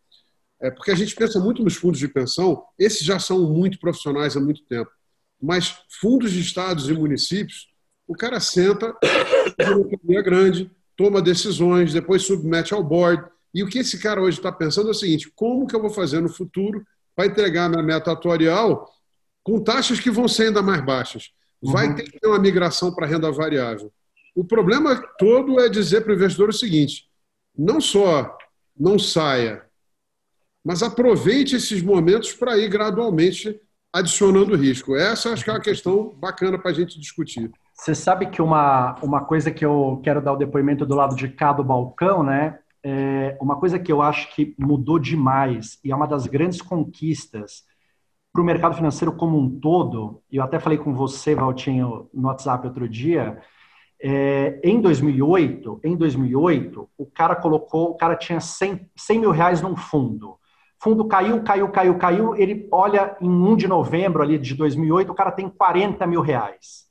É 0.62 0.70
porque 0.70 0.92
a 0.92 0.96
gente 0.96 1.16
pensa 1.16 1.40
muito 1.40 1.64
nos 1.64 1.76
fundos 1.76 2.00
de 2.00 2.08
pensão, 2.08 2.64
esses 2.78 3.02
já 3.02 3.18
são 3.18 3.52
muito 3.52 3.80
profissionais 3.80 4.38
há 4.38 4.40
muito 4.40 4.64
tempo. 4.66 4.92
Mas 5.42 5.76
fundos 6.00 6.32
de 6.32 6.40
estados 6.40 6.88
e 6.88 6.94
municípios, 6.94 7.68
o 8.08 8.14
cara 8.14 8.40
senta, 8.40 8.96
uma 10.04 10.22
grande, 10.22 10.70
toma 10.96 11.22
decisões, 11.22 11.94
depois 11.94 12.24
submete 12.24 12.74
ao 12.74 12.84
board. 12.84 13.28
E 13.54 13.64
o 13.64 13.68
que 13.68 13.80
esse 13.80 13.98
cara 14.00 14.22
hoje 14.22 14.38
está 14.38 14.52
pensando 14.52 14.90
é 14.90 14.92
o 14.92 14.96
seguinte: 14.96 15.32
como 15.36 15.66
que 15.66 15.76
eu 15.76 15.82
vou 15.82 15.90
fazer 15.90 16.22
no 16.22 16.30
futuro 16.30 16.86
para 17.16 17.26
entregar 17.26 17.70
minha 17.70 17.82
meta 17.82 18.12
atuarial 18.12 18.88
com 19.42 19.64
taxas 19.64 20.00
que 20.00 20.12
vão 20.12 20.28
ser 20.28 20.48
ainda 20.48 20.62
mais 20.62 20.86
baixas? 20.86 21.32
Vai 21.62 21.88
uhum. 21.88 21.96
ter 21.96 22.04
que 22.04 22.20
ter 22.20 22.28
uma 22.28 22.40
migração 22.40 22.94
para 22.94 23.08
renda 23.08 23.32
variável. 23.32 23.92
O 24.36 24.44
problema 24.44 25.02
todo 25.18 25.60
é 25.60 25.70
dizer 25.70 26.02
para 26.02 26.12
o 26.12 26.16
investidor 26.16 26.50
o 26.50 26.54
seguinte: 26.54 27.10
não 27.58 27.82
só 27.82 28.38
não 28.78 28.98
saia 28.98 29.70
mas 30.64 30.84
aproveite 30.84 31.56
esses 31.56 31.82
momentos 31.82 32.34
para 32.34 32.58
ir 32.58 32.70
gradualmente 32.70 33.60
adicionando 33.94 34.56
risco. 34.56 34.96
Essa 34.96 35.34
acho 35.34 35.44
que 35.44 35.50
é 35.50 35.54
uma 35.54 35.60
questão 35.60 36.14
bacana 36.18 36.58
para 36.58 36.72
a 36.72 36.74
gente 36.74 37.00
discutir. 37.00 37.52
Você 37.74 37.96
sabe 37.96 38.28
que 38.28 38.42
uma, 38.42 38.96
uma 39.02 39.22
coisa 39.26 39.52
que 39.52 39.66
eu 39.66 40.00
quero 40.04 40.22
dar 40.22 40.34
o 40.34 40.38
depoimento 40.38 40.86
do 40.86 40.96
lado 40.96 41.16
de 41.16 41.28
cá 41.28 41.52
do 41.52 41.64
balcão, 41.64 42.24
né? 42.24 42.60
É 42.84 43.38
uma 43.40 43.60
coisa 43.60 43.78
que 43.78 43.92
eu 43.92 44.02
acho 44.02 44.34
que 44.34 44.56
mudou 44.58 44.98
demais 44.98 45.80
e 45.84 45.92
é 45.92 45.96
uma 45.96 46.08
das 46.08 46.26
grandes 46.26 46.62
conquistas 46.62 47.64
para 48.32 48.42
o 48.42 48.46
mercado 48.46 48.76
financeiro 48.76 49.12
como 49.12 49.38
um 49.38 49.60
todo, 49.60 50.24
eu 50.32 50.42
até 50.42 50.58
falei 50.58 50.78
com 50.78 50.94
você, 50.94 51.36
Valtinho, 51.36 52.10
no 52.14 52.30
WhatsApp 52.30 52.66
outro 52.66 52.88
dia, 52.88 53.42
é, 54.04 54.60
em 54.64 54.82
2008, 54.82 55.80
em 55.84 55.96
2008, 55.96 56.90
o 56.98 57.06
cara 57.06 57.36
colocou, 57.36 57.92
o 57.92 57.96
cara 57.96 58.16
tinha 58.16 58.40
100, 58.40 58.90
100 58.96 59.20
mil 59.20 59.32
reais 59.32 59.62
num 59.62 59.76
fundo 59.76 60.40
fundo 60.82 61.08
caiu, 61.08 61.44
caiu, 61.44 61.70
caiu, 61.70 61.98
caiu. 61.98 62.36
Ele 62.36 62.68
olha 62.72 63.16
em 63.22 63.30
1 63.30 63.56
de 63.56 63.68
novembro 63.68 64.24
ali 64.24 64.38
de 64.38 64.56
2008, 64.56 65.12
o 65.12 65.16
cara 65.16 65.32
tem 65.32 65.48
40 65.48 66.08
mil 66.08 66.22
reais. 66.22 66.90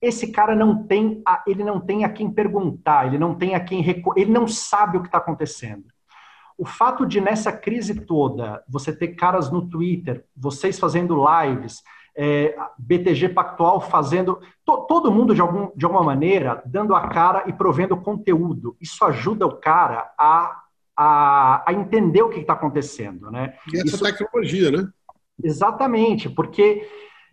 Esse 0.00 0.32
cara 0.32 0.54
não 0.54 0.86
tem, 0.86 1.20
a, 1.26 1.42
ele 1.46 1.62
não 1.62 1.78
tem 1.78 2.04
a 2.04 2.08
quem 2.08 2.30
perguntar, 2.30 3.06
ele 3.06 3.18
não 3.18 3.34
tem 3.34 3.54
a 3.54 3.60
quem 3.60 3.84
ele 4.16 4.30
não 4.30 4.46
sabe 4.48 4.96
o 4.96 5.02
que 5.02 5.08
está 5.08 5.18
acontecendo. 5.18 5.84
O 6.56 6.64
fato 6.64 7.04
de 7.04 7.20
nessa 7.20 7.52
crise 7.52 7.94
toda 8.06 8.64
você 8.68 8.96
ter 8.96 9.08
caras 9.08 9.50
no 9.50 9.68
Twitter, 9.68 10.24
vocês 10.36 10.78
fazendo 10.78 11.22
lives, 11.22 11.82
é, 12.18 12.56
BTG 12.76 13.28
Pactual 13.28 13.80
fazendo, 13.80 14.40
to, 14.64 14.86
todo 14.88 15.10
mundo 15.10 15.34
de, 15.34 15.40
algum, 15.40 15.70
de 15.74 15.84
alguma 15.84 16.02
maneira 16.02 16.60
dando 16.66 16.94
a 16.94 17.08
cara 17.08 17.44
e 17.46 17.52
provendo 17.52 17.96
conteúdo. 17.96 18.76
Isso 18.80 19.04
ajuda 19.04 19.46
o 19.46 19.56
cara 19.56 20.12
a 20.18 20.64
a, 21.00 21.62
a 21.64 21.72
entender 21.72 22.22
o 22.22 22.28
que 22.28 22.40
está 22.40 22.54
acontecendo. 22.54 23.30
Né? 23.30 23.54
E 23.72 23.76
essa 23.76 23.94
Isso... 23.94 24.02
tecnologia, 24.04 24.72
né? 24.72 24.88
Exatamente, 25.40 26.28
porque 26.28 26.84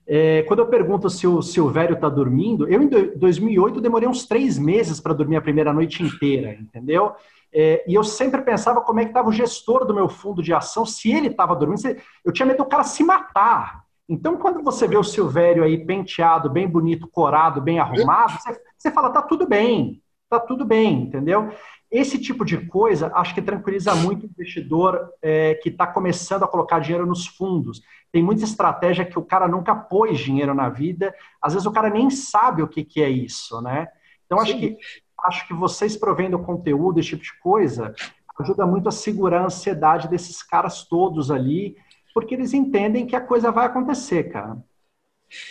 é, 0.07 0.43
quando 0.43 0.59
eu 0.59 0.67
pergunto 0.67 1.09
se 1.09 1.25
o 1.25 1.41
Silvério 1.41 1.95
está 1.95 2.07
dormindo, 2.07 2.67
eu 2.69 2.79
em 2.79 2.87
2008 2.87 3.81
demorei 3.81 4.07
uns 4.07 4.27
três 4.27 4.59
meses 4.59 4.99
para 4.99 5.15
dormir 5.15 5.37
a 5.37 5.41
primeira 5.41 5.73
noite 5.73 6.03
inteira, 6.03 6.53
entendeu? 6.53 7.13
É, 7.51 7.83
e 7.87 7.95
eu 7.95 8.03
sempre 8.03 8.43
pensava 8.43 8.81
como 8.81 8.99
é 8.99 9.03
que 9.05 9.09
estava 9.09 9.29
o 9.29 9.33
gestor 9.33 9.85
do 9.85 9.95
meu 9.95 10.07
fundo 10.07 10.43
de 10.43 10.53
ação, 10.53 10.85
se 10.85 11.11
ele 11.11 11.29
estava 11.29 11.55
dormindo, 11.55 11.81
eu 12.23 12.31
tinha 12.31 12.45
medo 12.45 12.59
do 12.59 12.65
cara 12.65 12.83
se 12.83 13.03
matar. 13.03 13.84
Então, 14.07 14.37
quando 14.37 14.63
você 14.63 14.87
vê 14.87 14.97
o 14.97 15.03
Silvério 15.03 15.63
aí 15.63 15.83
penteado, 15.83 16.49
bem 16.49 16.67
bonito, 16.67 17.07
corado, 17.07 17.61
bem 17.61 17.79
arrumado, 17.79 18.39
você, 18.39 18.61
você 18.77 18.91
fala, 18.91 19.09
tá 19.09 19.21
tudo 19.21 19.47
bem, 19.47 20.01
tá 20.29 20.39
tudo 20.39 20.63
bem, 20.63 21.03
entendeu? 21.03 21.51
Esse 21.89 22.19
tipo 22.19 22.45
de 22.45 22.65
coisa 22.67 23.11
acho 23.15 23.33
que 23.33 23.41
tranquiliza 23.41 23.95
muito 23.95 24.23
o 24.23 24.29
investidor 24.29 25.09
é, 25.21 25.55
que 25.55 25.69
está 25.69 25.87
começando 25.87 26.43
a 26.43 26.47
colocar 26.47 26.79
dinheiro 26.79 27.05
nos 27.05 27.25
fundos. 27.25 27.81
Tem 28.11 28.21
muita 28.21 28.43
estratégia 28.43 29.05
que 29.05 29.17
o 29.17 29.25
cara 29.25 29.47
nunca 29.47 29.75
pôs 29.75 30.19
dinheiro 30.19 30.53
na 30.53 30.69
vida, 30.69 31.13
às 31.41 31.53
vezes 31.53 31.65
o 31.65 31.71
cara 31.71 31.89
nem 31.89 32.09
sabe 32.09 32.61
o 32.61 32.67
que, 32.67 32.83
que 32.83 33.01
é 33.01 33.09
isso, 33.09 33.61
né? 33.61 33.87
Então 34.25 34.39
acho 34.39 34.57
que, 34.57 34.77
acho 35.25 35.47
que 35.47 35.53
vocês 35.53 35.97
provendo 35.97 36.39
conteúdo, 36.39 36.99
esse 36.99 37.09
tipo 37.09 37.23
de 37.23 37.39
coisa, 37.39 37.93
ajuda 38.39 38.65
muito 38.65 38.89
a 38.89 38.91
segurar 38.91 39.41
a 39.41 39.45
ansiedade 39.45 40.07
desses 40.07 40.43
caras 40.43 40.83
todos 40.83 41.31
ali, 41.31 41.75
porque 42.15 42.33
eles 42.33 42.53
entendem 42.53 43.05
que 43.05 43.15
a 43.15 43.19
coisa 43.19 43.51
vai 43.51 43.65
acontecer, 43.65 44.31
cara. 44.31 44.57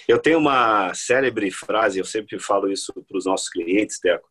Eu 0.09 0.19
tenho 0.19 0.39
uma 0.39 0.95
célebre 0.95 1.51
frase, 1.51 1.99
eu 1.99 2.05
sempre 2.07 2.39
falo 2.39 2.73
isso 2.73 2.91
para 3.07 3.19
os 3.19 3.27
nossos 3.27 3.51
clientes, 3.51 4.01
Teco, 4.01 4.27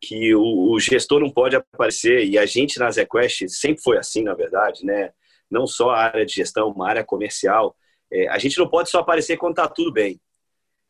que 0.00 0.34
o, 0.34 0.72
o, 0.72 0.80
gestor 0.80 1.20
não 1.20 1.30
pode 1.30 1.54
aparecer, 1.54 2.26
e 2.26 2.36
a 2.36 2.44
gente 2.44 2.80
na 2.80 2.90
ZQuest 2.90 3.48
sempre 3.48 3.80
foi 3.80 3.96
assim, 3.96 4.24
na 4.24 4.34
verdade, 4.34 4.84
né? 4.84 5.12
não 5.48 5.66
só 5.66 5.90
a 5.90 5.98
área 5.98 6.26
de 6.26 6.34
gestão, 6.34 6.70
uma 6.70 6.88
área 6.88 7.04
comercial, 7.04 7.76
é, 8.10 8.28
a 8.28 8.38
gente 8.38 8.58
não 8.58 8.68
pode 8.68 8.90
só 8.90 8.98
aparecer 8.98 9.36
quando 9.36 9.52
está 9.52 9.68
tudo 9.68 9.92
bem. 9.92 10.20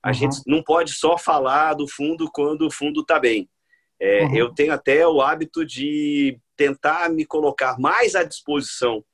A 0.03 0.09
uhum. 0.09 0.15
gente 0.15 0.41
não 0.47 0.63
pode 0.63 0.93
só 0.93 1.19
falar 1.19 1.75
do 1.75 1.87
fundo 1.87 2.31
quando 2.33 2.67
o 2.67 2.71
fundo 2.71 3.03
está 3.03 3.21
bem. 3.21 3.49
É, 4.01 4.25
uhum. 4.25 4.37
Eu 4.37 4.55
tenho 4.55 4.73
até 4.73 5.07
o 5.07 5.21
hábito 5.21 5.67
de 5.67 6.39
tentar 6.57 7.11
me 7.11 7.27
colocar 7.27 7.79
mais 7.79 8.15
à 8.15 8.23
disposição 8.23 9.05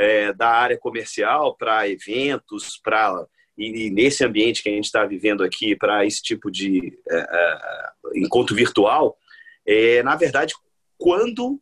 é, 0.00 0.32
da 0.32 0.48
área 0.48 0.78
comercial 0.78 1.54
para 1.54 1.86
eventos, 1.86 2.80
para 2.82 3.26
e, 3.58 3.88
e, 3.88 3.90
nesse 3.90 4.24
ambiente 4.24 4.62
que 4.62 4.70
a 4.70 4.72
gente 4.72 4.86
está 4.86 5.04
vivendo 5.04 5.44
aqui 5.44 5.76
para 5.76 6.06
esse 6.06 6.22
tipo 6.22 6.50
de 6.50 6.98
é, 7.10 7.18
é, 7.18 7.58
encontro 8.14 8.56
virtual, 8.56 9.18
é, 9.66 10.02
na 10.02 10.16
verdade, 10.16 10.54
quando 10.96 11.60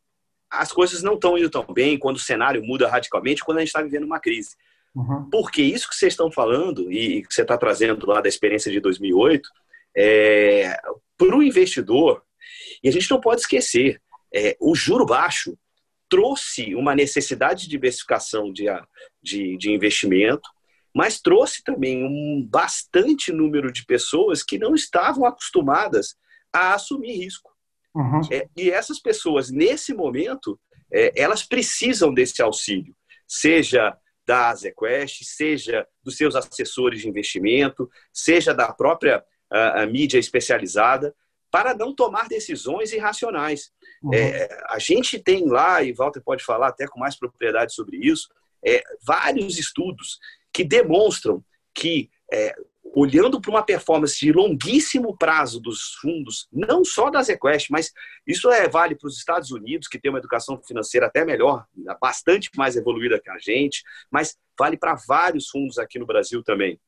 as 0.48 0.70
coisas 0.70 1.02
não 1.02 1.14
estão 1.14 1.36
indo 1.36 1.50
tão 1.50 1.66
bem, 1.66 1.98
quando 1.98 2.16
o 2.16 2.20
cenário 2.20 2.62
muda 2.62 2.88
radicalmente, 2.88 3.42
quando 3.42 3.58
a 3.58 3.60
gente 3.60 3.68
está 3.70 3.82
vivendo 3.82 4.04
uma 4.04 4.20
crise. 4.20 4.50
Uhum. 4.94 5.28
Porque 5.30 5.60
isso 5.60 5.88
que 5.88 5.96
vocês 5.96 6.12
estão 6.12 6.30
falando 6.30 6.92
e 6.92 7.22
que 7.22 7.34
você 7.34 7.42
está 7.42 7.58
trazendo 7.58 8.06
lá 8.06 8.20
da 8.20 8.28
experiência 8.28 8.70
de 8.70 8.78
2008, 8.78 9.48
é, 9.96 10.76
para 11.16 11.36
o 11.36 11.42
investidor, 11.42 12.22
e 12.84 12.88
a 12.88 12.92
gente 12.92 13.10
não 13.10 13.20
pode 13.20 13.40
esquecer, 13.40 14.00
é, 14.32 14.56
o 14.60 14.76
juro 14.76 15.04
baixo 15.04 15.58
trouxe 16.08 16.74
uma 16.74 16.94
necessidade 16.94 17.62
de 17.62 17.68
diversificação 17.68 18.52
de, 18.52 18.66
de, 19.22 19.56
de 19.56 19.70
investimento, 19.70 20.48
mas 20.94 21.20
trouxe 21.20 21.62
também 21.62 22.04
um 22.04 22.46
bastante 22.48 23.32
número 23.32 23.70
de 23.70 23.84
pessoas 23.84 24.42
que 24.42 24.58
não 24.58 24.74
estavam 24.74 25.24
acostumadas 25.24 26.16
a 26.52 26.74
assumir 26.74 27.12
risco. 27.12 27.50
Uhum. 27.94 28.20
É, 28.30 28.48
e 28.56 28.70
essas 28.70 28.98
pessoas, 29.00 29.50
nesse 29.50 29.92
momento, 29.92 30.58
é, 30.92 31.12
elas 31.20 31.42
precisam 31.42 32.12
desse 32.12 32.40
auxílio, 32.42 32.94
seja 33.26 33.96
da 34.26 34.50
Azequest, 34.50 35.24
seja 35.24 35.86
dos 36.02 36.16
seus 36.16 36.34
assessores 36.36 37.00
de 37.00 37.08
investimento, 37.08 37.88
seja 38.12 38.52
da 38.52 38.72
própria 38.72 39.24
a, 39.50 39.82
a 39.82 39.86
mídia 39.86 40.18
especializada, 40.18 41.14
para 41.50 41.74
não 41.74 41.94
tomar 41.94 42.28
decisões 42.28 42.92
irracionais. 42.92 43.70
Uhum. 44.02 44.14
É, 44.14 44.48
a 44.68 44.78
gente 44.78 45.18
tem 45.18 45.46
lá, 45.46 45.82
e 45.82 45.92
Walter 45.92 46.20
pode 46.20 46.44
falar 46.44 46.68
até 46.68 46.86
com 46.86 47.00
mais 47.00 47.16
propriedade 47.16 47.74
sobre 47.74 47.96
isso, 47.96 48.28
é, 48.64 48.82
vários 49.04 49.58
estudos 49.58 50.18
que 50.52 50.64
demonstram 50.64 51.44
que, 51.74 52.10
é, 52.32 52.54
olhando 52.94 53.40
para 53.40 53.50
uma 53.50 53.62
performance 53.62 54.18
de 54.18 54.32
longuíssimo 54.32 55.16
prazo 55.16 55.60
dos 55.60 55.94
fundos, 56.00 56.48
não 56.52 56.84
só 56.84 57.10
da 57.10 57.22
ZQuest, 57.22 57.70
mas 57.70 57.92
isso 58.26 58.50
é, 58.50 58.68
vale 58.68 58.96
para 58.96 59.06
os 59.06 59.16
Estados 59.16 59.50
Unidos, 59.50 59.88
que 59.88 59.98
tem 59.98 60.10
uma 60.10 60.18
educação 60.18 60.60
financeira 60.66 61.06
até 61.06 61.24
melhor, 61.24 61.66
bastante 62.00 62.50
mais 62.56 62.76
evoluída 62.76 63.20
que 63.20 63.30
a 63.30 63.38
gente, 63.38 63.82
mas 64.10 64.36
vale 64.58 64.76
para 64.76 64.96
vários 65.06 65.48
fundos 65.48 65.78
aqui 65.78 65.98
no 65.98 66.06
Brasil 66.06 66.42
também. 66.42 66.80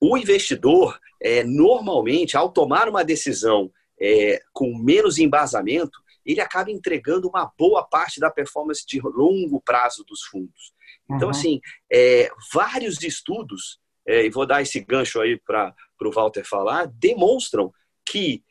O 0.00 0.16
investidor, 0.16 0.98
é, 1.20 1.42
normalmente, 1.42 2.36
ao 2.36 2.50
tomar 2.50 2.88
uma 2.88 3.04
decisão 3.04 3.70
é, 4.00 4.40
com 4.52 4.76
menos 4.76 5.18
embasamento, 5.18 5.98
ele 6.24 6.40
acaba 6.40 6.70
entregando 6.70 7.28
uma 7.28 7.50
boa 7.56 7.82
parte 7.82 8.20
da 8.20 8.30
performance 8.30 8.86
de 8.86 9.00
longo 9.00 9.60
prazo 9.60 10.04
dos 10.04 10.22
fundos. 10.24 10.74
Então, 11.10 11.28
uhum. 11.28 11.30
assim, 11.30 11.60
é, 11.90 12.30
vários 12.52 13.02
estudos, 13.02 13.80
é, 14.06 14.26
e 14.26 14.30
vou 14.30 14.46
dar 14.46 14.60
esse 14.60 14.80
gancho 14.80 15.20
aí 15.20 15.40
para 15.40 15.74
o 16.02 16.10
Walter 16.10 16.44
falar, 16.44 16.86
demonstram 16.86 17.72
que 18.04 18.44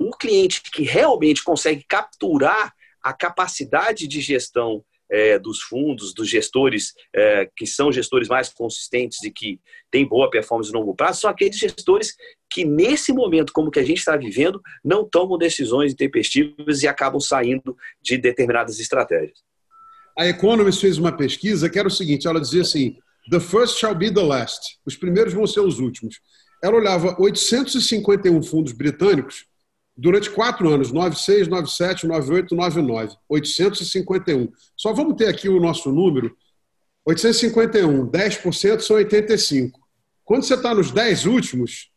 o 0.00 0.10
cliente 0.10 0.62
que 0.62 0.82
realmente 0.82 1.44
consegue 1.44 1.84
capturar 1.84 2.74
a 3.02 3.12
capacidade 3.12 4.08
de 4.08 4.20
gestão 4.20 4.84
é, 5.10 5.38
dos 5.38 5.60
fundos, 5.60 6.14
dos 6.14 6.28
gestores 6.28 6.92
é, 7.14 7.48
que 7.56 7.66
são 7.66 7.90
gestores 7.90 8.28
mais 8.28 8.48
consistentes 8.48 9.22
e 9.24 9.30
que 9.30 9.60
têm 9.90 10.06
boa 10.06 10.30
performance 10.30 10.72
no 10.72 10.78
longo 10.78 10.94
prazo, 10.94 11.22
são 11.22 11.30
aqueles 11.30 11.58
gestores 11.58 12.14
que, 12.48 12.64
nesse 12.64 13.12
momento, 13.12 13.52
como 13.52 13.70
que 13.70 13.80
a 13.80 13.84
gente 13.84 13.98
está 13.98 14.16
vivendo, 14.16 14.60
não 14.84 15.04
tomam 15.04 15.36
decisões 15.36 15.92
intempestivas 15.92 16.82
e 16.82 16.88
acabam 16.88 17.20
saindo 17.20 17.76
de 18.00 18.16
determinadas 18.16 18.78
estratégias. 18.78 19.38
A 20.16 20.26
Economist 20.26 20.80
fez 20.80 20.98
uma 20.98 21.16
pesquisa 21.16 21.68
que 21.68 21.78
era 21.78 21.88
o 21.88 21.90
seguinte: 21.90 22.26
ela 22.26 22.40
dizia 22.40 22.62
assim, 22.62 22.96
The 23.30 23.40
first 23.40 23.78
shall 23.78 23.94
be 23.94 24.12
the 24.12 24.22
last. 24.22 24.78
Os 24.84 24.96
primeiros 24.96 25.32
vão 25.32 25.46
ser 25.46 25.60
os 25.60 25.78
últimos. 25.78 26.20
Ela 26.62 26.76
olhava 26.76 27.16
851 27.18 28.42
fundos 28.42 28.72
britânicos 28.72 29.46
durante 30.00 30.30
quatro 30.30 30.68
anos, 30.68 30.90
96, 30.90 31.48
97, 31.48 32.06
98, 32.06 32.54
99, 32.54 33.16
851. 33.28 34.48
Só 34.74 34.94
vamos 34.94 35.14
ter 35.14 35.28
aqui 35.28 35.48
o 35.48 35.60
nosso 35.60 35.92
número. 35.92 36.34
851, 37.04 38.06
10% 38.10 38.80
são 38.80 38.96
85. 38.96 39.78
Quando 40.24 40.44
você 40.44 40.54
está 40.54 40.74
nos 40.74 40.90
10 40.90 41.26
últimos, 41.26 41.90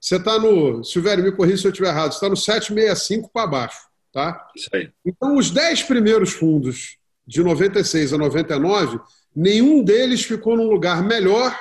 você 0.00 0.16
está 0.16 0.38
no. 0.38 0.82
Silvério, 0.82 1.22
me 1.22 1.32
corrija 1.32 1.58
se 1.58 1.66
eu 1.66 1.70
estiver 1.70 1.88
errado, 1.88 2.12
você 2.12 2.16
está 2.16 2.28
no 2.30 2.36
765 2.36 3.30
para 3.32 3.46
baixo. 3.46 3.80
Tá? 4.12 4.48
Isso 4.56 4.68
aí. 4.72 4.90
Então, 5.04 5.36
os 5.36 5.50
10 5.50 5.82
primeiros 5.82 6.32
fundos, 6.32 6.96
de 7.26 7.42
96 7.42 8.14
a 8.14 8.18
99, 8.18 8.98
nenhum 9.36 9.84
deles 9.84 10.24
ficou 10.24 10.56
num 10.56 10.68
lugar 10.68 11.02
melhor 11.02 11.56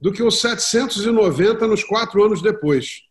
do 0.00 0.12
que 0.12 0.22
os 0.22 0.40
790 0.40 1.66
nos 1.66 1.82
quatro 1.82 2.24
anos 2.24 2.40
depois. 2.40 3.02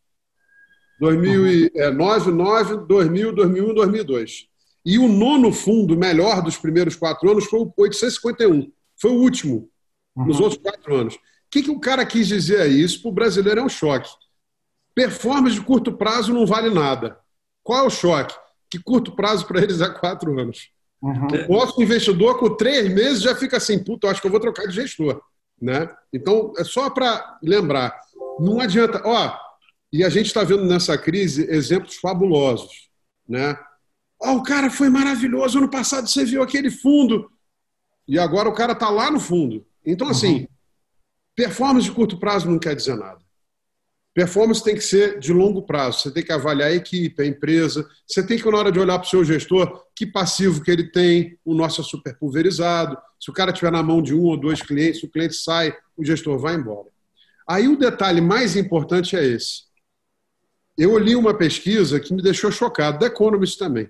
2009, 1.01 2.31
9, 2.31 2.77
2000, 2.85 3.33
2001, 3.33 3.73
2002. 3.73 4.47
E 4.85 4.99
o 4.99 5.07
nono 5.07 5.51
fundo 5.51 5.97
melhor 5.97 6.43
dos 6.43 6.57
primeiros 6.57 6.95
quatro 6.95 7.29
anos 7.29 7.45
foi 7.45 7.59
o 7.59 7.73
851. 7.75 8.71
Foi 8.99 9.09
o 9.09 9.15
último 9.15 9.67
uhum. 10.15 10.25
nos 10.25 10.39
outros 10.39 10.61
quatro 10.61 10.95
anos. 10.95 11.15
O 11.15 11.19
que, 11.49 11.63
que 11.63 11.71
o 11.71 11.79
cara 11.79 12.05
quis 12.05 12.27
dizer 12.27 12.61
aí? 12.61 12.83
Isso 12.83 13.01
para 13.01 13.09
o 13.09 13.13
brasileiro 13.13 13.61
é 13.61 13.63
um 13.63 13.69
choque. 13.69 14.11
Performance 14.93 15.55
de 15.55 15.61
curto 15.61 15.91
prazo 15.91 16.33
não 16.33 16.45
vale 16.45 16.69
nada. 16.69 17.17
Qual 17.63 17.83
é 17.83 17.87
o 17.87 17.89
choque? 17.89 18.35
Que 18.69 18.77
curto 18.77 19.15
prazo 19.15 19.47
para 19.47 19.59
eles 19.59 19.81
é 19.81 19.89
quatro 19.89 20.39
anos. 20.39 20.69
Uhum. 21.01 21.27
O 21.49 21.57
nosso 21.57 21.81
investidor, 21.81 22.37
com 22.37 22.55
três 22.55 22.93
meses, 22.93 23.23
já 23.23 23.35
fica 23.35 23.57
assim: 23.57 23.83
puta, 23.83 24.07
acho 24.07 24.21
que 24.21 24.27
eu 24.27 24.31
vou 24.31 24.39
trocar 24.39 24.67
de 24.67 24.75
gestor. 24.75 25.19
Né? 25.59 25.89
Então, 26.13 26.53
é 26.57 26.63
só 26.63 26.91
para 26.91 27.39
lembrar: 27.41 27.99
não 28.39 28.59
adianta. 28.59 29.01
Ó, 29.03 29.35
e 29.91 30.03
a 30.03 30.09
gente 30.09 30.27
está 30.27 30.43
vendo 30.43 30.63
nessa 30.65 30.97
crise 30.97 31.45
exemplos 31.49 31.95
fabulosos. 31.95 32.89
Né? 33.27 33.57
Oh, 34.19 34.33
o 34.33 34.43
cara 34.43 34.69
foi 34.69 34.89
maravilhoso. 34.89 35.57
Ano 35.57 35.69
passado 35.69 36.07
você 36.07 36.23
viu 36.23 36.41
aquele 36.41 36.69
fundo. 36.69 37.29
E 38.07 38.17
agora 38.17 38.47
o 38.47 38.53
cara 38.53 38.73
está 38.73 38.89
lá 38.89 39.11
no 39.11 39.19
fundo. 39.19 39.65
Então, 39.85 40.07
assim, 40.07 40.41
uhum. 40.41 40.47
performance 41.35 41.87
de 41.87 41.93
curto 41.93 42.17
prazo 42.17 42.49
não 42.49 42.59
quer 42.59 42.75
dizer 42.75 42.95
nada. 42.95 43.19
Performance 44.13 44.61
tem 44.61 44.75
que 44.75 44.81
ser 44.81 45.19
de 45.19 45.31
longo 45.31 45.61
prazo. 45.61 45.99
Você 45.99 46.11
tem 46.11 46.23
que 46.23 46.33
avaliar 46.33 46.69
a 46.69 46.73
equipe, 46.73 47.21
a 47.21 47.25
empresa. 47.25 47.87
Você 48.05 48.25
tem 48.25 48.37
que, 48.37 48.49
na 48.49 48.57
hora 48.57 48.71
de 48.71 48.79
olhar 48.79 48.99
para 48.99 49.07
o 49.07 49.09
seu 49.09 49.23
gestor, 49.23 49.85
que 49.95 50.05
passivo 50.05 50.61
que 50.61 50.69
ele 50.69 50.91
tem. 50.91 51.37
O 51.45 51.53
nosso 51.53 51.81
é 51.81 51.83
super 51.83 52.17
pulverizado. 52.17 52.97
Se 53.19 53.29
o 53.29 53.33
cara 53.33 53.53
tiver 53.53 53.71
na 53.71 53.81
mão 53.81 54.01
de 54.01 54.13
um 54.13 54.23
ou 54.23 54.37
dois 54.37 54.61
clientes, 54.61 55.01
o 55.03 55.09
cliente 55.09 55.35
sai, 55.35 55.73
o 55.95 56.03
gestor 56.03 56.37
vai 56.37 56.55
embora. 56.55 56.89
Aí 57.47 57.67
o 57.67 57.77
detalhe 57.77 58.19
mais 58.19 58.55
importante 58.55 59.15
é 59.15 59.25
esse. 59.25 59.70
Eu 60.77 60.97
li 60.97 61.15
uma 61.15 61.33
pesquisa 61.33 61.99
que 61.99 62.13
me 62.13 62.21
deixou 62.21 62.51
chocado, 62.51 62.99
da 62.99 63.07
Economist 63.07 63.57
também. 63.57 63.89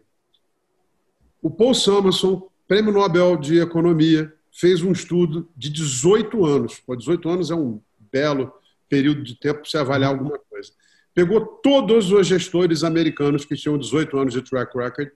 O 1.41 1.49
Paul 1.49 1.73
Samuelson, 1.73 2.49
prêmio 2.67 2.91
Nobel 2.91 3.37
de 3.37 3.59
Economia, 3.59 4.33
fez 4.51 4.81
um 4.81 4.91
estudo 4.91 5.49
de 5.55 5.69
18 5.69 6.45
anos. 6.45 6.79
Pô, 6.79 6.95
18 6.95 7.29
anos 7.29 7.51
é 7.51 7.55
um 7.55 7.81
belo 8.11 8.53
período 8.89 9.23
de 9.23 9.35
tempo 9.35 9.61
para 9.61 9.69
você 9.69 9.77
avaliar 9.77 10.11
alguma 10.11 10.37
coisa. 10.37 10.71
Pegou 11.13 11.45
todos 11.45 12.11
os 12.11 12.27
gestores 12.27 12.83
americanos 12.83 13.45
que 13.45 13.55
tinham 13.55 13.77
18 13.77 14.17
anos 14.17 14.33
de 14.33 14.41
track 14.41 14.77
record, 14.77 15.09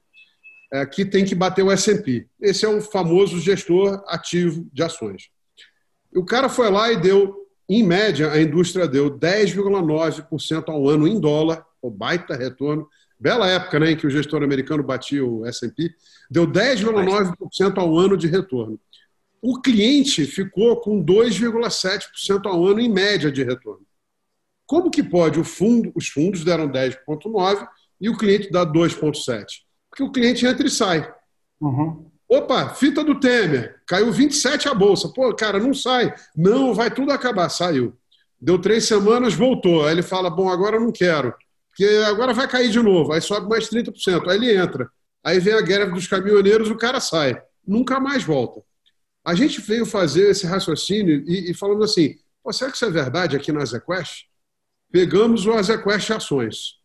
é, 0.71 0.86
que 0.86 1.06
tem 1.06 1.25
que 1.25 1.36
bater 1.36 1.63
o 1.63 1.71
S&P. 1.71 2.28
Esse 2.41 2.65
é 2.65 2.69
o 2.69 2.82
famoso 2.82 3.39
gestor 3.39 4.04
ativo 4.08 4.67
de 4.73 4.84
ações. 4.84 5.30
O 6.13 6.23
cara 6.23 6.49
foi 6.49 6.69
lá 6.69 6.91
e 6.91 6.97
deu 6.97 7.45
em 7.67 7.84
média, 7.84 8.32
a 8.32 8.41
indústria 8.41 8.88
deu 8.88 9.10
10,9% 9.10 10.69
ao 10.69 10.88
ano 10.88 11.08
em 11.08 11.19
dólar, 11.19 11.65
o 11.82 11.89
baita 11.89 12.36
retorno. 12.36 12.88
Bela 13.19 13.49
época 13.49 13.80
né, 13.80 13.91
em 13.91 13.97
que 13.97 14.06
o 14.06 14.10
gestor 14.10 14.43
americano 14.43 14.84
batia 14.84 15.25
o 15.25 15.45
S&P, 15.45 15.89
deu 16.30 16.45
10,9% 16.45 17.78
ao 17.78 17.97
ano 17.97 18.15
de 18.15 18.28
retorno. 18.28 18.80
O 19.41 19.62
cliente 19.62 20.25
ficou 20.25 20.80
com 20.82 21.04
2,7% 21.04 22.45
ao 22.45 22.65
ano 22.65 22.80
em 22.80 22.89
média 22.89 23.32
de 23.32 23.43
retorno. 23.43 23.86
Como 24.65 24.89
que 24.89 25.04
pode? 25.04 25.39
O 25.39 25.43
fundo, 25.43 25.91
os 25.95 26.08
fundos 26.08 26.43
deram 26.43 26.67
10,9% 26.67 27.67
e 28.01 28.10
o 28.10 28.17
cliente 28.17 28.51
dá 28.51 28.65
2,7%. 28.65 29.45
Porque 29.89 30.04
o 30.04 30.12
cliente 30.12 30.45
entra 30.45 30.67
e 30.67 30.69
sai. 30.69 31.12
Uhum. 31.62 32.12
Opa, 32.28 32.70
fita 32.70 33.04
do 33.04 33.20
Temer, 33.20 33.80
caiu 33.86 34.12
27 34.12 34.68
a 34.68 34.74
bolsa. 34.74 35.10
Pô, 35.10 35.34
cara, 35.36 35.60
não 35.60 35.74
sai. 35.74 36.14
Não, 36.36 36.74
vai 36.74 36.90
tudo 36.90 37.12
acabar. 37.12 37.50
Saiu. 37.50 37.96
Deu 38.42 38.60
três 38.60 38.86
semanas, 38.86 39.34
voltou. 39.34 39.86
Aí 39.86 39.94
ele 39.94 40.02
fala: 40.02 40.30
Bom, 40.30 40.50
agora 40.50 40.78
eu 40.78 40.82
não 40.82 40.92
quero, 40.92 41.34
porque 41.70 41.86
agora 42.08 42.34
vai 42.34 42.48
cair 42.48 42.70
de 42.70 42.82
novo. 42.82 43.14
Aí 43.14 43.22
sobe 43.22 43.48
mais 43.48 43.70
30%. 43.70 44.28
Aí 44.28 44.38
ele 44.38 44.56
entra. 44.56 44.90
Aí 45.24 45.40
vem 45.40 45.54
a 45.54 45.62
greve 45.62 45.92
dos 45.92 46.08
caminhoneiros, 46.08 46.70
o 46.70 46.78
cara 46.78 47.00
sai. 47.00 47.40
Nunca 47.66 48.00
mais 48.00 48.24
volta. 48.24 48.62
A 49.24 49.36
gente 49.36 49.62
veio 49.62 49.86
fazer 49.86 50.30
esse 50.32 50.46
raciocínio 50.48 51.24
e, 51.28 51.52
e 51.52 51.54
falando 51.54 51.84
assim: 51.84 52.16
será 52.52 52.72
que 52.72 52.78
isso 52.78 52.86
é 52.86 52.90
verdade 52.90 53.36
aqui 53.36 53.52
na 53.52 53.62
Azequest? 53.62 54.26
Pegamos 54.92 55.46
o 55.46 55.54
Azequest 55.54 56.10
Ações. 56.12 56.76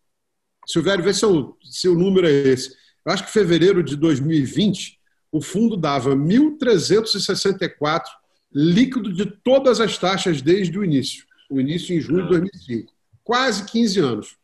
Silvério, 0.67 1.03
vê 1.03 1.15
se, 1.15 1.27
se 1.63 1.89
o 1.89 1.95
número 1.95 2.27
é 2.27 2.31
esse. 2.31 2.71
Eu 3.05 3.13
acho 3.13 3.25
que 3.25 3.33
fevereiro 3.33 3.83
de 3.83 3.97
2020 3.97 5.00
o 5.33 5.41
fundo 5.41 5.77
dava 5.77 6.15
1.364 6.15 8.05
líquido 8.53 9.13
de 9.13 9.27
todas 9.27 9.81
as 9.81 9.97
taxas 9.97 10.43
desde 10.43 10.79
o 10.79 10.85
início. 10.85 11.25
O 11.49 11.61
início 11.61 11.97
em 11.97 12.01
junho 12.01 12.23
de 12.25 12.29
2005. 12.29 12.93
Quase 13.23 13.65
15 13.65 14.01
anos. 14.01 14.37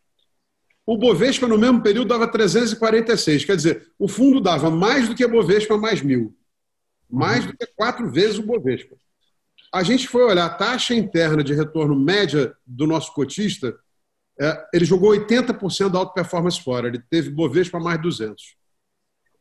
O 0.85 0.97
Bovespa, 0.97 1.49
no 1.49 1.59
mesmo 1.59 1.83
período, 1.83 2.09
dava 2.09 2.29
346. 2.31 3.45
Quer 3.45 3.57
dizer, 3.57 3.93
o 3.99 4.07
fundo 4.07 4.41
dava 4.41 4.71
mais 4.71 5.09
do 5.09 5.15
que 5.15 5.25
a 5.25 5.29
Bovespa 5.29 5.77
mais 5.77 6.01
mil. 6.01 6.37
Mais 7.11 7.45
do 7.45 7.57
que 7.57 7.67
quatro 7.67 8.09
vezes 8.11 8.39
o 8.39 8.43
Bovespa. 8.43 8.97
A 9.75 9.83
gente 9.83 10.07
foi 10.07 10.23
olhar 10.23 10.47
a 10.47 10.55
taxa 10.55 10.95
interna 10.95 11.43
de 11.43 11.53
retorno 11.53 11.99
média 11.99 12.55
do 12.65 12.87
nosso 12.87 13.13
cotista, 13.13 13.77
é, 14.39 14.69
ele 14.73 14.85
jogou 14.85 15.11
80% 15.11 15.89
da 15.89 15.99
alta 15.99 16.13
performance 16.13 16.61
fora. 16.61 16.89
Ele 16.89 17.03
teve 17.11 17.31
Bovespa 17.31 17.81
mais 17.81 18.01
200. 18.01 18.57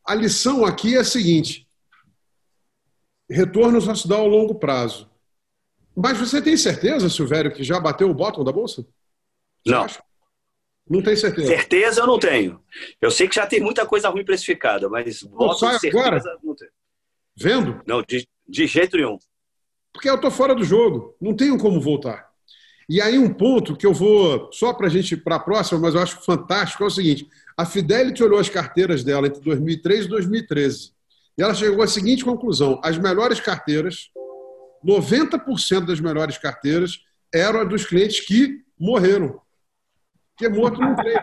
A 0.06 0.14
lição 0.14 0.64
aqui 0.64 0.94
é 0.94 1.00
a 1.00 1.04
seguinte: 1.04 1.68
retorno 3.28 3.80
só 3.80 3.94
se 3.94 4.06
dá 4.06 4.16
ao 4.16 4.28
longo 4.28 4.54
prazo. 4.54 5.10
Mas 5.96 6.18
você 6.18 6.40
tem 6.40 6.56
certeza, 6.56 7.08
Silvério, 7.08 7.52
que 7.52 7.64
já 7.64 7.80
bateu 7.80 8.08
o 8.10 8.14
bottom 8.14 8.44
da 8.44 8.52
bolsa? 8.52 8.86
Não. 9.64 9.86
Não 10.88 11.02
tem 11.02 11.16
certeza. 11.16 11.48
Certeza 11.48 12.02
eu 12.02 12.06
não 12.06 12.18
tenho. 12.18 12.62
Eu 13.00 13.10
sei 13.10 13.26
que 13.26 13.34
já 13.34 13.46
tem 13.46 13.60
muita 13.60 13.84
coisa 13.84 14.08
ruim 14.08 14.24
precificada, 14.24 14.88
mas 14.88 15.22
bottom 15.22 15.70
de 15.70 15.80
certeza 15.80 15.98
agora? 15.98 16.38
não 16.42 16.54
tenho. 16.54 16.70
Vendo? 17.34 17.82
Não, 17.86 18.02
de, 18.02 18.28
de 18.46 18.66
jeito 18.66 18.96
nenhum. 18.96 19.18
Porque 19.92 20.08
eu 20.08 20.14
estou 20.14 20.30
fora 20.30 20.54
do 20.54 20.62
jogo. 20.62 21.16
Não 21.20 21.34
tenho 21.34 21.58
como 21.58 21.80
voltar. 21.80 22.30
E 22.88 23.00
aí 23.00 23.18
um 23.18 23.32
ponto 23.32 23.76
que 23.76 23.84
eu 23.84 23.92
vou, 23.92 24.48
só 24.52 24.72
para 24.72 24.86
a 24.86 24.90
gente, 24.90 25.16
para 25.16 25.36
a 25.36 25.40
próxima, 25.40 25.80
mas 25.80 25.94
eu 25.94 26.00
acho 26.00 26.24
fantástico, 26.24 26.84
é 26.84 26.86
o 26.86 26.90
seguinte. 26.90 27.28
A 27.56 27.66
Fidelity 27.66 28.22
olhou 28.22 28.38
as 28.38 28.48
carteiras 28.48 29.02
dela 29.02 29.26
entre 29.26 29.40
2003 29.40 30.04
e 30.04 30.08
2013. 30.08 30.92
E 31.36 31.42
ela 31.42 31.54
chegou 31.54 31.82
à 31.82 31.86
seguinte 31.86 32.24
conclusão: 32.24 32.80
as 32.84 32.96
melhores 32.96 33.40
carteiras, 33.40 34.10
90% 34.84 35.84
das 35.84 36.00
melhores 36.00 36.38
carteiras, 36.38 37.00
eram 37.34 37.66
dos 37.66 37.84
clientes 37.84 38.20
que 38.20 38.62
morreram. 38.78 39.40
Porque 40.36 40.48
morto 40.48 40.80
não 40.80 40.94
tem. 40.94 41.14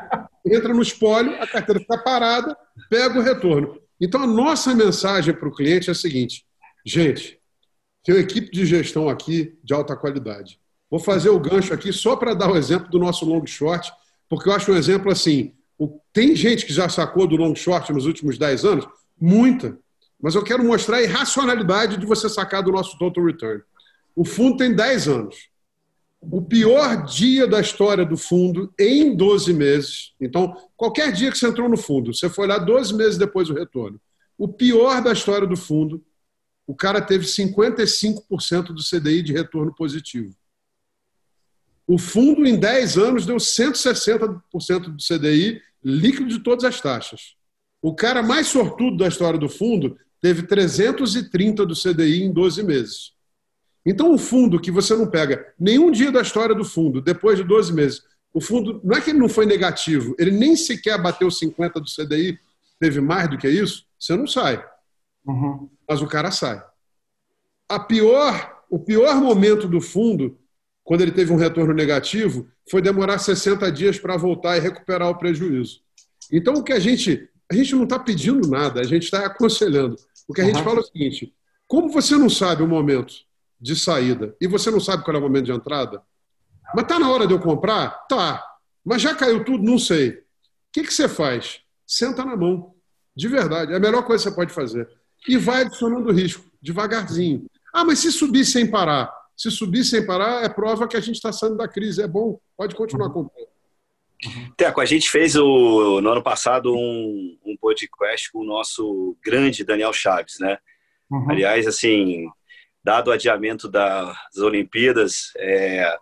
Entra 0.45 0.73
no 0.73 0.81
espólio, 0.81 1.41
a 1.41 1.47
carteira 1.47 1.79
fica 1.79 1.97
parada, 1.99 2.57
pega 2.89 3.17
o 3.17 3.21
retorno. 3.21 3.79
Então, 4.01 4.21
a 4.21 4.27
nossa 4.27 4.75
mensagem 4.75 5.33
para 5.33 5.47
o 5.47 5.55
cliente 5.55 5.89
é 5.89 5.91
a 5.91 5.95
seguinte: 5.95 6.45
gente, 6.85 7.39
tem 8.03 8.15
uma 8.15 8.21
equipe 8.21 8.51
de 8.51 8.65
gestão 8.65 9.07
aqui 9.07 9.57
de 9.63 9.73
alta 9.73 9.95
qualidade. 9.95 10.59
Vou 10.93 10.99
fazer 10.99 11.29
o 11.29 11.39
gancho 11.39 11.73
aqui 11.73 11.91
só 11.91 12.15
para 12.15 12.35
dar 12.35 12.51
o 12.51 12.55
exemplo 12.55 12.87
do 12.87 12.99
nosso 12.99 13.25
long 13.25 13.43
short, 13.47 13.91
porque 14.29 14.47
eu 14.47 14.53
acho 14.53 14.71
um 14.71 14.75
exemplo 14.75 15.11
assim: 15.11 15.51
tem 16.13 16.35
gente 16.35 16.67
que 16.67 16.71
já 16.71 16.87
sacou 16.87 17.25
do 17.25 17.35
long 17.35 17.55
short 17.55 17.91
nos 17.91 18.05
últimos 18.05 18.37
10 18.37 18.63
anos? 18.63 18.87
Muita. 19.19 19.75
Mas 20.21 20.35
eu 20.35 20.43
quero 20.43 20.63
mostrar 20.63 20.97
a 20.97 21.01
irracionalidade 21.01 21.97
de 21.97 22.05
você 22.05 22.29
sacar 22.29 22.61
do 22.61 22.71
nosso 22.71 22.95
total 22.99 23.25
return. 23.25 23.63
O 24.15 24.23
fundo 24.23 24.57
tem 24.57 24.71
10 24.71 25.07
anos. 25.07 25.49
O 26.21 26.43
pior 26.43 27.03
dia 27.07 27.47
da 27.47 27.59
história 27.59 28.05
do 28.05 28.15
fundo 28.15 28.71
em 28.79 29.17
12 29.17 29.51
meses. 29.51 30.13
Então, 30.21 30.55
qualquer 30.77 31.11
dia 31.11 31.31
que 31.31 31.39
você 31.39 31.47
entrou 31.47 31.67
no 31.67 31.75
fundo, 31.75 32.13
você 32.13 32.29
foi 32.29 32.45
lá 32.45 32.59
12 32.59 32.93
meses 32.93 33.17
depois 33.17 33.47
do 33.47 33.55
retorno. 33.55 33.99
O 34.37 34.47
pior 34.47 35.01
da 35.01 35.11
história 35.11 35.47
do 35.47 35.57
fundo, 35.57 36.05
o 36.67 36.75
cara 36.75 37.01
teve 37.01 37.25
55% 37.25 38.65
do 38.65 38.83
CDI 38.83 39.23
de 39.23 39.33
retorno 39.33 39.73
positivo. 39.73 40.35
O 41.87 41.97
fundo, 41.97 42.45
em 42.45 42.57
10 42.57 42.97
anos, 42.97 43.25
deu 43.25 43.37
160% 43.37 44.39
do 44.79 44.97
CDI 44.97 45.61
líquido 45.83 46.29
de 46.29 46.39
todas 46.39 46.63
as 46.63 46.79
taxas. 46.79 47.35
O 47.81 47.93
cara 47.93 48.23
mais 48.23 48.47
sortudo 48.47 48.97
da 48.97 49.07
história 49.07 49.37
do 49.37 49.49
fundo 49.49 49.97
teve 50.21 50.43
330 50.43 51.65
do 51.65 51.75
CDI 51.75 52.23
em 52.23 52.31
12 52.31 52.63
meses. 52.63 53.11
Então, 53.85 54.13
o 54.13 54.17
fundo 54.17 54.61
que 54.61 54.71
você 54.71 54.95
não 54.95 55.07
pega 55.07 55.53
nenhum 55.59 55.91
dia 55.91 56.09
da 56.09 56.21
história 56.21 56.55
do 56.55 56.63
fundo, 56.63 57.01
depois 57.01 57.37
de 57.37 57.43
12 57.43 57.73
meses, 57.73 58.01
o 58.33 58.39
fundo, 58.39 58.79
não 58.83 58.95
é 58.95 59.01
que 59.01 59.09
ele 59.09 59.19
não 59.19 59.27
foi 59.27 59.45
negativo, 59.45 60.15
ele 60.17 60.31
nem 60.31 60.55
sequer 60.55 61.01
bateu 61.01 61.29
50 61.29 61.81
do 61.81 61.85
CDI, 61.85 62.39
teve 62.79 63.01
mais 63.01 63.29
do 63.29 63.37
que 63.37 63.49
isso, 63.49 63.85
você 63.99 64.15
não 64.15 64.25
sai. 64.25 64.63
Uhum. 65.25 65.69
Mas 65.87 66.01
o 66.01 66.07
cara 66.07 66.31
sai. 66.31 66.63
A 67.67 67.79
pior, 67.79 68.63
o 68.69 68.79
pior 68.79 69.15
momento 69.15 69.67
do 69.67 69.81
fundo, 69.81 70.37
quando 70.83 71.01
ele 71.01 71.11
teve 71.11 71.31
um 71.31 71.37
retorno 71.37 71.73
negativo, 71.73 72.47
foi 72.69 72.81
demorar 72.81 73.17
60 73.17 73.71
dias 73.71 73.97
para 73.97 74.17
voltar 74.17 74.57
e 74.57 74.59
recuperar 74.59 75.09
o 75.09 75.17
prejuízo. 75.17 75.81
Então, 76.31 76.55
o 76.55 76.63
que 76.63 76.73
a 76.73 76.79
gente. 76.79 77.29
A 77.51 77.55
gente 77.55 77.75
não 77.75 77.83
está 77.83 77.99
pedindo 77.99 78.47
nada, 78.47 78.79
a 78.79 78.83
gente 78.83 79.03
está 79.03 79.25
aconselhando. 79.25 79.95
O 80.27 80.33
que 80.33 80.41
a 80.41 80.45
uhum. 80.45 80.53
gente 80.53 80.63
fala 80.63 80.77
é 80.77 80.81
o 80.81 80.85
seguinte: 80.85 81.33
como 81.67 81.89
você 81.89 82.17
não 82.17 82.29
sabe 82.29 82.63
o 82.63 82.67
momento 82.67 83.13
de 83.59 83.75
saída 83.75 84.35
e 84.41 84.47
você 84.47 84.71
não 84.71 84.79
sabe 84.79 85.03
qual 85.03 85.15
é 85.15 85.19
o 85.19 85.21
momento 85.21 85.45
de 85.45 85.51
entrada, 85.51 86.01
mas 86.73 86.83
está 86.83 86.97
na 86.97 87.11
hora 87.11 87.27
de 87.27 87.33
eu 87.33 87.39
comprar? 87.39 88.07
Tá. 88.07 88.43
Mas 88.83 89.01
já 89.01 89.13
caiu 89.15 89.43
tudo? 89.45 89.63
Não 89.63 89.77
sei. 89.77 90.09
O 90.09 90.15
que, 90.73 90.83
que 90.83 90.93
você 90.93 91.07
faz? 91.07 91.59
Senta 91.85 92.25
na 92.25 92.35
mão. 92.35 92.73
De 93.15 93.27
verdade. 93.27 93.73
É 93.73 93.75
a 93.75 93.79
melhor 93.79 94.03
coisa 94.03 94.23
que 94.23 94.29
você 94.29 94.35
pode 94.35 94.51
fazer. 94.51 94.89
E 95.27 95.37
vai 95.37 95.61
adicionando 95.61 96.11
risco, 96.11 96.43
devagarzinho. 96.61 97.45
Ah, 97.73 97.85
mas 97.85 97.99
se 97.99 98.11
subir 98.11 98.43
sem 98.43 98.69
parar? 98.69 99.13
Se 99.35 99.49
subir 99.49 99.83
sem 99.83 100.05
parar, 100.05 100.43
é 100.43 100.49
prova 100.49 100.87
que 100.87 100.97
a 100.97 100.99
gente 100.99 101.15
está 101.15 101.31
saindo 101.31 101.57
da 101.57 101.67
crise. 101.67 102.01
É 102.01 102.07
bom, 102.07 102.39
pode 102.55 102.75
continuar 102.75 103.07
uhum. 103.07 103.13
comprando. 103.13 103.53
Teco, 104.55 104.79
a 104.79 104.85
gente 104.85 105.09
fez 105.09 105.35
o, 105.35 105.99
no 105.99 106.11
ano 106.11 106.23
passado 106.23 106.73
um, 106.73 107.37
um 107.45 107.57
podcast 107.57 108.31
com 108.31 108.39
o 108.39 108.45
nosso 108.45 109.17
grande 109.23 109.65
Daniel 109.65 109.91
Chaves, 109.91 110.39
né? 110.39 110.57
Uhum. 111.11 111.29
Aliás, 111.29 111.67
assim, 111.67 112.27
dado 112.83 113.09
o 113.09 113.11
adiamento 113.11 113.69
das 113.69 114.37
Olimpíadas, 114.37 115.31
é, 115.37 115.97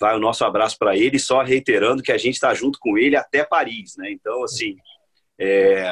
vai 0.00 0.16
o 0.16 0.20
nosso 0.20 0.44
abraço 0.44 0.78
para 0.78 0.96
ele, 0.96 1.18
só 1.18 1.42
reiterando 1.42 2.02
que 2.02 2.12
a 2.12 2.18
gente 2.18 2.34
está 2.34 2.54
junto 2.54 2.78
com 2.80 2.96
ele 2.96 3.16
até 3.16 3.44
Paris, 3.44 3.96
né? 3.96 4.10
Então, 4.10 4.42
assim, 4.42 4.76
é, 5.38 5.86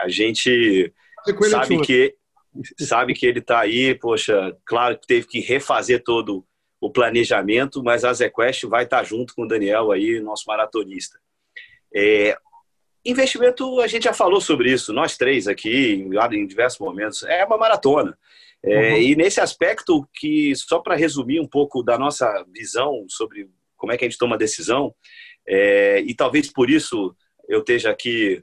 a 0.00 0.08
gente 0.08 0.92
sabe 1.50 1.80
que 1.82 2.14
sabe 2.78 3.14
que 3.14 3.26
ele 3.26 3.38
está 3.38 3.60
aí, 3.60 3.94
poxa, 3.94 4.56
claro 4.64 4.98
que 4.98 5.06
teve 5.06 5.26
que 5.26 5.40
refazer 5.40 6.02
todo 6.02 6.44
o 6.80 6.90
planejamento, 6.90 7.82
mas 7.82 8.04
a 8.04 8.12
ZQuest 8.12 8.64
vai 8.66 8.84
estar 8.84 8.98
tá 8.98 9.04
junto 9.04 9.34
com 9.34 9.44
o 9.44 9.48
Daniel 9.48 9.92
aí, 9.92 10.20
nosso 10.20 10.44
maratonista. 10.46 11.18
É, 11.94 12.36
investimento, 13.04 13.80
a 13.80 13.86
gente 13.86 14.04
já 14.04 14.12
falou 14.12 14.40
sobre 14.40 14.72
isso, 14.72 14.92
nós 14.92 15.16
três 15.16 15.46
aqui, 15.46 16.08
em 16.32 16.46
diversos 16.46 16.80
momentos, 16.80 17.22
é 17.24 17.44
uma 17.44 17.56
maratona. 17.56 18.18
É, 18.64 18.92
uhum. 18.92 18.98
E 18.98 19.16
nesse 19.16 19.40
aspecto 19.40 20.08
que, 20.14 20.54
só 20.54 20.78
para 20.78 20.94
resumir 20.94 21.40
um 21.40 21.48
pouco 21.48 21.82
da 21.82 21.98
nossa 21.98 22.44
visão 22.54 23.04
sobre 23.08 23.48
como 23.76 23.92
é 23.92 23.96
que 23.96 24.04
a 24.04 24.08
gente 24.08 24.18
toma 24.18 24.38
decisão, 24.38 24.94
é, 25.46 26.00
e 26.00 26.14
talvez 26.14 26.52
por 26.52 26.70
isso 26.70 27.14
eu 27.48 27.60
esteja 27.60 27.90
aqui 27.90 28.42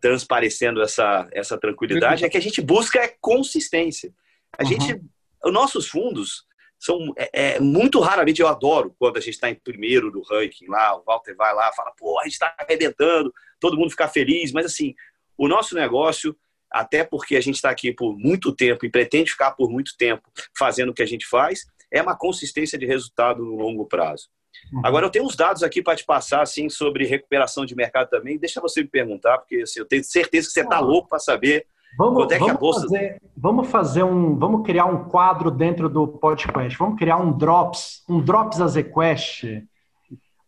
transparecendo 0.00 0.82
essa, 0.82 1.28
essa 1.32 1.58
tranquilidade, 1.58 2.24
é 2.24 2.28
que 2.28 2.36
a 2.36 2.42
gente 2.42 2.60
busca 2.60 2.98
é 2.98 3.14
consistência. 3.20 4.12
A 4.58 4.62
uhum. 4.62 4.68
gente, 4.68 5.00
os 5.44 5.52
nossos 5.52 5.88
fundos 5.88 6.44
são 6.78 7.12
é, 7.16 7.30
é, 7.32 7.60
muito 7.60 8.00
raramente 8.00 8.40
eu 8.40 8.48
adoro 8.48 8.94
quando 8.98 9.18
a 9.18 9.20
gente 9.20 9.34
está 9.34 9.50
em 9.50 9.54
primeiro 9.54 10.10
do 10.10 10.22
ranking 10.22 10.66
lá, 10.66 10.96
o 10.96 11.04
Walter 11.04 11.36
vai 11.36 11.54
lá, 11.54 11.70
fala, 11.72 11.92
pô, 11.96 12.18
a 12.18 12.24
gente 12.24 12.32
está 12.32 12.54
arrebentando, 12.58 13.32
todo 13.60 13.76
mundo 13.76 13.90
fica 13.90 14.08
feliz, 14.08 14.50
mas 14.50 14.64
assim, 14.64 14.94
o 15.36 15.46
nosso 15.46 15.74
negócio, 15.74 16.34
até 16.70 17.04
porque 17.04 17.36
a 17.36 17.40
gente 17.40 17.56
está 17.56 17.70
aqui 17.70 17.92
por 17.92 18.16
muito 18.16 18.54
tempo 18.54 18.86
e 18.86 18.90
pretende 18.90 19.30
ficar 19.30 19.52
por 19.52 19.70
muito 19.70 19.94
tempo 19.96 20.22
fazendo 20.56 20.88
o 20.88 20.94
que 20.94 21.02
a 21.02 21.06
gente 21.06 21.26
faz, 21.26 21.66
é 21.92 22.00
uma 22.00 22.16
consistência 22.16 22.78
de 22.78 22.86
resultado 22.86 23.44
no 23.44 23.56
longo 23.56 23.86
prazo. 23.86 24.28
Uhum. 24.72 24.82
Agora, 24.84 25.06
eu 25.06 25.10
tenho 25.10 25.24
uns 25.24 25.36
dados 25.36 25.62
aqui 25.62 25.82
para 25.82 25.96
te 25.96 26.04
passar 26.04 26.42
assim, 26.42 26.68
sobre 26.68 27.06
recuperação 27.06 27.64
de 27.64 27.74
mercado 27.74 28.08
também. 28.08 28.38
Deixa 28.38 28.60
você 28.60 28.82
me 28.82 28.88
perguntar, 28.88 29.38
porque 29.38 29.62
assim, 29.62 29.80
eu 29.80 29.86
tenho 29.86 30.04
certeza 30.04 30.48
que 30.48 30.52
você 30.52 30.60
está 30.60 30.80
louco 30.80 31.08
para 31.08 31.18
saber 31.18 31.66
vamos, 31.96 32.14
quando 32.14 32.32
é 32.32 32.38
que 32.38 32.50
a 32.50 32.54
bolsa. 32.54 32.82
Fazer, 32.82 33.22
vamos 33.36 33.68
fazer 33.68 34.02
um. 34.02 34.38
Vamos 34.38 34.64
criar 34.64 34.86
um 34.86 35.04
quadro 35.04 35.50
dentro 35.50 35.88
do 35.88 36.06
podcast. 36.06 36.78
Vamos 36.78 36.98
criar 36.98 37.16
um 37.16 37.32
Drops, 37.32 38.02
um 38.08 38.20
Drops 38.20 38.60
Azequest. 38.60 39.44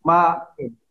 Uma, 0.03 0.47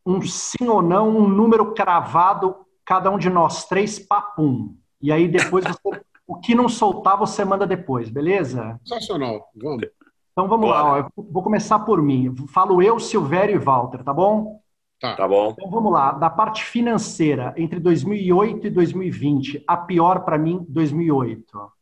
um 0.06 0.22
sim 0.22 0.68
ou 0.68 0.82
não, 0.82 1.08
um 1.08 1.28
número 1.28 1.74
cravado, 1.74 2.56
cada 2.84 3.10
um 3.10 3.18
de 3.18 3.28
nós 3.28 3.66
três, 3.66 3.98
papum. 3.98 4.74
E 5.00 5.12
aí 5.12 5.28
depois 5.28 5.64
você, 5.64 6.00
o 6.26 6.36
que 6.38 6.54
não 6.54 6.68
soltar, 6.68 7.18
você 7.18 7.44
manda 7.44 7.66
depois, 7.66 8.08
beleza? 8.08 8.80
Sensacional. 8.84 9.50
Vamos. 9.54 9.86
Então 10.32 10.48
vamos 10.48 10.66
Bora. 10.66 10.82
lá, 10.82 11.10
ó. 11.16 11.22
vou 11.22 11.42
começar 11.42 11.78
por 11.80 12.02
mim. 12.02 12.34
Falo 12.48 12.82
eu, 12.82 12.98
Silvério 12.98 13.54
e 13.54 13.58
Walter, 13.58 14.02
tá 14.02 14.12
bom? 14.12 14.62
Tá. 14.98 15.14
tá 15.16 15.28
bom. 15.28 15.50
Então 15.50 15.70
vamos 15.70 15.92
lá. 15.92 16.12
Da 16.12 16.30
parte 16.30 16.64
financeira, 16.64 17.52
entre 17.56 17.78
2008 17.78 18.66
e 18.66 18.70
2020, 18.70 19.64
a 19.66 19.76
pior 19.76 20.24
para 20.24 20.38
mim, 20.38 20.64
2008. 20.68 21.72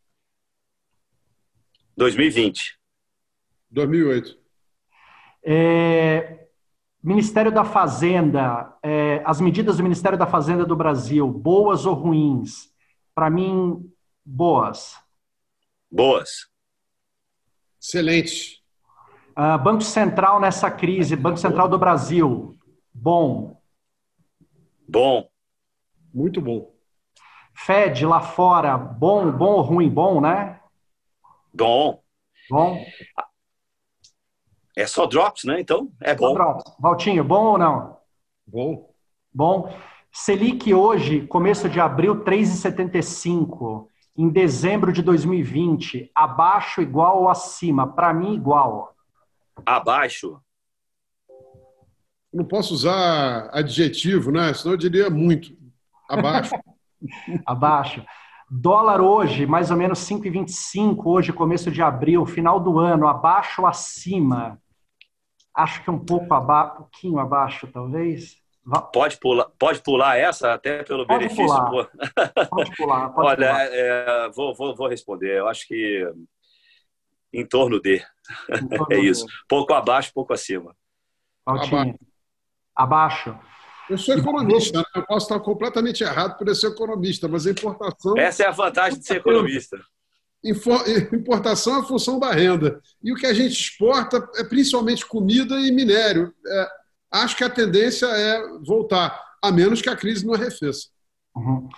2020. 1.96 2.78
2008. 3.70 4.38
É, 5.44 6.46
Ministério 7.02 7.52
da 7.52 7.64
Fazenda, 7.64 8.74
é, 8.82 9.22
as 9.24 9.40
medidas 9.40 9.76
do 9.76 9.82
Ministério 9.82 10.18
da 10.18 10.26
Fazenda 10.26 10.64
do 10.64 10.74
Brasil, 10.74 11.28
boas 11.28 11.86
ou 11.86 11.94
ruins? 11.94 12.70
Para 13.14 13.30
mim, 13.30 13.90
boas. 14.24 14.96
Boas. 15.90 16.48
Excelente. 17.80 18.62
Uh, 19.30 19.58
Banco 19.62 19.82
Central 19.82 20.38
nessa 20.38 20.70
crise, 20.70 21.16
Banco 21.16 21.38
Central 21.38 21.68
do 21.68 21.78
Brasil, 21.78 22.54
bom. 22.92 23.58
Bom. 24.86 25.30
Muito 26.12 26.40
bom. 26.40 26.74
Fed 27.54 28.04
lá 28.04 28.20
fora, 28.20 28.76
bom, 28.76 29.30
bom 29.30 29.52
ou 29.52 29.62
ruim? 29.62 29.88
Bom, 29.88 30.20
né? 30.20 30.60
Bom. 31.54 32.02
Bom. 32.50 32.84
É 34.76 34.86
só 34.86 35.06
drops, 35.06 35.44
né? 35.44 35.60
Então, 35.60 35.90
é 36.02 36.14
bom. 36.14 36.28
Só 36.28 36.34
drops. 36.34 36.64
Valtinho, 36.78 37.24
bom 37.24 37.52
ou 37.52 37.58
não? 37.58 37.98
Bom. 38.46 38.92
Bom. 39.32 39.72
Selic 40.12 40.74
hoje, 40.74 41.26
começo 41.28 41.68
de 41.68 41.78
abril, 41.78 42.24
3,75. 42.24 43.88
Em 44.16 44.28
dezembro 44.28 44.92
de 44.92 45.02
2020, 45.02 46.10
abaixo, 46.14 46.82
igual 46.82 47.22
ou 47.22 47.28
acima? 47.28 47.86
Para 47.86 48.12
mim, 48.12 48.34
igual. 48.34 48.94
Abaixo. 49.64 50.40
Não 52.32 52.44
posso 52.44 52.74
usar 52.74 53.50
adjetivo, 53.52 54.30
né? 54.30 54.52
Senão 54.54 54.74
eu 54.74 54.78
diria 54.78 55.10
muito. 55.10 55.56
Abaixo. 56.08 56.54
abaixo. 57.46 58.04
Dólar 58.50 59.00
hoje, 59.00 59.46
mais 59.46 59.70
ou 59.70 59.76
menos 59.76 60.00
5,25, 60.00 61.06
hoje, 61.06 61.32
começo 61.32 61.70
de 61.70 61.80
abril, 61.80 62.26
final 62.26 62.58
do 62.58 62.80
ano, 62.80 63.06
abaixo 63.06 63.62
ou 63.62 63.68
acima? 63.68 64.60
Acho 65.54 65.84
que 65.84 65.90
um 65.90 65.98
pouco 65.98 66.34
abaixo, 66.34 66.72
um 66.72 66.76
pouquinho 66.78 67.18
abaixo, 67.20 67.68
talvez. 67.68 68.39
Pode 68.92 69.18
pular, 69.18 69.46
pode 69.58 69.82
pular 69.82 70.16
essa, 70.16 70.52
até 70.54 70.82
pelo 70.82 71.06
pode 71.06 71.20
benefício. 71.20 71.46
Pular. 71.46 71.90
Pode 72.48 72.76
pular. 72.76 73.10
Pode 73.10 73.26
Olha, 73.42 73.48
pular. 73.48 73.66
É, 73.72 74.30
vou, 74.30 74.54
vou, 74.54 74.76
vou 74.76 74.88
responder. 74.88 75.38
Eu 75.38 75.48
acho 75.48 75.66
que 75.66 76.06
em 77.32 77.46
torno 77.46 77.80
de. 77.80 78.02
Em 78.48 78.68
torno 78.68 78.86
é 78.92 79.00
isso. 79.00 79.26
De. 79.26 79.32
Pouco 79.48 79.72
abaixo, 79.72 80.12
pouco 80.14 80.32
acima. 80.32 80.76
Abaixo. 81.46 81.94
abaixo. 82.74 83.38
Eu 83.88 83.98
sou 83.98 84.16
economista, 84.16 84.78
né? 84.78 84.84
eu 84.94 85.04
posso 85.04 85.26
estar 85.26 85.40
completamente 85.40 86.04
errado 86.04 86.38
por 86.38 86.46
eu 86.46 86.54
ser 86.54 86.68
economista, 86.68 87.26
mas 87.26 87.44
a 87.44 87.50
importação. 87.50 88.16
Essa 88.16 88.44
é 88.44 88.46
a 88.46 88.52
vantagem 88.52 89.00
de 89.00 89.04
ser 89.04 89.16
economista. 89.16 89.80
Importação 91.12 91.76
é 91.76 91.80
a 91.80 91.82
função 91.82 92.18
da 92.18 92.30
renda. 92.30 92.80
E 93.02 93.12
o 93.12 93.16
que 93.16 93.26
a 93.26 93.34
gente 93.34 93.52
exporta 93.52 94.28
é 94.36 94.44
principalmente 94.44 95.04
comida 95.04 95.56
e 95.56 95.72
minério. 95.72 96.32
É, 96.46 96.68
acho 97.12 97.36
que 97.36 97.44
a 97.44 97.50
tendência 97.50 98.06
é 98.06 98.58
voltar, 98.66 99.20
a 99.42 99.50
menos 99.50 99.82
que 99.82 99.88
a 99.88 99.96
crise 99.96 100.26
não 100.26 100.34
arrefeça. 100.34 100.88
Uhum. 101.34 101.68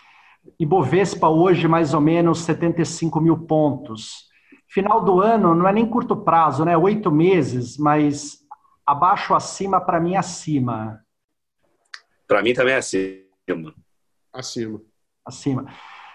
Ibovespa 0.58 1.28
hoje, 1.28 1.68
mais 1.68 1.94
ou 1.94 2.00
menos 2.00 2.40
75 2.40 3.20
mil 3.20 3.38
pontos. 3.38 4.30
Final 4.68 5.04
do 5.04 5.20
ano 5.20 5.54
não 5.54 5.68
é 5.68 5.72
nem 5.72 5.86
curto 5.86 6.16
prazo, 6.16 6.64
né? 6.64 6.76
Oito 6.76 7.10
meses, 7.10 7.76
mas 7.76 8.38
abaixo 8.86 9.34
acima, 9.34 9.80
para 9.80 10.00
mim, 10.00 10.16
acima. 10.16 11.00
Para 12.26 12.42
mim 12.42 12.54
também 12.54 12.74
é 12.74 12.78
acima. 12.78 13.74
Acima. 14.32 14.80
Acima. 15.24 15.66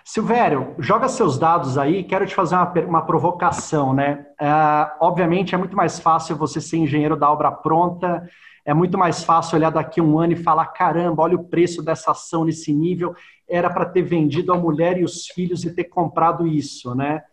Silvério, 0.03 0.73
joga 0.79 1.09
seus 1.09 1.37
dados 1.37 1.77
aí. 1.77 2.03
Quero 2.03 2.25
te 2.25 2.33
fazer 2.33 2.55
uma, 2.55 2.71
uma 2.87 3.05
provocação, 3.05 3.93
né? 3.93 4.25
É, 4.39 4.95
obviamente 5.01 5.53
é 5.53 5.57
muito 5.57 5.75
mais 5.75 5.99
fácil 5.99 6.35
você 6.35 6.61
ser 6.61 6.77
engenheiro 6.77 7.17
da 7.17 7.29
obra 7.29 7.51
pronta. 7.51 8.27
É 8.67 8.73
muito 8.73 8.97
mais 8.97 9.23
fácil 9.23 9.55
olhar 9.55 9.69
daqui 9.69 10.01
a 10.01 10.03
um 10.03 10.19
ano 10.19 10.33
e 10.33 10.43
falar: 10.43 10.65
caramba, 10.67 11.23
olha 11.23 11.37
o 11.37 11.45
preço 11.45 11.81
dessa 11.81 12.11
ação 12.11 12.43
nesse 12.43 12.73
nível. 12.73 13.15
Era 13.47 13.69
para 13.69 13.85
ter 13.85 14.01
vendido 14.01 14.51
a 14.51 14.57
mulher 14.57 14.97
e 14.97 15.05
os 15.05 15.25
filhos 15.27 15.63
e 15.63 15.73
ter 15.73 15.85
comprado 15.85 16.45
isso, 16.45 16.93
né? 16.93 17.23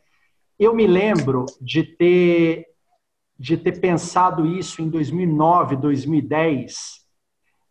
Eu 0.56 0.72
me 0.72 0.86
lembro 0.86 1.44
de 1.60 1.82
ter 1.82 2.66
de 3.36 3.56
ter 3.56 3.80
pensado 3.80 4.46
isso 4.46 4.80
em 4.80 4.88
2009, 4.88 5.74
2010 5.74 7.04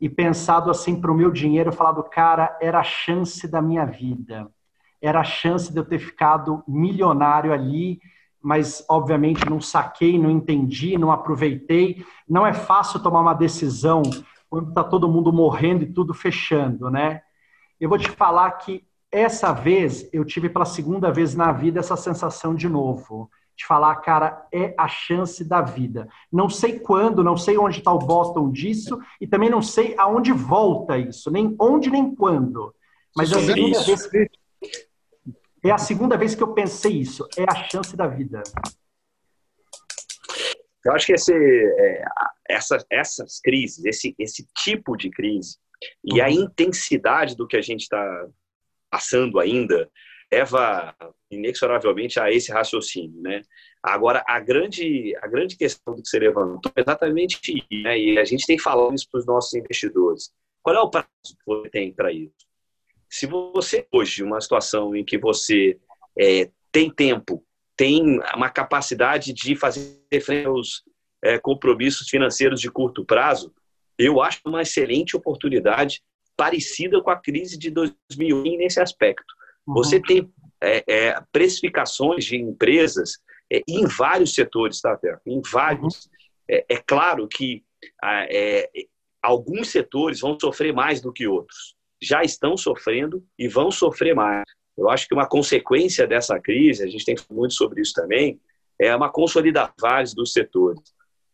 e 0.02 0.10
pensado 0.10 0.70
assim 0.70 1.00
para 1.00 1.10
o 1.10 1.16
meu 1.16 1.32
dinheiro, 1.32 1.72
falado, 1.72 2.04
cara, 2.04 2.58
era 2.62 2.82
a 2.82 2.84
chance 2.84 3.48
da 3.48 3.62
minha 3.62 3.86
vida. 3.86 4.52
Era 5.02 5.22
a 5.22 5.24
chance 5.24 5.72
de 5.72 5.80
eu 5.80 5.86
ter 5.86 6.00
ficado 6.00 6.62
milionário 6.68 7.54
ali, 7.54 8.02
mas 8.44 8.86
obviamente 8.90 9.50
não 9.50 9.62
saquei, 9.62 10.20
não 10.20 10.30
entendi, 10.30 10.98
não 10.98 11.12
aproveitei. 11.12 12.06
Não 12.28 12.46
é 12.46 12.54
fácil 12.54 13.00
tomar 13.00 13.22
uma 13.22 13.34
decisão 13.34 14.04
quando 14.50 14.70
está 14.70 14.84
todo 14.84 15.08
mundo 15.08 15.32
morrendo 15.32 15.84
e 15.84 15.94
tudo 15.94 16.14
fechando, 16.14 16.90
né? 16.92 17.22
Eu 17.80 17.88
vou 17.88 17.98
te 17.98 18.10
falar 18.10 18.52
que 18.52 18.84
essa 19.10 19.54
vez 19.54 20.10
eu 20.12 20.26
tive 20.26 20.50
pela 20.50 20.66
segunda 20.66 21.12
vez 21.12 21.34
na 21.36 21.52
vida 21.52 21.80
essa 21.80 21.96
sensação 21.96 22.54
de 22.54 22.68
novo 22.68 23.30
de 23.56 23.66
falar, 23.66 23.96
cara, 23.98 24.48
é 24.52 24.74
a 24.78 24.88
chance 24.88 25.44
da 25.44 25.62
vida. 25.62 26.08
Não 26.32 26.50
sei 26.50 26.80
quando, 26.80 27.24
não 27.24 27.38
sei 27.38 27.58
onde 27.58 27.78
está 27.78 27.94
o 27.94 28.00
bottom 28.00 28.52
disso 28.52 29.00
e 29.22 29.28
também 29.28 29.50
não 29.50 29.62
sei 29.62 29.96
aonde 29.98 30.32
volta 30.32 30.98
isso, 30.98 31.30
nem 31.30 31.56
onde 31.60 31.90
nem 31.90 32.14
quando. 32.16 32.74
Mas 33.16 33.32
é 33.32 33.38
a, 33.38 33.40
segunda 33.42 33.84
vez, 33.84 34.10
é 35.70 35.72
a 35.72 35.78
segunda 35.78 36.18
vez 36.18 36.36
que 36.36 36.44
eu 36.44 36.54
pensei 36.54 36.94
isso. 36.94 37.28
É 37.38 37.44
a 37.44 37.56
chance 37.70 37.96
da 37.96 38.08
vida. 38.08 38.44
Eu 40.86 40.92
acho 40.92 41.06
que 41.06 41.14
esse, 41.14 41.34
é, 41.34 42.04
essa, 42.50 42.86
essas 42.90 43.40
crises, 43.40 43.86
esse, 43.86 44.14
esse 44.20 44.46
tipo 44.58 44.98
de 44.98 45.10
crise 45.10 45.58
e 46.04 46.22
a 46.22 46.26
uhum. 46.26 46.44
intensidade 46.44 47.36
do 47.36 47.48
que 47.48 47.58
a 47.58 47.62
gente 47.62 47.82
está 47.82 48.28
passando 48.92 49.40
ainda, 49.40 49.90
leva 50.32 50.96
inexoravelmente 51.32 52.20
a 52.20 52.32
esse 52.32 52.52
raciocínio, 52.52 53.22
né? 53.22 53.42
Agora, 53.82 54.24
a 54.28 54.40
grande, 54.40 55.16
a 55.22 55.28
grande 55.28 55.56
questão 55.58 55.96
que 55.96 56.08
você 56.08 56.20
levantou 56.20 56.72
é 56.76 56.82
exatamente 56.82 57.40
isso, 57.52 57.84
né? 57.84 57.98
E 57.98 58.20
a 58.20 58.26
gente 58.26 58.46
tem 58.46 58.58
falado 58.58 58.94
isso 58.94 59.08
para 59.12 59.20
os 59.20 59.26
nossos 59.26 59.54
investidores. 59.54 60.32
Qual 60.62 60.76
é 60.76 60.80
o 60.80 60.90
prazo 60.90 61.08
que 61.26 61.46
você 61.46 61.70
tem 61.70 61.94
para 61.94 62.12
isso? 62.12 62.34
Se 63.14 63.28
você, 63.28 63.88
hoje, 63.92 64.24
uma 64.24 64.42
situação 64.42 64.96
em 64.96 65.06
que 65.06 65.20
você 65.20 65.78
é, 66.18 66.50
tem 66.72 66.90
tempo, 66.90 67.46
tem 67.78 68.20
uma 68.36 68.50
capacidade 68.50 69.32
de 69.32 69.56
fazer 69.56 70.00
frente 70.20 70.48
aos 70.48 70.84
é, 71.24 71.38
compromissos 71.38 72.10
financeiros 72.10 72.60
de 72.60 72.72
curto 72.72 73.06
prazo, 73.06 73.54
eu 74.00 74.20
acho 74.20 74.40
uma 74.48 74.64
excelente 74.64 75.16
oportunidade 75.16 76.02
parecida 76.36 77.00
com 77.04 77.12
a 77.12 77.16
crise 77.16 77.56
de 77.56 77.70
2001 77.70 78.58
nesse 78.58 78.80
aspecto. 78.82 79.32
Você 79.68 79.98
uhum. 79.98 80.02
tem 80.02 80.34
é, 80.60 80.84
é, 80.88 81.24
precificações 81.32 82.26
de 82.26 82.38
empresas 82.38 83.20
é, 83.48 83.62
em 83.68 83.86
vários 83.86 84.34
setores, 84.34 84.82
tá, 84.82 84.98
Terra? 84.98 85.22
Em 85.24 85.40
vários. 85.52 86.06
Uhum. 86.06 86.12
É, 86.50 86.66
é, 86.68 86.78
claro 86.78 87.28
que 87.28 87.64
é, 88.04 88.68
alguns 89.22 89.70
setores 89.70 90.20
vão 90.20 90.36
sofrer 90.40 90.74
mais 90.74 91.00
do 91.00 91.14
que 91.14 91.28
outros. 91.28 91.76
Já 92.04 92.24
estão 92.24 92.58
sofrendo 92.58 93.24
e 93.38 93.48
vão 93.48 93.72
sofrer 93.72 94.14
mais. 94.14 94.44
Eu 94.78 94.90
acho 94.90 95.08
que 95.08 95.14
uma 95.14 95.28
consequência 95.28 96.06
dessa 96.08 96.40
crise, 96.40 96.84
a 96.84 96.88
gente 96.88 97.06
tem 97.06 97.16
muito 97.32 97.54
sobre 97.54 97.82
isso 97.82 97.94
também, 97.94 98.40
é 98.80 98.96
uma 98.96 99.12
consolidação 99.12 99.74
dos 100.16 100.34
setores. 100.34 100.82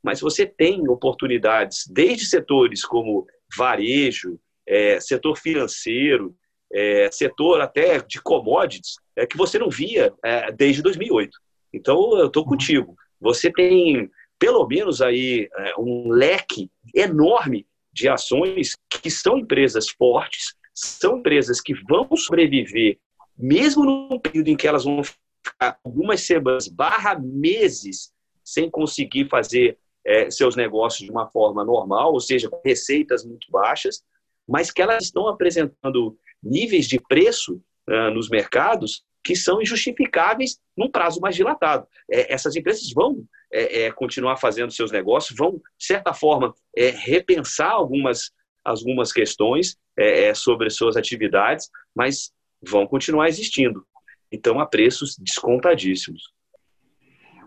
Mas 0.04 0.22
você 0.22 0.46
tem 0.46 0.88
oportunidades, 0.88 1.86
desde 1.90 2.26
setores 2.26 2.86
como 2.86 3.26
varejo, 3.58 4.40
é, 4.68 5.00
setor 5.00 5.38
financeiro, 5.38 6.36
é, 6.72 7.10
setor 7.12 7.62
até 7.62 8.00
de 8.00 8.22
commodities 8.22 8.96
é, 9.16 9.26
que 9.26 9.38
você 9.38 9.58
não 9.58 9.70
via 9.70 10.14
é, 10.24 10.52
desde 10.52 10.82
2008. 10.82 11.38
Então, 11.74 12.18
eu 12.18 12.28
estou 12.28 12.46
contigo. 12.46 12.96
Você 13.20 13.52
tem, 13.52 14.10
pelo 14.38 14.66
menos, 14.68 15.02
aí 15.02 15.50
é, 15.58 15.74
um 15.78 16.10
leque 16.10 16.70
enorme 16.96 17.68
de 17.92 18.08
ações 18.08 18.76
que 18.90 19.10
são 19.10 19.38
empresas 19.38 19.90
fortes, 19.90 20.54
são 20.82 21.18
empresas 21.18 21.60
que 21.60 21.74
vão 21.84 22.08
sobreviver, 22.16 22.98
mesmo 23.38 23.86
num 23.86 24.20
período 24.20 24.50
em 24.50 24.56
que 24.56 24.68
elas 24.68 24.84
vão 24.84 25.04
ficar 25.04 25.80
algumas 25.84 26.22
semanas 26.22 26.68
barra 26.68 27.20
meses 27.20 28.12
sem 28.44 28.70
conseguir 28.70 29.30
fazer 29.30 29.78
é, 30.06 30.32
seus 30.32 30.56
negócios 30.56 31.06
de 31.06 31.12
uma 31.12 31.30
forma 31.30 31.64
normal, 31.64 32.14
ou 32.14 32.20
seja, 32.20 32.50
com 32.50 32.62
receitas 32.66 33.26
muito 33.26 33.50
baixas, 33.52 34.04
mas 34.48 34.72
que 34.72 34.82
elas 34.82 35.04
estão 35.04 35.28
apresentando 35.28 36.18
níveis 36.42 36.88
de 36.88 37.00
preço 37.00 37.62
uh, 37.88 38.10
nos 38.12 38.30
mercados 38.30 39.04
que 39.24 39.36
são 39.36 39.62
injustificáveis 39.62 40.60
num 40.76 40.90
prazo 40.90 41.20
mais 41.20 41.36
dilatado. 41.36 41.86
É, 42.10 42.34
essas 42.34 42.56
empresas 42.56 42.92
vão 42.94 43.24
é, 43.52 43.84
é, 43.84 43.92
continuar 43.92 44.38
fazendo 44.38 44.72
seus 44.72 44.92
negócios, 44.92 45.38
vão, 45.38 45.62
de 45.78 45.86
certa 45.86 46.14
forma, 46.14 46.54
é, 46.76 46.90
repensar 46.90 47.72
algumas, 47.72 48.32
algumas 48.64 49.12
questões 49.12 49.78
é, 49.98 50.26
é, 50.26 50.34
sobre 50.34 50.70
suas 50.70 50.96
atividades, 50.96 51.70
mas 51.96 52.32
vão 52.62 52.86
continuar 52.86 53.28
existindo. 53.28 53.86
Então, 54.32 54.60
a 54.60 54.66
preços 54.66 55.16
descontadíssimos. 55.18 56.24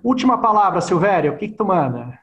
Última 0.03 0.41
palavra, 0.41 0.81
Silvério, 0.81 1.33
o 1.33 1.37
que, 1.37 1.49
que 1.49 1.57
tu 1.57 1.65
manda? 1.65 2.19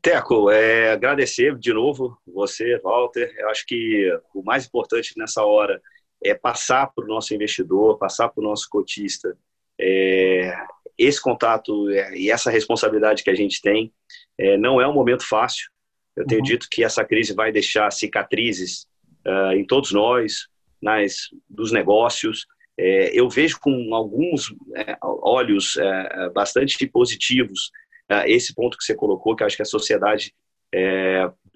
Teco, 0.00 0.50
é, 0.50 0.92
agradecer 0.92 1.56
de 1.56 1.72
novo 1.72 2.18
você, 2.26 2.78
Walter. 2.78 3.32
Eu 3.38 3.48
acho 3.50 3.64
que 3.66 4.08
o 4.34 4.42
mais 4.42 4.66
importante 4.66 5.14
nessa 5.16 5.44
hora 5.44 5.80
é 6.22 6.34
passar 6.34 6.92
para 6.92 7.04
o 7.04 7.08
nosso 7.08 7.34
investidor, 7.34 7.98
passar 7.98 8.28
para 8.28 8.40
o 8.40 8.44
nosso 8.44 8.68
cotista 8.68 9.36
é, 9.80 10.54
esse 10.96 11.20
contato 11.20 11.88
é, 11.90 12.16
e 12.16 12.30
essa 12.30 12.50
responsabilidade 12.50 13.22
que 13.22 13.30
a 13.30 13.34
gente 13.34 13.60
tem. 13.60 13.92
É, 14.38 14.56
não 14.56 14.80
é 14.80 14.86
um 14.86 14.94
momento 14.94 15.26
fácil. 15.26 15.70
Eu 16.16 16.26
tenho 16.26 16.40
uhum. 16.40 16.46
dito 16.46 16.66
que 16.70 16.84
essa 16.84 17.04
crise 17.04 17.34
vai 17.34 17.50
deixar 17.50 17.90
cicatrizes 17.90 18.86
uh, 19.26 19.52
em 19.52 19.64
todos 19.64 19.92
nós, 19.92 20.48
nas 20.80 21.28
dos 21.48 21.72
negócios. 21.72 22.46
É, 22.78 23.18
eu 23.18 23.28
vejo 23.28 23.58
com 23.60 23.94
alguns 23.94 24.54
é, 24.74 24.96
olhos 25.02 25.76
é, 25.76 26.30
bastante 26.30 26.86
positivos 26.86 27.70
esse 28.26 28.54
ponto 28.54 28.76
que 28.76 28.84
você 28.84 28.94
colocou, 28.94 29.34
que 29.34 29.42
acho 29.42 29.56
que 29.56 29.62
a 29.62 29.66
sociedade 29.66 30.34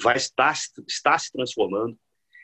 vai 0.03 0.17
estar, 0.17 0.55
está 0.89 1.19
se 1.19 1.31
transformando, 1.31 1.99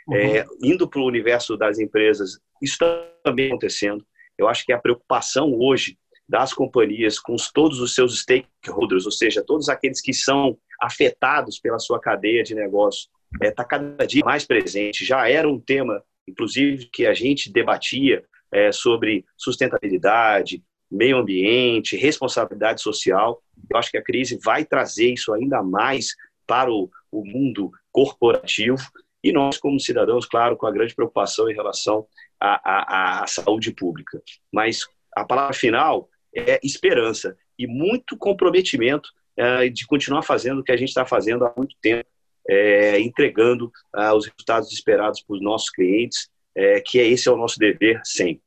uhum. 0.06 0.16
indo 0.62 0.86
para 0.86 1.00
o 1.00 1.06
universo 1.06 1.56
das 1.56 1.78
empresas. 1.78 2.38
Isso 2.60 2.76
também 3.24 3.46
acontecendo. 3.46 4.04
Eu 4.36 4.48
acho 4.48 4.66
que 4.66 4.72
a 4.72 4.78
preocupação 4.78 5.54
hoje 5.58 5.96
das 6.28 6.52
companhias 6.52 7.18
com 7.18 7.36
todos 7.52 7.80
os 7.80 7.94
seus 7.94 8.20
stakeholders, 8.20 9.04
ou 9.04 9.12
seja, 9.12 9.44
todos 9.44 9.68
aqueles 9.68 10.00
que 10.00 10.14
são 10.14 10.56
afetados 10.80 11.58
pela 11.58 11.78
sua 11.78 12.00
cadeia 12.00 12.42
de 12.42 12.54
negócio, 12.54 13.08
está 13.40 13.64
cada 13.64 14.06
dia 14.06 14.22
mais 14.24 14.44
presente. 14.44 15.04
Já 15.04 15.28
era 15.28 15.48
um 15.48 15.60
tema 15.60 16.02
inclusive 16.26 16.88
que 16.92 17.06
a 17.06 17.14
gente 17.14 17.52
debatia 17.52 18.24
é, 18.50 18.70
sobre 18.70 19.24
sustentabilidade, 19.36 20.62
meio 20.90 21.16
ambiente, 21.16 21.96
responsabilidade 21.96 22.82
social. 22.82 23.42
Eu 23.70 23.76
acho 23.76 23.90
que 23.90 23.98
a 23.98 24.02
crise 24.02 24.38
vai 24.42 24.64
trazer 24.64 25.12
isso 25.12 25.32
ainda 25.32 25.62
mais 25.62 26.14
para 26.46 26.70
o, 26.70 26.90
o 27.10 27.24
mundo 27.24 27.70
corporativo 27.90 28.82
e 29.24 29.32
nós, 29.32 29.56
como 29.56 29.78
cidadãos, 29.78 30.26
claro, 30.26 30.56
com 30.56 30.66
a 30.66 30.72
grande 30.72 30.94
preocupação 30.94 31.48
em 31.48 31.54
relação 31.54 32.06
à, 32.40 32.60
à, 32.64 33.22
à 33.22 33.26
saúde 33.26 33.72
pública. 33.72 34.20
Mas 34.52 34.80
a 35.14 35.24
palavra 35.24 35.54
final 35.54 36.08
é 36.34 36.60
esperança 36.62 37.36
e 37.58 37.66
muito 37.66 38.16
comprometimento 38.16 39.10
é, 39.36 39.68
de 39.68 39.86
continuar 39.86 40.22
fazendo 40.22 40.60
o 40.60 40.64
que 40.64 40.72
a 40.72 40.76
gente 40.76 40.88
está 40.88 41.04
fazendo 41.04 41.44
há 41.44 41.52
muito 41.56 41.74
tempo, 41.80 42.08
é, 42.48 43.00
entregando 43.00 43.70
ah, 43.94 44.14
os 44.14 44.26
resultados 44.26 44.72
esperados 44.72 45.22
para 45.22 45.36
os 45.36 45.42
nossos 45.42 45.70
clientes, 45.70 46.28
é, 46.54 46.80
que 46.80 46.98
é 46.98 47.06
esse 47.06 47.28
é 47.28 47.32
o 47.32 47.36
nosso 47.36 47.58
dever 47.58 48.00
sempre. 48.04 48.42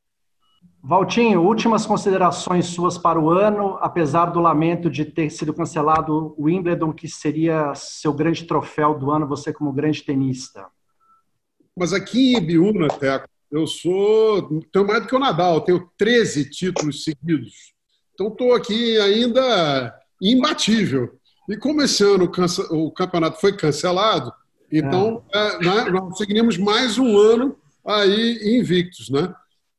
Valtinho, 0.82 1.42
últimas 1.42 1.84
considerações 1.84 2.66
suas 2.66 2.96
para 2.96 3.18
o 3.18 3.30
ano, 3.30 3.76
apesar 3.80 4.26
do 4.26 4.38
lamento 4.38 4.88
de 4.88 5.04
ter 5.04 5.30
sido 5.30 5.52
cancelado 5.52 6.32
o 6.38 6.44
Wimbledon, 6.44 6.92
que 6.92 7.08
seria 7.08 7.74
seu 7.74 8.12
grande 8.12 8.44
troféu 8.44 8.96
do 8.96 9.10
ano, 9.10 9.26
você 9.26 9.52
como 9.52 9.72
grande 9.72 10.04
tenista. 10.04 10.66
Mas 11.76 11.92
aqui 11.92 12.34
em 12.34 12.36
Ibiúna, 12.36 12.86
Teco, 12.88 13.28
eu 13.50 13.66
sou. 13.66 14.60
tenho 14.72 14.86
mais 14.86 15.02
do 15.02 15.08
que 15.08 15.16
o 15.16 15.18
Nadal, 15.18 15.60
tenho 15.62 15.90
13 15.98 16.50
títulos 16.50 17.02
seguidos. 17.02 17.74
Então 18.16 18.28
estou 18.28 18.54
aqui 18.54 18.98
ainda 18.98 19.94
imbatível. 20.20 21.18
E 21.50 21.56
como 21.58 21.82
esse 21.82 22.02
ano 22.02 22.32
o 22.70 22.90
campeonato 22.90 23.38
foi 23.38 23.54
cancelado, 23.54 24.32
então 24.72 25.22
é. 25.32 25.38
É, 25.38 25.58
né, 25.58 25.90
nós 25.90 26.16
seguimos 26.16 26.56
mais 26.56 26.98
um 26.98 27.16
ano 27.18 27.58
aí 27.86 28.58
invictos, 28.58 29.10
né? 29.10 29.34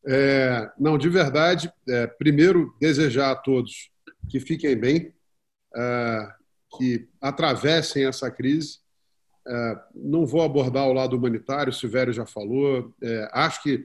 É, 0.06 0.70
não, 0.80 1.00
de 1.00 1.10
verdade, 1.10 1.74
é, 1.90 2.06
primeiro 2.06 2.74
desejar 2.80 3.32
a 3.32 3.36
todos 3.36 3.90
que 4.30 4.40
fiquem 4.40 4.78
bem, 4.78 5.12
é, 5.76 6.28
que 6.78 7.10
atravessem 7.20 8.06
essa 8.06 8.30
crise. 8.30 8.78
É, 9.48 9.80
não 9.96 10.28
vou 10.28 10.44
abordar 10.44 10.88
o 10.88 10.94
lado 10.94 11.18
humanitário, 11.18 11.72
o 11.72 11.76
Silvério 11.76 12.14
já 12.14 12.26
falou. 12.26 12.94
acho 13.34 13.64
que 13.64 13.84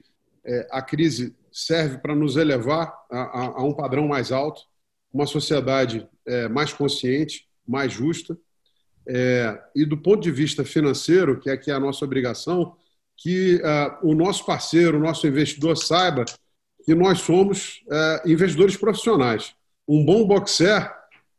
a 0.69 0.81
crise 0.81 1.35
serve 1.53 1.99
para 1.99 2.15
nos 2.15 2.35
elevar 2.35 2.93
a, 3.09 3.19
a, 3.19 3.45
a, 3.59 3.63
um 3.63 3.73
padrão 3.73 4.07
mais 4.07 4.31
alto, 4.31 4.61
uma 5.13 5.27
sociedade 5.27 6.07
mais 6.49 6.73
consciente, 6.73 7.45
mais 7.67 7.91
justa. 7.91 8.35
É, 9.05 9.61
e 9.75 9.85
do 9.85 9.97
ponto 9.97 10.23
de 10.23 10.31
vista 10.31 10.63
financeiro, 10.63 11.39
que 11.39 11.49
é 11.49 11.57
que 11.57 11.69
é 11.69 11.73
a 11.73 11.79
nossa 11.79 12.03
obrigação, 12.05 12.75
que 13.17 13.55
uh, 13.55 14.09
o 14.09 14.13
nosso 14.13 14.45
parceiro, 14.45 14.97
o 14.97 15.01
nosso 15.01 15.27
investidor 15.27 15.77
saiba 15.77 16.25
que 16.85 16.93
nós 16.93 17.19
somos 17.19 17.81
uh, 17.87 18.29
investidores 18.29 18.75
profissionais. 18.75 19.53
Um 19.87 20.05
bom 20.05 20.25
boxer, 20.25 20.91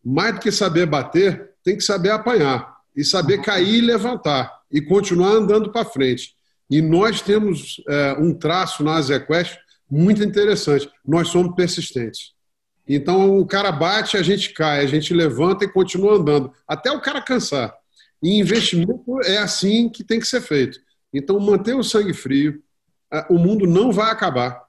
mais 0.02 0.34
do 0.34 0.40
que 0.40 0.50
saber 0.50 0.86
bater, 0.86 1.52
tem 1.62 1.76
que 1.76 1.82
saber 1.82 2.10
apanhar 2.10 2.74
e 2.96 3.04
saber 3.04 3.42
cair 3.42 3.78
e 3.78 3.80
levantar 3.80 4.60
e 4.70 4.80
continuar 4.80 5.32
andando 5.32 5.70
para 5.70 5.84
frente. 5.84 6.34
E 6.70 6.80
nós 6.80 7.20
temos 7.20 7.78
uh, 7.80 8.22
um 8.22 8.32
traço 8.32 8.82
na 8.82 8.96
Azequest 8.96 9.58
muito 9.94 10.24
interessante. 10.24 10.90
Nós 11.06 11.28
somos 11.28 11.54
persistentes. 11.54 12.32
Então 12.86 13.38
o 13.38 13.46
cara 13.46 13.70
bate, 13.70 14.16
a 14.16 14.22
gente 14.22 14.52
cai, 14.52 14.80
a 14.80 14.86
gente 14.86 15.14
levanta 15.14 15.64
e 15.64 15.72
continua 15.72 16.16
andando, 16.16 16.52
até 16.66 16.90
o 16.90 17.00
cara 17.00 17.22
cansar. 17.22 17.72
E 18.22 18.38
investimento 18.38 19.22
é 19.24 19.38
assim 19.38 19.88
que 19.88 20.02
tem 20.02 20.18
que 20.18 20.26
ser 20.26 20.40
feito. 20.40 20.78
Então 21.12 21.38
manter 21.38 21.74
o 21.74 21.84
sangue 21.84 22.12
frio, 22.12 22.60
o 23.30 23.38
mundo 23.38 23.66
não 23.66 23.92
vai 23.92 24.10
acabar. 24.10 24.64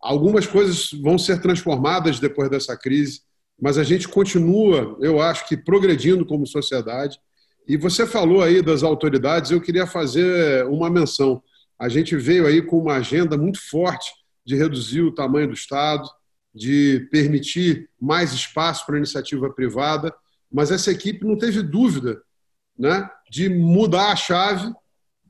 Algumas 0.00 0.46
coisas 0.46 0.90
vão 0.92 1.18
ser 1.18 1.40
transformadas 1.40 2.18
depois 2.18 2.48
dessa 2.48 2.76
crise, 2.76 3.20
mas 3.60 3.76
a 3.76 3.84
gente 3.84 4.08
continua, 4.08 4.96
eu 5.00 5.20
acho 5.20 5.46
que 5.46 5.56
progredindo 5.56 6.24
como 6.24 6.46
sociedade. 6.46 7.18
E 7.68 7.76
você 7.76 8.06
falou 8.06 8.42
aí 8.42 8.62
das 8.62 8.82
autoridades, 8.82 9.50
eu 9.50 9.60
queria 9.60 9.86
fazer 9.86 10.64
uma 10.66 10.88
menção. 10.88 11.42
A 11.78 11.88
gente 11.88 12.16
veio 12.16 12.46
aí 12.46 12.62
com 12.62 12.78
uma 12.78 12.94
agenda 12.94 13.36
muito 13.36 13.60
forte 13.60 14.10
de 14.46 14.54
reduzir 14.54 15.02
o 15.02 15.12
tamanho 15.12 15.48
do 15.48 15.54
Estado, 15.54 16.08
de 16.54 17.06
permitir 17.10 17.90
mais 18.00 18.32
espaço 18.32 18.86
para 18.86 18.94
a 18.94 18.98
iniciativa 18.98 19.50
privada, 19.50 20.14
mas 20.50 20.70
essa 20.70 20.90
equipe 20.90 21.26
não 21.26 21.36
teve 21.36 21.60
dúvida 21.62 22.22
né, 22.78 23.10
de 23.28 23.48
mudar 23.48 24.12
a 24.12 24.16
chave 24.16 24.72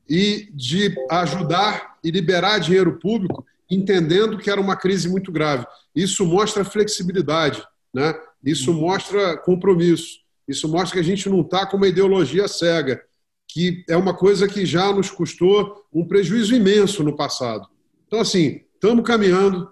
e 0.07 0.49
de 0.53 0.95
ajudar 1.09 1.97
e 2.03 2.11
liberar 2.11 2.59
dinheiro 2.59 2.99
público, 2.99 3.45
entendendo 3.69 4.37
que 4.37 4.49
era 4.49 4.61
uma 4.61 4.77
crise 4.77 5.09
muito 5.09 5.31
grave. 5.31 5.65
Isso 5.93 6.25
mostra 6.25 6.63
flexibilidade, 6.63 7.61
né? 7.93 8.13
isso 8.43 8.73
mostra 8.73 9.35
compromisso, 9.37 10.19
isso 10.47 10.69
mostra 10.69 10.93
que 10.93 10.99
a 10.99 11.03
gente 11.03 11.27
não 11.27 11.41
está 11.41 11.65
com 11.65 11.75
uma 11.75 11.87
ideologia 11.87 12.47
cega, 12.47 13.03
que 13.47 13.83
é 13.89 13.97
uma 13.97 14.13
coisa 14.13 14.47
que 14.47 14.65
já 14.65 14.93
nos 14.93 15.09
custou 15.09 15.85
um 15.91 16.05
prejuízo 16.05 16.55
imenso 16.55 17.03
no 17.03 17.17
passado. 17.17 17.67
Então, 18.05 18.19
assim, 18.19 18.61
estamos 18.77 19.05
caminhando, 19.05 19.69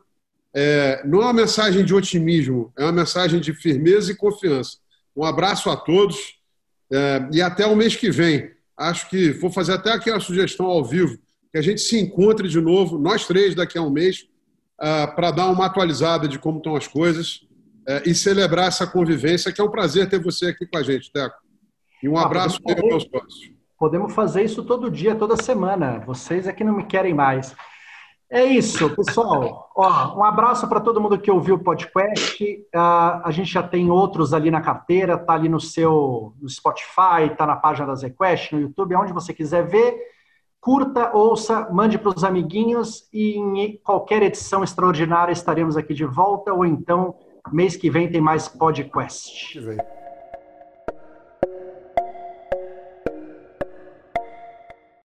é, 0.54 1.06
não 1.06 1.22
é 1.22 1.26
uma 1.26 1.34
mensagem 1.34 1.86
de 1.86 1.94
otimismo, 1.94 2.74
é 2.78 2.84
uma 2.84 2.92
mensagem 2.92 3.40
de 3.40 3.54
firmeza 3.54 4.12
e 4.12 4.16
confiança. 4.16 4.78
Um 5.16 5.24
abraço 5.24 5.70
a 5.70 5.78
todos 5.78 6.36
é, 6.92 7.28
e 7.32 7.42
até 7.42 7.66
o 7.66 7.76
mês 7.76 7.96
que 7.96 8.10
vem. 8.10 8.52
Acho 8.78 9.10
que 9.10 9.32
vou 9.32 9.52
fazer 9.52 9.74
até 9.74 9.92
aqui 9.92 10.10
a 10.10 10.20
sugestão 10.20 10.66
ao 10.66 10.84
vivo, 10.84 11.18
que 11.52 11.58
a 11.58 11.62
gente 11.62 11.82
se 11.82 11.98
encontre 11.98 12.50
de 12.50 12.60
novo, 12.60 12.98
nós 12.98 13.26
três, 13.26 13.56
daqui 13.56 13.78
a 13.78 13.82
um 13.82 13.90
mês, 13.90 14.28
é, 14.82 15.08
para 15.08 15.32
dar 15.32 15.48
uma 15.48 15.66
atualizada 15.66 16.28
de 16.28 16.40
como 16.40 16.58
estão 16.58 16.76
as 16.76 16.88
coisas 16.88 17.42
é, 17.88 18.04
e 18.10 18.16
celebrar 18.16 18.68
essa 18.68 18.88
convivência, 18.88 19.52
que 19.52 19.62
é 19.62 19.64
um 19.64 19.72
prazer 19.72 20.10
ter 20.10 20.22
você 20.22 20.48
aqui 20.48 20.66
com 20.66 20.78
a 20.78 20.84
gente, 20.84 21.12
Teco. 21.12 21.36
E 22.02 22.10
um 22.10 22.18
ah, 22.18 22.26
abraço 22.26 22.62
para 22.62 22.84
os 22.86 23.04
sócios. 23.04 23.52
Podemos 23.78 24.14
fazer 24.14 24.44
isso 24.44 24.64
todo 24.64 24.90
dia, 24.90 25.16
toda 25.16 25.36
semana. 25.36 26.00
Vocês 26.00 26.48
é 26.48 26.54
que 26.54 26.64
não 26.64 26.78
me 26.78 26.86
querem 26.86 27.14
mais. 27.14 27.54
É 28.30 28.44
isso, 28.44 28.90
pessoal. 28.96 29.72
Ó, 29.76 30.18
um 30.18 30.24
abraço 30.24 30.68
para 30.68 30.80
todo 30.80 31.00
mundo 31.00 31.18
que 31.18 31.30
ouviu 31.30 31.56
o 31.56 31.64
podcast. 31.64 32.44
Uh, 32.44 33.22
a 33.24 33.30
gente 33.32 33.52
já 33.52 33.62
tem 33.62 33.92
outros 33.92 34.34
ali 34.34 34.50
na 34.50 34.62
carteira, 34.62 35.18
tá 35.18 35.34
ali 35.34 35.48
no 35.48 35.60
seu 35.60 36.34
no 36.42 36.50
Spotify, 36.50 37.36
tá 37.38 37.46
na 37.46 37.56
página 37.56 37.88
da 37.88 37.96
ZQuest, 37.96 38.54
no 38.54 38.62
YouTube, 38.62 38.96
onde 38.96 39.14
você 39.14 39.34
quiser 39.34 39.68
ver. 39.68 39.96
Curta, 40.60 41.16
ouça, 41.16 41.70
mande 41.72 42.00
para 42.00 42.10
os 42.10 42.24
amiguinhos 42.24 43.08
e 43.14 43.38
em 43.38 43.78
qualquer 43.84 44.24
edição 44.24 44.64
extraordinária 44.64 45.32
estaremos 45.32 45.78
aqui 45.78 45.94
de 45.94 46.06
volta 46.06 46.52
ou 46.52 46.66
então 46.66 47.14
mês 47.52 47.76
que 47.76 47.92
vem 47.92 48.12
tem 48.12 48.20
mais 48.20 48.48
podcast. 48.48 49.60